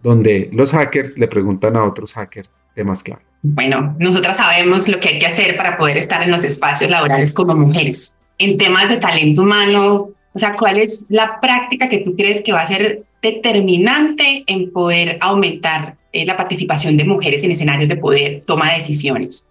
donde 0.00 0.48
los 0.52 0.72
hackers 0.72 1.18
le 1.18 1.28
preguntan 1.28 1.76
a 1.76 1.84
otros 1.84 2.14
hackers 2.14 2.62
temas 2.74 3.02
clave. 3.02 3.22
Bueno, 3.42 3.96
nosotras 3.98 4.36
sabemos 4.36 4.88
lo 4.88 5.00
que 5.00 5.08
hay 5.10 5.18
que 5.18 5.26
hacer 5.26 5.56
para 5.56 5.76
poder 5.76 5.96
estar 5.96 6.22
en 6.22 6.30
los 6.30 6.44
espacios 6.44 6.90
laborales 6.90 7.32
como 7.32 7.54
mujeres 7.54 8.16
en 8.42 8.56
temas 8.56 8.88
de 8.88 8.96
talento 8.96 9.42
humano? 9.42 10.10
O 10.32 10.38
sea, 10.38 10.56
¿cuál 10.56 10.78
es 10.78 11.06
la 11.08 11.40
práctica 11.40 11.88
que 11.88 11.98
tú 11.98 12.16
crees 12.16 12.42
que 12.42 12.52
va 12.52 12.62
a 12.62 12.66
ser 12.66 13.04
determinante 13.20 14.44
en 14.46 14.72
poder 14.72 15.18
aumentar 15.20 15.96
eh, 16.12 16.24
la 16.24 16.36
participación 16.36 16.96
de 16.96 17.04
mujeres 17.04 17.44
en 17.44 17.52
escenarios 17.52 17.88
de 17.88 17.96
poder, 17.96 18.42
toma 18.46 18.70
de 18.70 18.78
decisiones? 18.78 19.48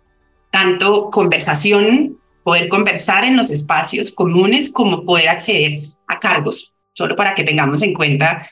Tanto 0.49 1.09
conversación, 1.09 2.17
poder 2.43 2.67
conversar 2.69 3.23
en 3.23 3.37
los 3.37 3.49
espacios 3.49 4.11
comunes, 4.11 4.71
como 4.71 5.05
poder 5.05 5.29
acceder 5.29 5.83
a 6.07 6.19
cargos, 6.19 6.73
solo 6.93 7.15
para 7.15 7.35
que 7.35 7.43
tengamos 7.43 7.81
en 7.81 7.93
cuenta 7.93 8.49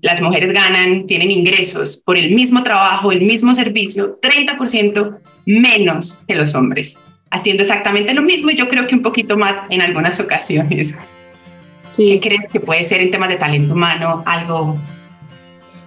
las 0.00 0.22
mujeres 0.22 0.52
ganan, 0.52 1.06
tienen 1.06 1.30
ingresos 1.30 1.98
por 1.98 2.16
el 2.16 2.34
mismo 2.34 2.62
trabajo, 2.62 3.12
el 3.12 3.20
mismo 3.20 3.52
servicio, 3.52 4.18
30% 4.18 5.18
menos 5.44 6.18
que 6.26 6.34
los 6.34 6.54
hombres 6.54 6.98
haciendo 7.30 7.62
exactamente 7.62 8.12
lo 8.12 8.22
mismo 8.22 8.50
y 8.50 8.56
yo 8.56 8.68
creo 8.68 8.86
que 8.86 8.94
un 8.94 9.02
poquito 9.02 9.36
más 9.36 9.54
en 9.70 9.82
algunas 9.82 10.18
ocasiones. 10.20 10.94
¿Qué 11.96 12.20
crees 12.20 12.48
que 12.50 12.60
puede 12.60 12.84
ser 12.84 13.00
en 13.00 13.10
temas 13.10 13.28
de 13.28 13.36
talento 13.36 13.74
humano 13.74 14.22
algo? 14.26 14.76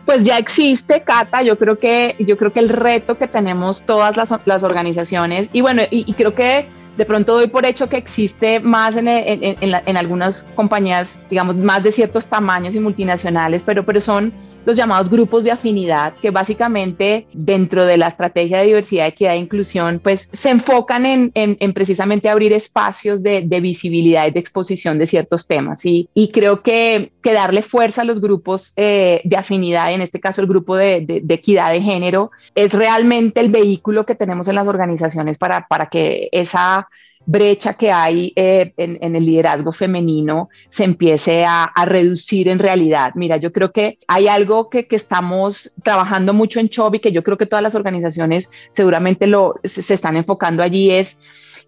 Pues 0.06 0.24
ya 0.24 0.38
existe, 0.38 1.02
Cata. 1.02 1.42
Yo 1.44 1.58
creo 1.58 1.78
que, 1.78 2.16
yo 2.20 2.38
creo 2.38 2.52
que 2.52 2.60
el 2.60 2.70
reto 2.70 3.18
que 3.18 3.28
tenemos 3.28 3.84
todas 3.86 4.16
las, 4.18 4.34
las 4.46 4.64
organizaciones, 4.64 5.50
y 5.54 5.62
bueno, 5.62 5.84
y, 5.90 6.12
creo 6.14 6.34
que 6.34 6.66
de 6.98 7.06
pronto 7.06 7.34
doy 7.34 7.48
por 7.48 7.66
hecho 7.66 7.90
que 7.90 7.98
existe 7.98 8.60
más 8.60 8.96
en, 8.98 9.08
en, 9.08 9.56
en, 9.62 9.98
algunas 9.98 10.44
compañías, 10.56 11.20
digamos, 11.30 11.56
más 11.56 11.84
de 11.84 11.92
ciertos 11.92 12.28
tamaños 12.28 12.76
y 12.76 12.80
multinacionales, 12.80 13.64
pero, 13.66 13.84
pero 13.84 14.00
son 14.00 14.32
los 14.66 14.76
llamados 14.76 15.10
grupos 15.10 15.44
de 15.44 15.52
afinidad, 15.52 16.14
que 16.22 16.32
básicamente 16.32 17.28
dentro 17.34 17.86
de 17.86 17.98
la 17.98 18.08
estrategia 18.08 18.60
de 18.60 18.68
diversidad, 18.68 19.08
equidad 19.08 19.34
e 19.34 19.38
inclusión, 19.38 20.00
pues 20.04 20.30
se 20.32 20.50
enfocan 20.50 21.06
en, 21.06 21.32
en, 21.34 21.74
precisamente 21.74 22.30
abrir 22.30 22.54
espacios 22.54 23.24
de, 23.24 23.42
de, 23.42 23.60
visibilidad 23.60 24.28
y 24.28 24.32
de 24.32 24.40
exposición 24.40 24.98
de 24.98 25.08
ciertos 25.08 25.48
temas. 25.48 25.86
Y, 25.86 26.10
y 26.14 26.32
creo 26.32 26.62
que, 26.62 27.12
darle 27.24 27.64
fuerza 27.64 28.02
a 28.02 28.06
los 28.06 28.22
grupos 28.22 28.74
eh, 28.76 29.22
de 29.24 29.36
afinidad, 29.38 29.92
en 29.92 30.02
este 30.02 30.20
caso 30.20 30.42
el 30.42 30.48
grupo 30.48 30.76
de, 30.76 31.02
de, 31.02 31.22
de, 31.22 31.34
equidad 31.34 31.72
de 31.72 31.82
género, 31.82 32.32
es 32.54 32.74
realmente 32.74 33.40
el 33.40 33.50
vehículo 33.50 34.06
que 34.06 34.14
tenemos 34.14 34.48
en 34.48 34.56
las 34.56 34.68
organizaciones 34.68 35.38
para, 35.38 35.68
para 35.68 35.88
que 35.88 36.30
esa 36.32 36.88
brecha 37.26 37.74
que 37.74 37.92
hay 37.92 38.34
eh, 38.36 38.74
en, 38.78 39.16
el 39.16 39.26
liderazgo 39.26 39.72
femenino 39.72 40.50
se 40.68 40.84
empiece 40.84 41.46
a, 41.46 41.72
reducir 41.86 42.48
en 42.48 42.60
realidad. 42.60 43.12
Mira, 43.16 43.38
yo 43.38 43.52
creo 43.52 43.72
que 43.72 43.98
hay 44.08 44.28
algo 44.28 44.70
que, 44.70 44.88
estamos 44.94 45.74
trabajando 45.84 46.34
mucho 46.34 46.60
en 46.60 46.70
Chobi, 46.70 47.00
que 47.00 47.12
yo 47.12 47.24
creo 47.24 47.38
que 47.38 47.46
todas 47.46 47.64
las 47.64 47.76
organizaciones 47.76 48.50
seguramente 48.70 49.28
lo, 49.28 49.56
se 49.64 49.94
están 49.94 50.16
enfocando 50.18 50.62
allí, 50.62 50.92
es 50.92 51.18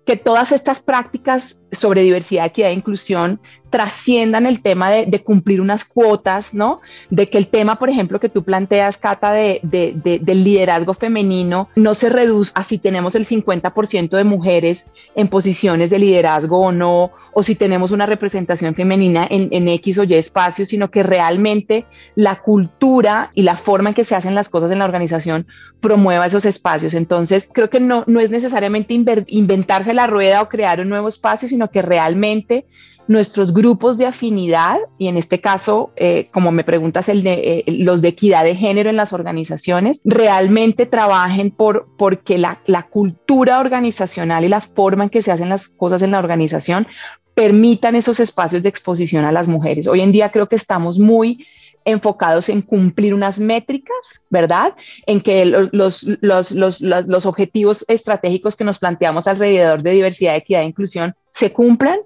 que 0.06 0.16
todas 0.16 0.52
estas 0.52 0.80
prácticas 0.80 1.64
sobre 1.76 2.02
diversidad, 2.02 2.46
equidad 2.46 2.70
e 2.70 2.74
inclusión 2.74 3.40
trasciendan 3.70 4.46
el 4.46 4.62
tema 4.62 4.90
de, 4.90 5.22
cumplir 5.22 5.60
unas 5.60 5.84
cuotas, 5.84 6.54
¿no? 6.54 6.80
De 7.10 7.30
que 7.30 7.38
el 7.38 7.48
tema, 7.48 7.78
por 7.78 7.90
ejemplo, 7.90 8.20
que 8.20 8.30
tú 8.30 8.44
planteas, 8.44 8.98
Cata, 8.98 9.34
de, 9.34 9.60
del 9.62 10.44
liderazgo 10.44 10.94
femenino, 10.94 11.68
no 11.76 11.94
se 11.94 12.08
reduzca 12.10 12.62
a 12.62 12.64
si 12.64 12.78
tenemos 12.78 13.16
el 13.16 13.26
50% 13.26 14.16
de 14.16 14.24
mujeres 14.24 14.88
en 15.16 15.28
posiciones 15.28 15.90
de 15.90 16.00
liderazgo 16.00 16.60
o 16.60 16.72
no, 16.72 17.12
o 17.38 17.44
si 17.44 17.54
tenemos 17.56 17.92
una 17.92 18.06
representación 18.06 18.76
femenina 18.76 19.28
en, 19.30 19.68
X 19.68 19.98
o 19.98 20.04
Y 20.06 20.14
espacios, 20.14 20.70
sino 20.70 20.90
que 20.90 21.04
realmente 21.04 21.84
la 22.16 22.42
cultura 22.42 23.30
y 23.34 23.42
la 23.42 23.58
forma 23.58 23.90
en 23.90 23.96
que 23.96 24.06
se 24.06 24.16
hacen 24.16 24.36
las 24.36 24.48
cosas 24.48 24.72
en 24.72 24.80
la 24.80 24.86
organización 24.86 25.46
promueva 25.82 26.28
esos 26.28 26.46
espacios. 26.46 26.94
Entonces, 26.94 27.50
creo 27.52 27.70
que 27.70 27.82
no, 27.82 28.06
no 28.08 28.22
es 28.22 28.32
necesariamente 28.32 28.94
inventarse 28.94 29.94
la 29.94 30.08
rueda 30.08 30.42
o 30.42 30.48
crear 30.48 30.80
un 30.80 30.88
nuevo 30.88 31.10
espacio, 31.10 31.50
sino 31.50 31.65
que 31.70 31.82
realmente 31.82 32.66
nuestros 33.08 33.54
grupos 33.54 33.98
de 33.98 34.08
afinidad, 34.08 34.78
y 34.98 35.08
en 35.08 35.18
este 35.18 35.40
caso, 35.40 35.92
eh, 35.96 36.28
como 36.32 36.52
me 36.52 36.64
preguntas, 36.64 37.08
el 37.10 37.24
de, 37.24 37.34
eh, 37.34 37.64
los 37.68 38.02
de 38.02 38.10
equidad 38.10 38.44
de 38.44 38.56
género 38.56 38.90
en 38.90 38.96
las 38.96 39.14
organizaciones, 39.14 40.02
realmente 40.04 40.86
trabajen 40.86 41.52
por 41.52 41.88
porque 41.98 42.38
la, 42.38 42.62
la 42.66 42.84
cultura 42.84 43.60
organizacional 43.60 44.44
y 44.44 44.50
la 44.50 44.62
forma 44.62 45.06
en 45.06 45.10
que 45.10 45.22
se 45.22 45.32
hacen 45.32 45.50
las 45.50 45.68
cosas 45.68 46.02
en 46.02 46.12
la 46.12 46.20
organización 46.20 46.88
permitan 47.36 47.96
esos 47.96 48.20
espacios 48.20 48.64
de 48.64 48.70
exposición 48.70 49.26
a 49.26 49.32
las 49.32 49.48
mujeres. 49.48 49.88
Hoy 49.88 50.02
en 50.02 50.12
día 50.12 50.32
creo 50.32 50.48
que 50.48 50.56
estamos 50.56 50.98
muy 50.98 51.46
enfocados 51.84 52.50
en 52.50 52.64
cumplir 52.64 53.14
unas 53.14 53.40
métricas, 53.40 54.24
¿verdad? 54.32 54.74
En 55.06 55.22
que 55.22 55.46
los, 55.46 56.04
los, 56.04 56.52
los, 56.52 56.82
los, 56.82 57.26
objetivos 57.28 57.86
estratégicos 57.88 58.56
que 58.56 58.64
nos 58.64 58.80
planteamos 58.80 59.28
alrededor 59.28 59.84
de 59.84 59.92
diversidad, 59.92 60.36
equidad 60.36 60.64
e 60.64 60.66
inclusión 60.66 61.16
se 61.36 61.52
cumplan, 61.52 62.00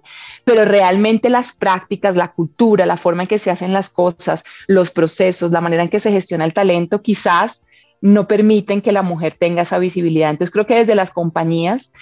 pero 0.44 0.66
realmente 0.66 1.30
las 1.30 1.54
prácticas, 1.54 2.16
la 2.16 2.32
cultura, 2.32 2.88
la 2.88 2.98
forma 2.98 3.22
en 3.22 3.28
que 3.28 3.38
se 3.38 3.52
hacen 3.52 3.74
las 3.74 3.92
cosas, 3.92 4.44
los 4.66 4.90
procesos, 4.90 5.52
la 5.52 5.62
manera 5.62 5.84
en 5.84 5.90
que 5.90 6.00
se 6.00 6.12
gestiona 6.12 6.46
el 6.46 6.54
talento, 6.54 7.04
quizás 7.04 7.64
no 8.02 8.28
permiten 8.28 8.82
que 8.82 8.92
la 8.92 9.04
mujer 9.04 9.36
tenga 9.40 9.62
esa 9.62 9.78
visibilidad. 9.78 10.32
Entonces 10.32 10.52
creo 10.52 10.66
que 10.66 10.78
desde 10.78 10.96
las 10.96 11.12
compañías, 11.12 11.94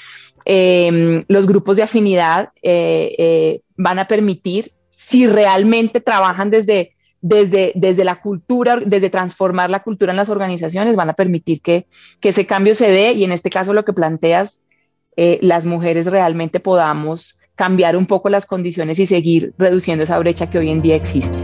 em, 0.46 1.26
los 1.28 1.48
grupos 1.48 1.76
de 1.76 1.84
afinidad 1.84 2.52
eh, 2.62 3.14
eh, 3.18 3.62
van 3.76 4.00
a 4.00 4.08
permitir, 4.08 4.72
si 4.96 5.28
realmente 5.28 6.00
trabajan 6.00 6.50
desde, 6.50 6.96
desde, 7.20 7.74
desde 7.76 8.06
la 8.06 8.22
cultura, 8.22 8.80
desde 8.86 9.10
transformar 9.10 9.70
la 9.70 9.84
cultura 9.84 10.14
en 10.14 10.18
las 10.18 10.30
organizaciones, 10.30 10.96
van 10.96 11.10
a 11.10 11.14
permitir 11.14 11.62
que, 11.62 11.88
que 12.22 12.30
ese 12.30 12.46
cambio 12.46 12.74
se 12.74 12.90
dé 12.90 13.12
y 13.12 13.26
en 13.26 13.34
este 13.34 13.50
caso 13.50 13.74
lo 13.74 13.84
que 13.84 13.92
planteas, 13.92 14.62
eh, 15.18 15.40
las 15.42 15.66
mujeres 15.66 16.06
realmente 16.06 16.60
podamos 16.60 17.40
cambiar 17.56 17.98
un 17.98 18.06
poco 18.06 18.30
las 18.30 18.46
condiciones 18.46 19.00
y 19.00 19.08
seguir 19.08 19.54
reduciendo 19.58 20.04
esa 20.04 20.20
brecha 20.20 20.48
que 20.48 20.60
hoy 20.60 20.70
en 20.70 20.82
día 20.82 20.96
existe. 20.96 21.36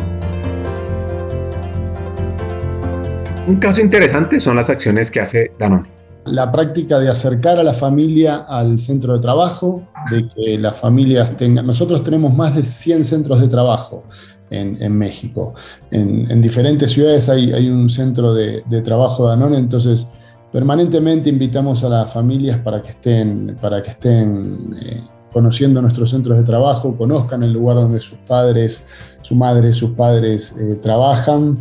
Un 3.47 3.57
caso 3.57 3.82
interesante 3.82 4.39
son 4.39 4.55
las 4.55 4.69
acciones 4.69 5.11
que 5.11 5.19
hace 5.19 5.51
Danone. 5.57 5.89
La 6.26 6.51
práctica 6.51 6.99
de 6.99 7.09
acercar 7.09 7.59
a 7.59 7.63
la 7.63 7.74
familia 7.74 8.45
al 8.47 8.80
centro 8.80 9.15
de 9.15 9.19
trabajo, 9.19 9.84
de 10.09 10.30
que 10.30 10.57
las 10.57 10.78
familias 10.78 11.36
tengan... 11.36 11.65
Nosotros 11.65 12.03
tenemos 12.03 12.34
más 12.34 12.55
de 12.55 12.63
100 12.63 13.03
centros 13.03 13.41
de 13.41 13.49
trabajo 13.49 14.05
en, 14.49 14.97
México. 14.97 15.55
En, 15.91 16.41
diferentes 16.41 16.91
ciudades 16.91 17.28
hay, 17.28 17.51
hay 17.51 17.67
un 17.69 17.89
centro 17.89 18.34
de, 18.34 18.61
trabajo 18.86 19.24
de 19.24 19.30
Danone, 19.32 19.57
entonces 19.57 20.07
permanentemente 20.54 21.30
invitamos 21.30 21.84
a 21.84 21.89
las 21.89 22.14
familias 22.14 22.60
para 22.60 22.82
que 22.82 22.91
estén, 22.91 23.58
para 23.60 23.84
que 23.84 23.89
estén 23.89 24.74
eh, 24.82 25.01
conociendo 25.34 25.82
nuestros 25.82 26.12
centros 26.12 26.38
de 26.38 26.43
trabajo, 26.45 26.95
conozcan 26.95 27.43
el 27.43 27.51
lugar 27.51 27.76
donde 27.76 27.99
sus 27.99 28.18
padres, 28.20 28.86
su 29.22 29.36
madre, 29.36 29.74
sus 29.74 29.89
padres 29.91 30.56
eh, 30.58 30.80
trabajan 30.82 31.58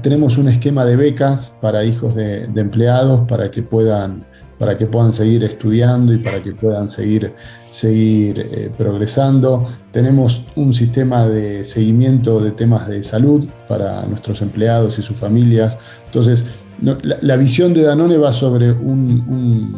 tenemos 0.00 0.38
un 0.38 0.48
esquema 0.48 0.84
de 0.84 0.96
becas 0.96 1.52
para 1.60 1.84
hijos 1.84 2.14
de, 2.14 2.44
empleados 2.56 3.28
para 3.28 3.50
que, 3.50 3.62
puedan, 3.62 4.24
para 4.58 4.78
que 4.78 4.86
puedan 4.86 5.12
seguir 5.12 5.44
estudiando 5.44 6.14
y 6.14 6.18
para 6.18 6.42
que 6.42 6.52
puedan 6.52 6.88
seguir, 6.88 7.34
seguir 7.70 8.38
eh, 8.38 8.70
progresando. 8.76 9.68
Tenemos 9.90 10.44
un 10.56 10.72
sistema 10.72 11.28
de 11.28 11.64
seguimiento 11.64 12.40
de 12.40 12.52
temas 12.52 12.88
de 12.88 13.02
salud 13.02 13.46
para 13.68 14.06
nuestros 14.06 14.40
empleados 14.40 14.98
y 14.98 15.02
sus 15.02 15.18
familias. 15.18 15.76
Entonces, 16.06 16.44
la, 16.82 17.36
visión 17.36 17.72
de 17.74 17.82
Danone 17.82 18.16
va 18.16 18.32
sobre 18.32 18.72
un, 18.72 19.74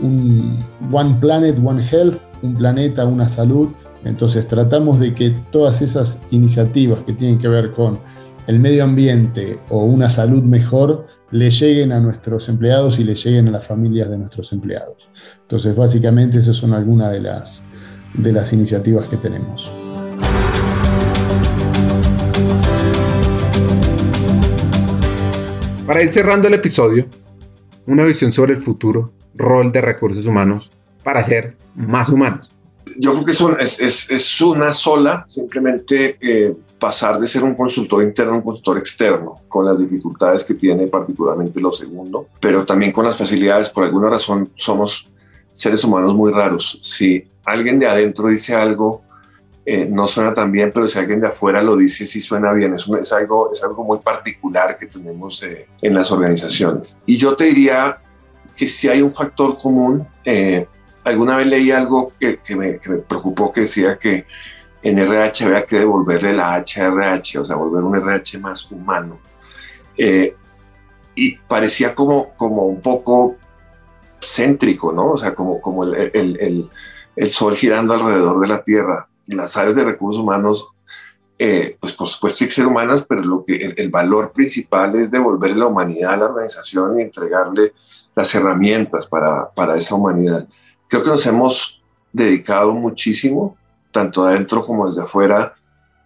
un 0.00 0.58
One 0.92 1.16
Planet, 1.20 1.56
One 1.62 1.84
Health, 1.90 2.20
un 2.42 2.54
planeta, 2.54 3.06
una 3.06 3.28
salud. 3.28 3.70
Entonces 4.04 4.46
tratamos 4.46 5.00
de 5.00 5.14
que 5.14 5.30
todas 5.50 5.82
esas 5.82 6.20
iniciativas 6.30 7.00
que 7.00 7.12
tienen 7.12 7.38
que 7.38 7.48
ver 7.48 7.72
con 7.72 7.98
el 8.46 8.58
medio 8.58 8.84
ambiente 8.84 9.58
o 9.68 9.84
una 9.84 10.08
salud 10.08 10.42
mejor 10.42 11.06
le 11.30 11.50
lleguen 11.50 11.92
a 11.92 12.00
nuestros 12.00 12.48
empleados 12.48 12.98
y 12.98 13.04
le 13.04 13.14
lleguen 13.14 13.48
a 13.48 13.50
las 13.50 13.66
familias 13.66 14.08
de 14.08 14.18
nuestros 14.18 14.52
empleados. 14.52 15.08
Entonces, 15.42 15.76
básicamente 15.76 16.38
esas 16.38 16.56
son 16.56 16.72
algunas 16.72 17.12
de 17.12 17.20
las, 17.20 17.64
de 18.14 18.32
las 18.32 18.52
iniciativas 18.52 19.06
que 19.06 19.18
tenemos. 19.18 19.70
Para 25.88 26.02
ir 26.02 26.10
cerrando 26.10 26.48
el 26.48 26.52
episodio, 26.52 27.06
una 27.86 28.04
visión 28.04 28.30
sobre 28.30 28.52
el 28.52 28.60
futuro 28.60 29.10
rol 29.34 29.72
de 29.72 29.80
recursos 29.80 30.26
humanos 30.26 30.70
para 31.02 31.22
ser 31.22 31.56
más 31.74 32.10
humanos. 32.10 32.52
Yo 32.98 33.14
creo 33.14 33.24
que 33.24 33.32
es, 33.32 34.40
una 34.42 34.74
sola, 34.74 35.24
simplemente 35.26 36.18
eh, 36.20 36.54
pasar 36.78 37.18
de 37.18 37.26
ser 37.26 37.42
un 37.42 37.54
consultor 37.54 38.04
interno 38.04 38.34
a 38.34 38.36
un 38.36 38.42
consultor 38.42 38.76
externo, 38.76 39.40
con 39.48 39.64
las 39.64 39.78
dificultades 39.78 40.44
que 40.44 40.52
tiene 40.52 40.88
particularmente 40.88 41.58
lo 41.58 41.72
segundo, 41.72 42.26
pero 42.38 42.66
también 42.66 42.92
con 42.92 43.06
las 43.06 43.16
facilidades. 43.16 43.70
Por 43.70 43.84
alguna 43.84 44.10
razón 44.10 44.50
somos 44.56 45.08
seres 45.52 45.82
humanos 45.84 46.14
muy 46.14 46.30
raros. 46.30 46.80
Si 46.82 47.24
alguien 47.46 47.78
de 47.78 47.86
adentro 47.86 48.28
dice 48.28 48.54
algo, 48.54 49.04
eh, 49.70 49.86
no 49.90 50.06
suena 50.06 50.32
tan 50.32 50.50
bien, 50.50 50.72
pero 50.72 50.86
si 50.86 50.98
alguien 50.98 51.20
de 51.20 51.26
afuera 51.26 51.62
lo 51.62 51.76
dice, 51.76 52.06
sí 52.06 52.22
suena 52.22 52.54
bien. 52.54 52.72
Es, 52.72 52.88
es 52.88 53.12
algo, 53.12 53.52
es 53.52 53.62
algo 53.62 53.84
muy 53.84 53.98
particular 53.98 54.78
que 54.78 54.86
tenemos 54.86 55.42
eh, 55.42 55.66
en 55.82 55.92
las 55.92 56.10
organizaciones. 56.10 56.98
Y 57.04 57.18
yo 57.18 57.36
te 57.36 57.44
diría 57.44 57.98
que 58.56 58.66
si 58.66 58.88
hay 58.88 59.02
un 59.02 59.12
factor 59.12 59.58
común, 59.58 60.08
eh, 60.24 60.66
alguna 61.04 61.36
vez 61.36 61.48
leí 61.48 61.70
algo 61.70 62.14
que, 62.18 62.38
que, 62.38 62.56
me, 62.56 62.78
que 62.78 62.88
me 62.88 62.96
preocupó, 62.98 63.52
que 63.52 63.60
decía 63.60 63.98
que 63.98 64.24
en 64.82 64.98
RH 64.98 65.44
había 65.44 65.66
que 65.66 65.80
devolverle 65.80 66.32
la 66.32 66.54
H 66.54 66.80
a 66.80 66.86
RH, 66.86 67.40
o 67.40 67.44
sea, 67.44 67.56
volver 67.56 67.84
un 67.84 67.94
RH 67.94 68.38
más 68.38 68.70
humano. 68.72 69.18
Eh, 69.98 70.34
y 71.14 71.36
parecía 71.36 71.94
como, 71.94 72.30
como 72.36 72.64
un 72.64 72.80
poco 72.80 73.36
céntrico, 74.18 74.92
¿no? 74.92 75.10
O 75.10 75.18
sea, 75.18 75.34
como, 75.34 75.60
como 75.60 75.84
el, 75.84 76.10
el, 76.14 76.70
el, 77.16 77.28
sol 77.28 77.54
girando 77.54 77.92
alrededor 77.92 78.40
de 78.40 78.48
la 78.48 78.62
Tierra. 78.62 79.08
Las 79.28 79.56
áreas 79.56 79.76
de 79.76 79.84
recursos 79.84 80.22
humanos, 80.22 80.68
eh, 81.38 81.76
pues 81.78 81.92
por 81.92 82.08
supuesto 82.08 82.42
hay 82.42 82.48
que 82.48 82.54
ser 82.54 82.66
humanas, 82.66 83.06
pero 83.08 83.22
lo 83.22 83.44
que, 83.44 83.74
el, 83.76 83.90
valor 83.90 84.32
principal 84.32 84.96
es 84.96 85.10
devolverle 85.10 85.56
la 85.56 85.66
humanidad 85.66 86.14
a 86.14 86.16
la 86.16 86.24
organización 86.26 86.98
y 86.98 87.02
entregarle 87.02 87.72
las 88.14 88.34
herramientas 88.34 89.06
para, 89.06 89.48
para 89.50 89.76
esa 89.76 89.94
humanidad. 89.94 90.48
Creo 90.88 91.02
que 91.02 91.10
nos 91.10 91.26
hemos 91.26 91.80
dedicado 92.12 92.72
muchísimo 92.72 93.56
tanto 93.92 94.24
adentro 94.24 94.64
como 94.64 94.86
desde 94.86 95.02
afuera, 95.02 95.54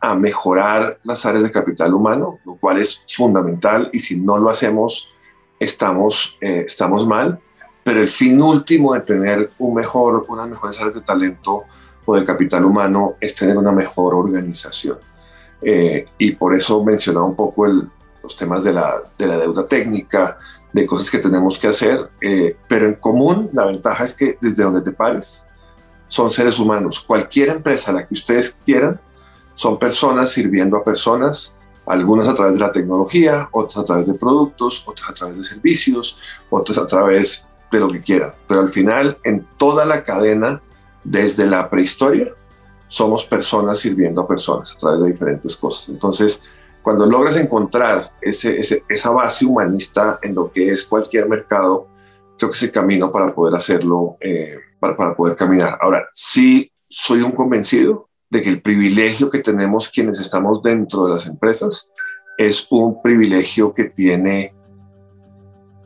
a 0.00 0.14
mejorar 0.14 0.98
las 1.04 1.24
áreas 1.26 1.44
de 1.44 1.50
capital 1.50 1.94
humano, 1.94 2.38
lo 2.44 2.56
cual 2.56 2.78
es 2.78 3.02
fundamental 3.06 3.88
y 3.92 4.00
si 4.00 4.18
no 4.18 4.38
lo 4.38 4.48
hacemos, 4.48 5.08
estamos, 5.60 6.36
eh, 6.40 6.64
estamos 6.66 7.06
mal. 7.06 7.38
Pero 7.84 8.00
el 8.00 8.08
fin 8.08 8.40
último 8.40 8.94
de 8.94 9.00
tener 9.00 9.50
un 9.58 9.74
mejor, 9.74 10.24
unas 10.28 10.48
mejores 10.48 10.80
áreas 10.80 10.94
de 10.94 11.02
talento 11.02 11.64
o 12.04 12.16
de 12.16 12.24
capital 12.24 12.64
humano 12.64 13.16
es 13.20 13.34
tener 13.34 13.56
una 13.56 13.72
mejor 13.72 14.14
organización. 14.14 14.98
Eh, 15.60 16.06
y 16.18 16.32
por 16.32 16.54
eso 16.54 16.82
mencionaba 16.82 17.26
un 17.26 17.36
poco 17.36 17.66
los 17.66 18.36
temas 18.36 18.64
de 18.64 18.72
la, 18.72 19.02
de 19.16 19.26
la, 19.26 19.38
deuda 19.38 19.66
técnica, 19.66 20.38
de 20.72 20.86
cosas 20.86 21.10
que 21.10 21.18
tenemos 21.18 21.58
que 21.58 21.68
hacer, 21.68 22.10
eh, 22.20 22.56
pero 22.66 22.86
en 22.86 22.94
común 22.94 23.50
la 23.52 23.66
ventaja 23.66 24.04
es 24.04 24.16
que 24.16 24.38
desde 24.40 24.64
donde 24.64 24.80
te 24.80 24.90
pares, 24.90 25.46
son 26.08 26.30
seres 26.30 26.58
humanos. 26.58 27.00
Cualquier 27.00 27.50
empresa, 27.50 27.92
la 27.92 28.06
que 28.06 28.14
ustedes 28.14 28.60
quieran, 28.64 29.00
son 29.54 29.78
personas 29.78 30.30
sirviendo 30.30 30.76
a 30.76 30.84
personas, 30.84 31.56
algunas 31.86 32.28
a 32.28 32.34
través 32.34 32.54
de 32.54 32.60
la 32.60 32.72
tecnología, 32.72 33.48
otras 33.52 33.78
a 33.78 33.84
través 33.84 34.06
de 34.06 34.14
productos, 34.14 34.82
otras 34.86 35.10
a 35.10 35.14
través 35.14 35.38
de 35.38 35.44
servicios, 35.44 36.18
otras 36.50 36.78
a 36.78 36.86
través 36.86 37.46
de 37.70 37.80
lo 37.80 37.88
que 37.88 38.02
quieran. 38.02 38.32
Pero 38.46 38.60
al 38.60 38.68
final, 38.68 39.18
en 39.24 39.46
toda 39.56 39.84
la 39.84 40.04
cadena, 40.04 40.60
desde 41.04 41.46
la 41.46 41.68
prehistoria, 41.68 42.34
somos 42.86 43.24
personas 43.24 43.78
sirviendo 43.78 44.20
a 44.20 44.28
personas 44.28 44.74
a 44.74 44.78
través 44.78 45.00
de 45.00 45.08
diferentes 45.08 45.56
cosas. 45.56 45.88
Entonces, 45.88 46.42
cuando 46.82 47.06
logras 47.06 47.36
encontrar 47.36 48.10
ese, 48.20 48.60
esa 48.88 49.10
base 49.10 49.46
humanista 49.46 50.18
en 50.22 50.34
lo 50.34 50.50
que 50.50 50.70
es 50.70 50.84
cualquier 50.84 51.28
mercado, 51.28 51.86
creo 52.36 52.50
que 52.50 52.56
es 52.56 52.62
el 52.64 52.72
camino 52.72 53.10
para 53.10 53.34
poder 53.34 53.54
hacerlo, 53.54 54.16
eh, 54.20 54.58
para, 54.78 54.96
para 54.96 55.14
poder 55.14 55.36
caminar. 55.36 55.78
Ahora, 55.80 56.08
sí 56.12 56.70
soy 56.88 57.22
un 57.22 57.32
convencido 57.32 58.08
de 58.28 58.42
que 58.42 58.50
el 58.50 58.60
privilegio 58.60 59.30
que 59.30 59.38
tenemos 59.38 59.88
quienes 59.88 60.20
estamos 60.20 60.62
dentro 60.62 61.04
de 61.04 61.12
las 61.12 61.26
empresas 61.26 61.90
es 62.36 62.66
un 62.70 63.00
privilegio 63.00 63.72
que 63.72 63.84
tiene 63.84 64.54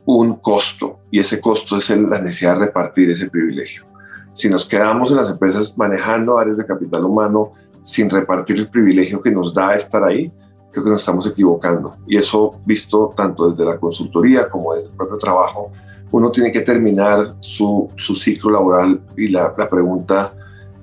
un 0.05 0.35
costo 0.35 1.01
y 1.11 1.19
ese 1.19 1.39
costo 1.41 1.77
es 1.77 1.89
la 1.89 2.21
necesidad 2.21 2.53
de 2.53 2.65
repartir 2.65 3.11
ese 3.11 3.29
privilegio. 3.29 3.86
Si 4.37 4.49
nos 4.49 4.67
quedamos 4.67 5.09
en 5.09 5.17
las 5.17 5.31
empresas 5.31 5.75
manejando 5.79 6.37
áreas 6.37 6.57
de 6.57 6.65
capital 6.67 7.03
humano 7.05 7.53
sin 7.81 8.07
repartir 8.07 8.57
el 8.57 8.67
privilegio 8.67 9.19
que 9.19 9.31
nos 9.31 9.51
da 9.51 9.73
estar 9.73 10.03
ahí, 10.03 10.31
creo 10.71 10.83
que 10.83 10.91
nos 10.91 10.99
estamos 10.99 11.25
equivocando. 11.25 11.95
Y 12.05 12.17
eso 12.17 12.59
visto 12.63 13.11
tanto 13.17 13.49
desde 13.49 13.65
la 13.65 13.79
consultoría 13.79 14.47
como 14.47 14.75
desde 14.75 14.89
el 14.89 14.95
propio 14.95 15.17
trabajo, 15.17 15.71
uno 16.11 16.29
tiene 16.29 16.51
que 16.51 16.61
terminar 16.61 17.33
su, 17.41 17.89
su 17.95 18.13
ciclo 18.13 18.51
laboral 18.51 19.01
y 19.17 19.29
la, 19.29 19.55
pregunta 19.55 20.31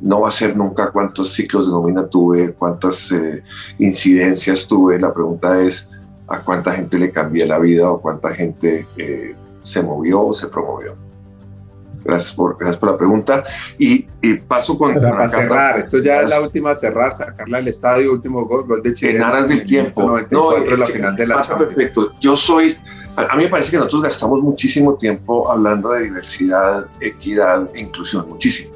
no 0.01 0.23
va 0.23 0.31
a 0.31 0.33
ser 0.33 0.57
nunca 0.57 0.91
cuántos 0.91 1.33
ciclos 1.33 1.69
de 1.69 1.73
nómina 1.75 2.09
tuve, 2.09 2.55
cuántas 2.55 3.13
eh, 3.13 3.45
incidencias 3.79 4.67
tuve, 4.67 4.99
la 4.99 5.13
pregunta 5.13 5.63
es 5.63 5.91
a 6.27 6.41
cuánta 6.41 6.73
gente 6.73 6.99
le 6.99 7.13
cambié 7.13 7.47
la 7.47 7.61
vida 7.61 7.89
o 7.89 8.01
cuánta 8.01 8.31
gente 8.31 8.89
eh, 8.97 9.37
se 9.63 9.81
movió 9.81 10.27
o 10.27 10.33
se 10.33 10.49
promovió. 10.49 11.04
Gracias 12.05 12.35
por, 12.35 12.57
gracias 12.59 12.77
por 12.77 12.91
la 12.93 12.99
pregunta. 12.99 13.45
Y, 13.79 14.07
y 14.21 14.35
paso 14.35 14.77
con... 14.77 14.95
para 14.95 15.29
cerrar, 15.29 15.79
esto 15.79 15.99
ya 15.99 16.21
es 16.21 16.31
la 16.31 16.41
última 16.41 16.75
cerrar, 16.75 17.17
sacarla 17.17 17.59
al 17.59 17.69
estadio, 17.69 18.13
último 18.13 18.45
gol, 18.45 18.67
gol 18.67 18.83
de 18.83 18.93
Chile. 18.93 19.17
En 19.17 19.23
aras 19.23 19.49
del 19.49 19.65
tiempo. 19.65 20.19
no, 20.31 20.57
es 20.57 20.79
la 20.79 20.87
final 20.87 21.17
de 21.17 21.27
la 21.27 21.41
Perfecto. 21.41 22.13
Yo 22.21 22.37
soy 22.37 22.77
a, 23.17 23.37
mí 23.37 23.45
me 23.45 23.49
parece 23.49 23.71
que 23.71 23.77
nosotros 23.77 24.03
gastamos 24.03 24.41
muchísimo 24.41 24.95
tiempo 24.95 25.51
hablando 25.51 25.91
de 25.91 26.05
diversidad, 26.05 26.87
equidad 27.01 27.69
e 27.73 27.81
inclusión, 27.81 28.29
muchísimo. 28.29 28.75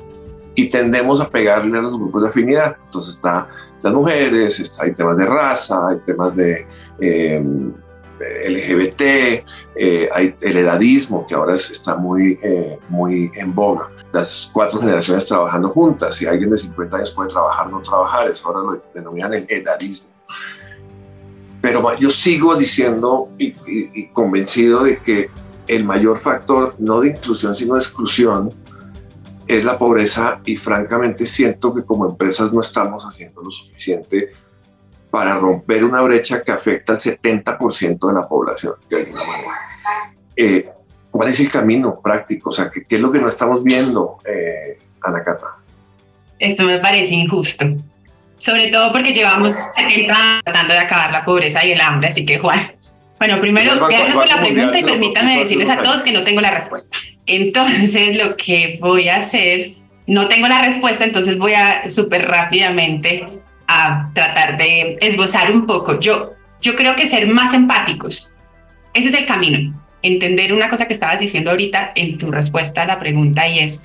Y 0.54 0.68
tendemos 0.68 1.20
a 1.20 1.28
pegarle 1.28 1.78
a 1.78 1.82
los 1.82 1.98
grupos 1.98 2.22
de 2.22 2.28
afinidad. 2.28 2.76
Entonces 2.84 3.16
está 3.16 3.48
las 3.82 3.92
mujeres, 3.92 4.58
está, 4.60 4.84
hay 4.84 4.94
temas 4.94 5.18
de 5.18 5.26
raza, 5.26 5.88
hay 5.88 5.98
temas 6.06 6.36
de, 6.36 6.66
em, 7.00 7.72
LGBT, 8.18 9.44
eh, 9.74 10.08
hay 10.12 10.34
el 10.40 10.56
edadismo, 10.56 11.26
que 11.26 11.34
ahora 11.34 11.54
está 11.54 11.96
muy, 11.96 12.38
eh, 12.42 12.78
muy 12.88 13.30
en 13.34 13.54
boga. 13.54 13.88
Las 14.12 14.50
cuatro 14.52 14.80
generaciones 14.80 15.26
trabajando 15.26 15.68
juntas. 15.68 16.16
Si 16.16 16.26
alguien 16.26 16.50
de 16.50 16.56
50 16.56 16.96
años 16.96 17.12
puede 17.12 17.28
trabajar, 17.28 17.70
no 17.70 17.82
trabajar, 17.82 18.30
eso 18.30 18.48
ahora 18.48 18.60
lo 18.60 18.82
denominan 18.94 19.34
el 19.34 19.46
edadismo. 19.48 20.10
Pero 21.60 21.98
yo 21.98 22.10
sigo 22.10 22.54
diciendo 22.54 23.30
y, 23.38 24.06
convencido 24.08 24.84
de 24.84 24.98
que 24.98 25.30
el 25.66 25.84
mayor 25.84 26.18
factor, 26.18 26.74
no 26.78 27.00
de 27.00 27.08
inclusión, 27.08 27.54
sino 27.54 27.74
de 27.74 27.80
exclusión, 27.80 28.52
es 29.46 29.64
la 29.64 29.78
pobreza 29.78 30.40
y 30.44 30.56
francamente 30.56 31.26
siento 31.26 31.74
que 31.74 31.82
como 31.82 32.06
empresas 32.06 32.52
no 32.52 32.60
estamos 32.60 33.02
haciendo 33.04 33.42
lo 33.42 33.50
suficiente 33.50 34.32
para 35.18 35.34
romper 35.34 35.82
una 35.82 36.00
brecha 36.02 36.44
que 36.44 36.52
afecta 36.52 36.92
al 36.92 37.00
70% 37.00 38.06
de 38.06 38.14
la 38.14 38.28
población, 38.28 38.74
de 38.88 38.98
alguna 38.98 39.24
manera. 39.24 39.50
Eh, 40.36 40.68
¿Cuál 41.10 41.30
es 41.30 41.40
el 41.40 41.50
camino 41.50 42.00
práctico? 42.00 42.50
O 42.50 42.52
sea, 42.52 42.70
¿qué, 42.70 42.84
es 42.88 43.00
lo 43.00 43.10
que 43.10 43.18
no 43.18 43.26
estamos 43.26 43.64
viendo, 43.64 44.18
eh, 44.24 44.78
Ana 45.02 45.24
Cata? 45.24 45.56
Esto 46.38 46.62
me 46.62 46.78
parece 46.78 47.14
injusto. 47.14 47.66
Sobre 48.36 48.68
todo 48.68 48.92
porque 48.92 49.10
llevamos 49.10 49.54
70 49.74 50.14
años 50.14 50.42
tratando 50.44 50.74
de 50.74 50.78
acabar 50.78 51.10
la 51.10 51.24
pobreza 51.24 51.66
y 51.66 51.72
el 51.72 51.80
hambre, 51.80 52.10
así 52.10 52.24
que 52.24 52.38
Juan. 52.38 52.70
Bueno, 53.18 53.40
primero, 53.40 53.74
gracias 53.88 54.12
por 54.12 54.28
la 54.28 54.40
pregunta 54.40 54.78
y 54.78 54.84
permítanme 54.84 55.40
decirles 55.40 55.68
a 55.68 55.82
todos 55.82 56.02
que 56.02 56.12
no 56.12 56.22
tengo 56.22 56.40
la 56.40 56.52
respuesta. 56.52 56.96
Entonces, 57.26 58.16
lo 58.16 58.36
que 58.36 58.78
voy 58.80 59.08
a 59.08 59.16
hacer, 59.16 59.72
no 60.06 60.28
tengo 60.28 60.46
la 60.46 60.62
respuesta, 60.62 61.02
entonces 61.02 61.36
voy 61.36 61.54
a 61.54 61.90
súper 61.90 62.28
rápidamente 62.28 63.37
a 63.68 64.10
tratar 64.14 64.56
de 64.56 64.98
esbozar 65.00 65.52
un 65.52 65.66
poco. 65.66 66.00
Yo, 66.00 66.32
yo 66.60 66.74
creo 66.74 66.96
que 66.96 67.06
ser 67.06 67.26
más 67.28 67.54
empáticos, 67.54 68.32
ese 68.94 69.08
es 69.08 69.14
el 69.14 69.26
camino. 69.26 69.74
Entender 70.02 70.52
una 70.52 70.68
cosa 70.68 70.86
que 70.86 70.92
estabas 70.92 71.20
diciendo 71.20 71.50
ahorita 71.50 71.92
en 71.94 72.18
tu 72.18 72.30
respuesta 72.30 72.82
a 72.82 72.86
la 72.86 72.98
pregunta 72.98 73.46
y 73.46 73.60
es 73.60 73.82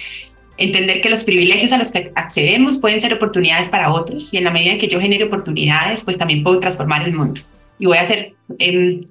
entender 0.57 1.01
que 1.01 1.09
los 1.09 1.23
privilegios 1.23 1.71
a 1.71 1.77
los 1.77 1.91
que 1.91 2.11
accedemos 2.15 2.77
pueden 2.77 3.01
ser 3.01 3.13
oportunidades 3.13 3.69
para 3.69 3.91
otros 3.91 4.33
y 4.33 4.37
en 4.37 4.43
la 4.43 4.51
medida 4.51 4.73
en 4.73 4.77
que 4.77 4.87
yo 4.87 4.99
genere 5.01 5.25
oportunidades, 5.25 6.03
pues 6.03 6.17
también 6.17 6.43
puedo 6.43 6.59
transformar 6.59 7.03
el 7.03 7.13
mundo. 7.13 7.41
Y 7.79 7.85
voy 7.87 7.97
a 7.97 8.01
hacer 8.01 8.33
em, 8.59 9.01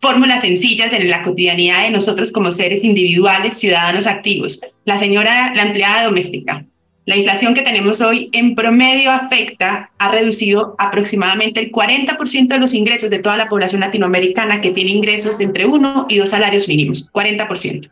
fórmulas 0.00 0.40
sencillas 0.40 0.92
en 0.92 1.08
la 1.08 1.22
cotidianidad 1.22 1.82
de 1.82 1.90
nosotros 1.90 2.32
como 2.32 2.50
seres 2.50 2.82
individuales, 2.82 3.58
ciudadanos 3.58 4.06
activos. 4.06 4.60
La 4.84 4.98
señora, 4.98 5.52
la 5.54 5.62
empleada 5.62 6.04
doméstica, 6.04 6.64
la 7.04 7.16
inflación 7.16 7.52
que 7.52 7.62
tenemos 7.62 8.00
hoy 8.00 8.30
en 8.32 8.54
promedio 8.54 9.10
afecta, 9.10 9.90
ha 9.98 10.12
reducido 10.12 10.76
aproximadamente 10.78 11.58
el 11.58 11.72
40% 11.72 12.46
de 12.46 12.58
los 12.58 12.74
ingresos 12.74 13.10
de 13.10 13.18
toda 13.18 13.36
la 13.36 13.48
población 13.48 13.80
latinoamericana 13.80 14.60
que 14.60 14.70
tiene 14.70 14.90
ingresos 14.90 15.40
entre 15.40 15.66
uno 15.66 16.06
y 16.08 16.18
dos 16.18 16.30
salarios 16.30 16.68
mínimos, 16.68 17.10
40%. 17.12 17.90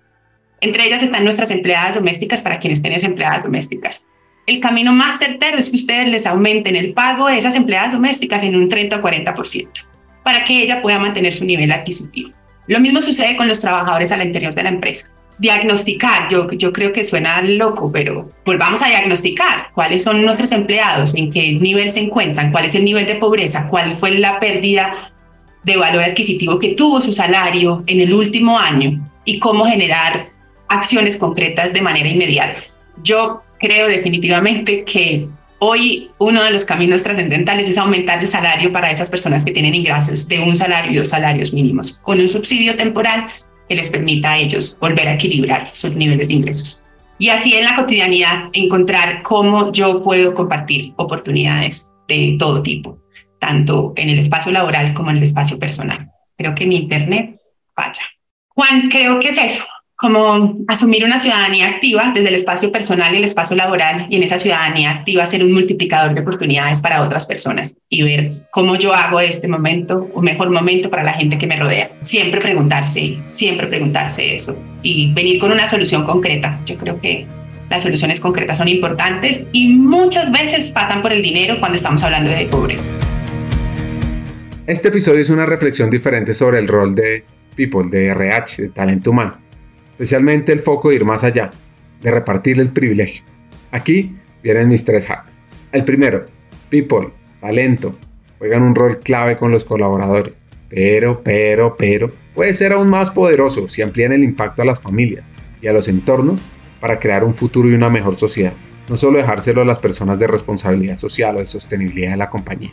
Entre 0.61 0.86
ellas 0.86 1.02
están 1.02 1.24
nuestras 1.24 1.50
empleadas 1.50 1.96
domésticas 1.96 2.40
para 2.40 2.61
quienes 2.61 2.82
tienen 2.82 3.04
empleadas 3.04 3.42
domésticas. 3.42 4.06
El 4.46 4.61
camino 4.61 4.92
más 4.92 5.18
certero 5.18 5.58
es 5.58 5.70
que 5.70 5.76
ustedes 5.76 6.06
les 6.08 6.24
aumenten 6.26 6.76
el 6.76 6.92
pago 6.92 7.26
de 7.26 7.38
esas 7.38 7.56
empleadas 7.56 7.92
domésticas 7.92 8.44
en 8.44 8.54
un 8.54 8.68
30 8.68 8.96
o 8.96 9.02
40% 9.02 9.68
para 10.22 10.44
que 10.44 10.62
ella 10.62 10.82
pueda 10.82 11.00
mantener 11.00 11.34
su 11.34 11.44
nivel 11.44 11.72
adquisitivo. 11.72 12.30
Lo 12.68 12.78
mismo 12.78 13.00
sucede 13.00 13.36
con 13.36 13.48
los 13.48 13.61
trabajadores 13.61 14.12
al 14.12 14.22
interior 14.22 14.54
de 14.54 14.62
la 14.62 14.68
empresa 14.68 15.12
diagnosticar, 15.41 16.28
yo, 16.30 16.51
yo 16.53 16.70
creo 16.70 16.93
que 16.93 17.03
suena 17.03 17.41
loco, 17.41 17.91
pero 17.91 18.30
volvamos 18.45 18.82
a 18.82 18.88
diagnosticar. 18.88 19.68
Cuáles 19.74 20.03
son 20.03 20.22
nuestros 20.22 20.53
empleados, 20.53 21.14
en 21.14 21.32
qué 21.32 21.53
nivel 21.53 21.91
se 21.91 22.01
encuentran, 22.01 22.53
cuál 22.53 22.66
es 22.66 22.74
el 22.74 22.84
nivel 22.84 23.07
de 23.07 23.14
pobreza, 23.14 23.66
cuál 23.68 23.97
fue 23.97 24.12
la 24.12 24.38
pérdida 24.38 25.11
de 25.62 25.76
valor 25.76 26.05
adquisitivo 26.05 26.59
que 26.59 26.74
tuvo 26.74 27.01
su 27.01 27.12
salario 27.12 27.82
en 27.86 28.01
el 28.01 28.12
último 28.12 28.59
año 28.59 29.01
y 29.24 29.38
cómo 29.38 29.64
generar 29.64 30.28
acciones 30.68 31.16
concretas 31.16 31.72
de 31.72 31.80
manera 31.80 32.09
inmediata. 32.09 32.61
Yo 33.03 33.43
creo 33.59 33.88
definitivamente 33.88 34.84
que 34.84 35.26
hoy 35.59 36.11
uno 36.18 36.43
de 36.43 36.51
los 36.51 36.64
caminos 36.64 37.03
trascendentales 37.03 37.66
es 37.66 37.78
aumentar 37.78 38.20
el 38.20 38.28
salario 38.28 38.72
para 38.72 38.91
esas 38.91 39.09
personas 39.09 39.43
que 39.43 39.53
tienen 39.53 39.74
ingresos 39.74 40.28
de 40.28 40.41
un 40.41 40.55
salario 40.55 40.93
y 40.93 40.97
dos 40.97 41.09
salarios 41.09 41.55
mínimos, 41.55 41.93
con 42.03 42.20
un 42.20 42.28
subsidio 42.28 42.76
temporal 42.76 43.26
que 43.70 43.76
les 43.76 43.88
permita 43.88 44.32
a 44.32 44.38
ellos 44.38 44.76
volver 44.80 45.06
a 45.06 45.14
equilibrar 45.14 45.70
sus 45.74 45.94
niveles 45.94 46.26
de 46.26 46.34
ingresos. 46.34 46.82
Y 47.18 47.28
así 47.28 47.54
en 47.54 47.64
la 47.64 47.76
cotidianidad 47.76 48.48
encontrar 48.52 49.22
cómo 49.22 49.70
yo 49.70 50.02
puedo 50.02 50.34
compartir 50.34 50.92
oportunidades 50.96 51.92
de 52.08 52.34
todo 52.36 52.64
tipo, 52.64 52.98
tanto 53.38 53.92
en 53.94 54.08
el 54.08 54.18
espacio 54.18 54.50
laboral 54.50 54.92
como 54.92 55.10
en 55.10 55.18
el 55.18 55.22
espacio 55.22 55.56
personal. 55.56 56.10
Creo 56.36 56.52
que 56.52 56.66
mi 56.66 56.78
Internet 56.78 57.40
falla. 57.72 58.02
Juan, 58.48 58.90
creo 58.90 59.20
que 59.20 59.28
es 59.28 59.38
eso, 59.38 59.64
como 60.01 60.57
asumir 60.66 61.05
una 61.05 61.20
ciudadanía 61.20 61.66
activa 61.66 62.12
desde 62.14 62.28
el 62.28 62.34
espacio 62.36 62.72
personal 62.72 63.12
y 63.12 63.18
el 63.18 63.24
espacio 63.24 63.55
laboral 63.55 64.07
y 64.09 64.16
en 64.16 64.22
esa 64.22 64.38
ciudadanía 64.38 64.92
activa 64.92 65.26
ser 65.26 65.44
un 65.44 65.53
multiplicador 65.53 66.14
de 66.14 66.22
oportunidades 66.22 66.80
para 66.80 67.03
otras 67.03 67.26
personas 67.26 67.76
y 67.90 68.03
ver 68.03 68.46
cómo 68.51 68.76
yo 68.76 68.94
hago 68.94 69.20
este 69.20 69.46
momento 69.46 70.09
un 70.14 70.24
mejor 70.24 70.48
momento 70.48 70.88
para 70.88 71.03
la 71.03 71.12
gente 71.12 71.36
que 71.36 71.46
me 71.46 71.59
rodea. 71.59 71.90
Siempre 72.01 72.40
preguntarse, 72.40 73.18
siempre 73.28 73.66
preguntarse 73.66 74.34
eso 74.34 74.57
y 74.82 75.12
venir 75.12 75.38
con 75.38 75.53
una 75.53 75.68
solución 75.68 76.07
concreta. 76.07 76.59
Yo 76.64 76.78
creo 76.78 76.98
que 76.98 77.26
las 77.68 77.82
soluciones 77.82 78.20
concretas 78.20 78.57
son 78.57 78.68
importantes 78.68 79.44
y 79.53 79.74
muchas 79.74 80.32
veces 80.32 80.70
pasan 80.70 81.03
por 81.03 81.12
el 81.12 81.20
dinero 81.20 81.61
cuando 81.61 81.76
estamos 81.76 82.03
hablando 82.03 82.30
de 82.30 82.46
pobreza. 82.46 82.90
Este 84.66 84.88
episodio 84.88 85.20
es 85.20 85.28
una 85.28 85.44
reflexión 85.44 85.90
diferente 85.90 86.32
sobre 86.32 86.59
el 86.59 86.68
rol 86.68 86.94
de 86.94 87.22
People, 87.55 87.90
de 87.90 88.07
RH, 88.07 88.62
de 88.62 88.68
talento 88.70 89.11
humano 89.11 89.49
especialmente 90.01 90.51
el 90.51 90.61
foco 90.61 90.88
de 90.88 90.94
ir 90.94 91.05
más 91.05 91.24
allá, 91.24 91.51
de 92.01 92.11
repartir 92.11 92.59
el 92.59 92.70
privilegio. 92.70 93.22
Aquí 93.70 94.16
vienen 94.42 94.68
mis 94.68 94.86
tres 94.86 95.11
hacks. 95.11 95.44
El 95.72 95.84
primero, 95.84 96.24
people, 96.70 97.11
talento, 97.38 97.94
juegan 98.38 98.62
un 98.62 98.74
rol 98.74 99.01
clave 99.01 99.36
con 99.36 99.51
los 99.51 99.66
colaboradores, 99.66 100.42
pero, 100.70 101.22
pero, 101.22 101.76
pero, 101.76 102.11
puede 102.34 102.55
ser 102.55 102.72
aún 102.72 102.88
más 102.88 103.11
poderoso 103.11 103.68
si 103.68 103.82
amplían 103.82 104.12
el 104.12 104.24
impacto 104.24 104.62
a 104.62 104.64
las 104.64 104.80
familias 104.80 105.26
y 105.61 105.66
a 105.66 105.74
los 105.74 105.86
entornos 105.86 106.40
para 106.80 106.98
crear 106.98 107.22
un 107.22 107.34
futuro 107.34 107.68
y 107.68 107.74
una 107.74 107.90
mejor 107.90 108.16
sociedad, 108.16 108.55
no 108.88 108.96
solo 108.96 109.18
dejárselo 109.18 109.61
a 109.61 109.66
las 109.66 109.80
personas 109.80 110.18
de 110.18 110.28
responsabilidad 110.28 110.96
social 110.96 111.36
o 111.36 111.40
de 111.40 111.46
sostenibilidad 111.46 112.12
de 112.12 112.16
la 112.16 112.30
compañía. 112.30 112.72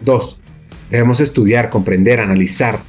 2. 0.00 0.40
Debemos 0.90 1.20
estudiar, 1.20 1.70
comprender, 1.70 2.18
analizar, 2.18 2.80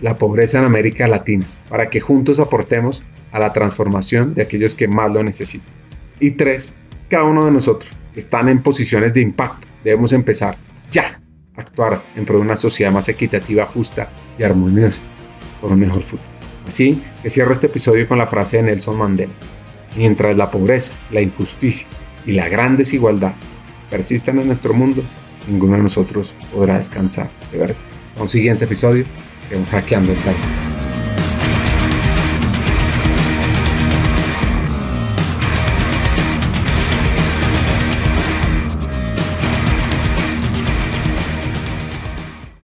la 0.00 0.16
pobreza 0.16 0.58
en 0.58 0.64
América 0.64 1.06
Latina, 1.08 1.46
para 1.68 1.90
que 1.90 2.00
juntos 2.00 2.40
aportemos 2.40 3.04
a 3.32 3.38
la 3.38 3.52
transformación 3.52 4.34
de 4.34 4.42
aquellos 4.42 4.74
que 4.74 4.88
más 4.88 5.10
lo 5.10 5.22
necesitan. 5.22 5.68
Y 6.20 6.32
tres, 6.32 6.76
cada 7.08 7.24
uno 7.24 7.44
de 7.44 7.50
nosotros 7.50 7.92
están 8.14 8.48
en 8.48 8.62
posiciones 8.62 9.12
de 9.14 9.20
impacto, 9.20 9.66
debemos 9.82 10.12
empezar 10.12 10.56
ya 10.90 11.20
a 11.56 11.60
actuar 11.60 12.02
en 12.16 12.24
pro 12.24 12.36
de 12.36 12.42
una 12.42 12.56
sociedad 12.56 12.92
más 12.92 13.08
equitativa, 13.08 13.66
justa 13.66 14.08
y 14.38 14.42
armoniosa, 14.42 15.02
por 15.60 15.72
un 15.72 15.80
mejor 15.80 16.02
futuro. 16.02 16.34
Así 16.66 17.02
que 17.22 17.30
cierro 17.30 17.52
este 17.52 17.66
episodio 17.66 18.08
con 18.08 18.18
la 18.18 18.26
frase 18.26 18.58
de 18.58 18.64
Nelson 18.64 18.96
Mandela. 18.96 19.32
Mientras 19.96 20.36
la 20.36 20.50
pobreza, 20.50 20.94
la 21.10 21.20
injusticia 21.20 21.86
y 22.26 22.32
la 22.32 22.48
gran 22.48 22.76
desigualdad 22.76 23.34
persistan 23.90 24.40
en 24.40 24.46
nuestro 24.46 24.74
mundo, 24.74 25.02
ninguno 25.48 25.76
de 25.76 25.82
nosotros 25.82 26.34
podrá 26.52 26.76
descansar 26.76 27.30
de 27.52 27.74
un 28.20 28.28
siguiente 28.28 28.64
episodio 28.64 29.04
Estamos 29.44 29.68
hackeando 29.68 30.12
el 30.12 30.18
time. 30.18 30.73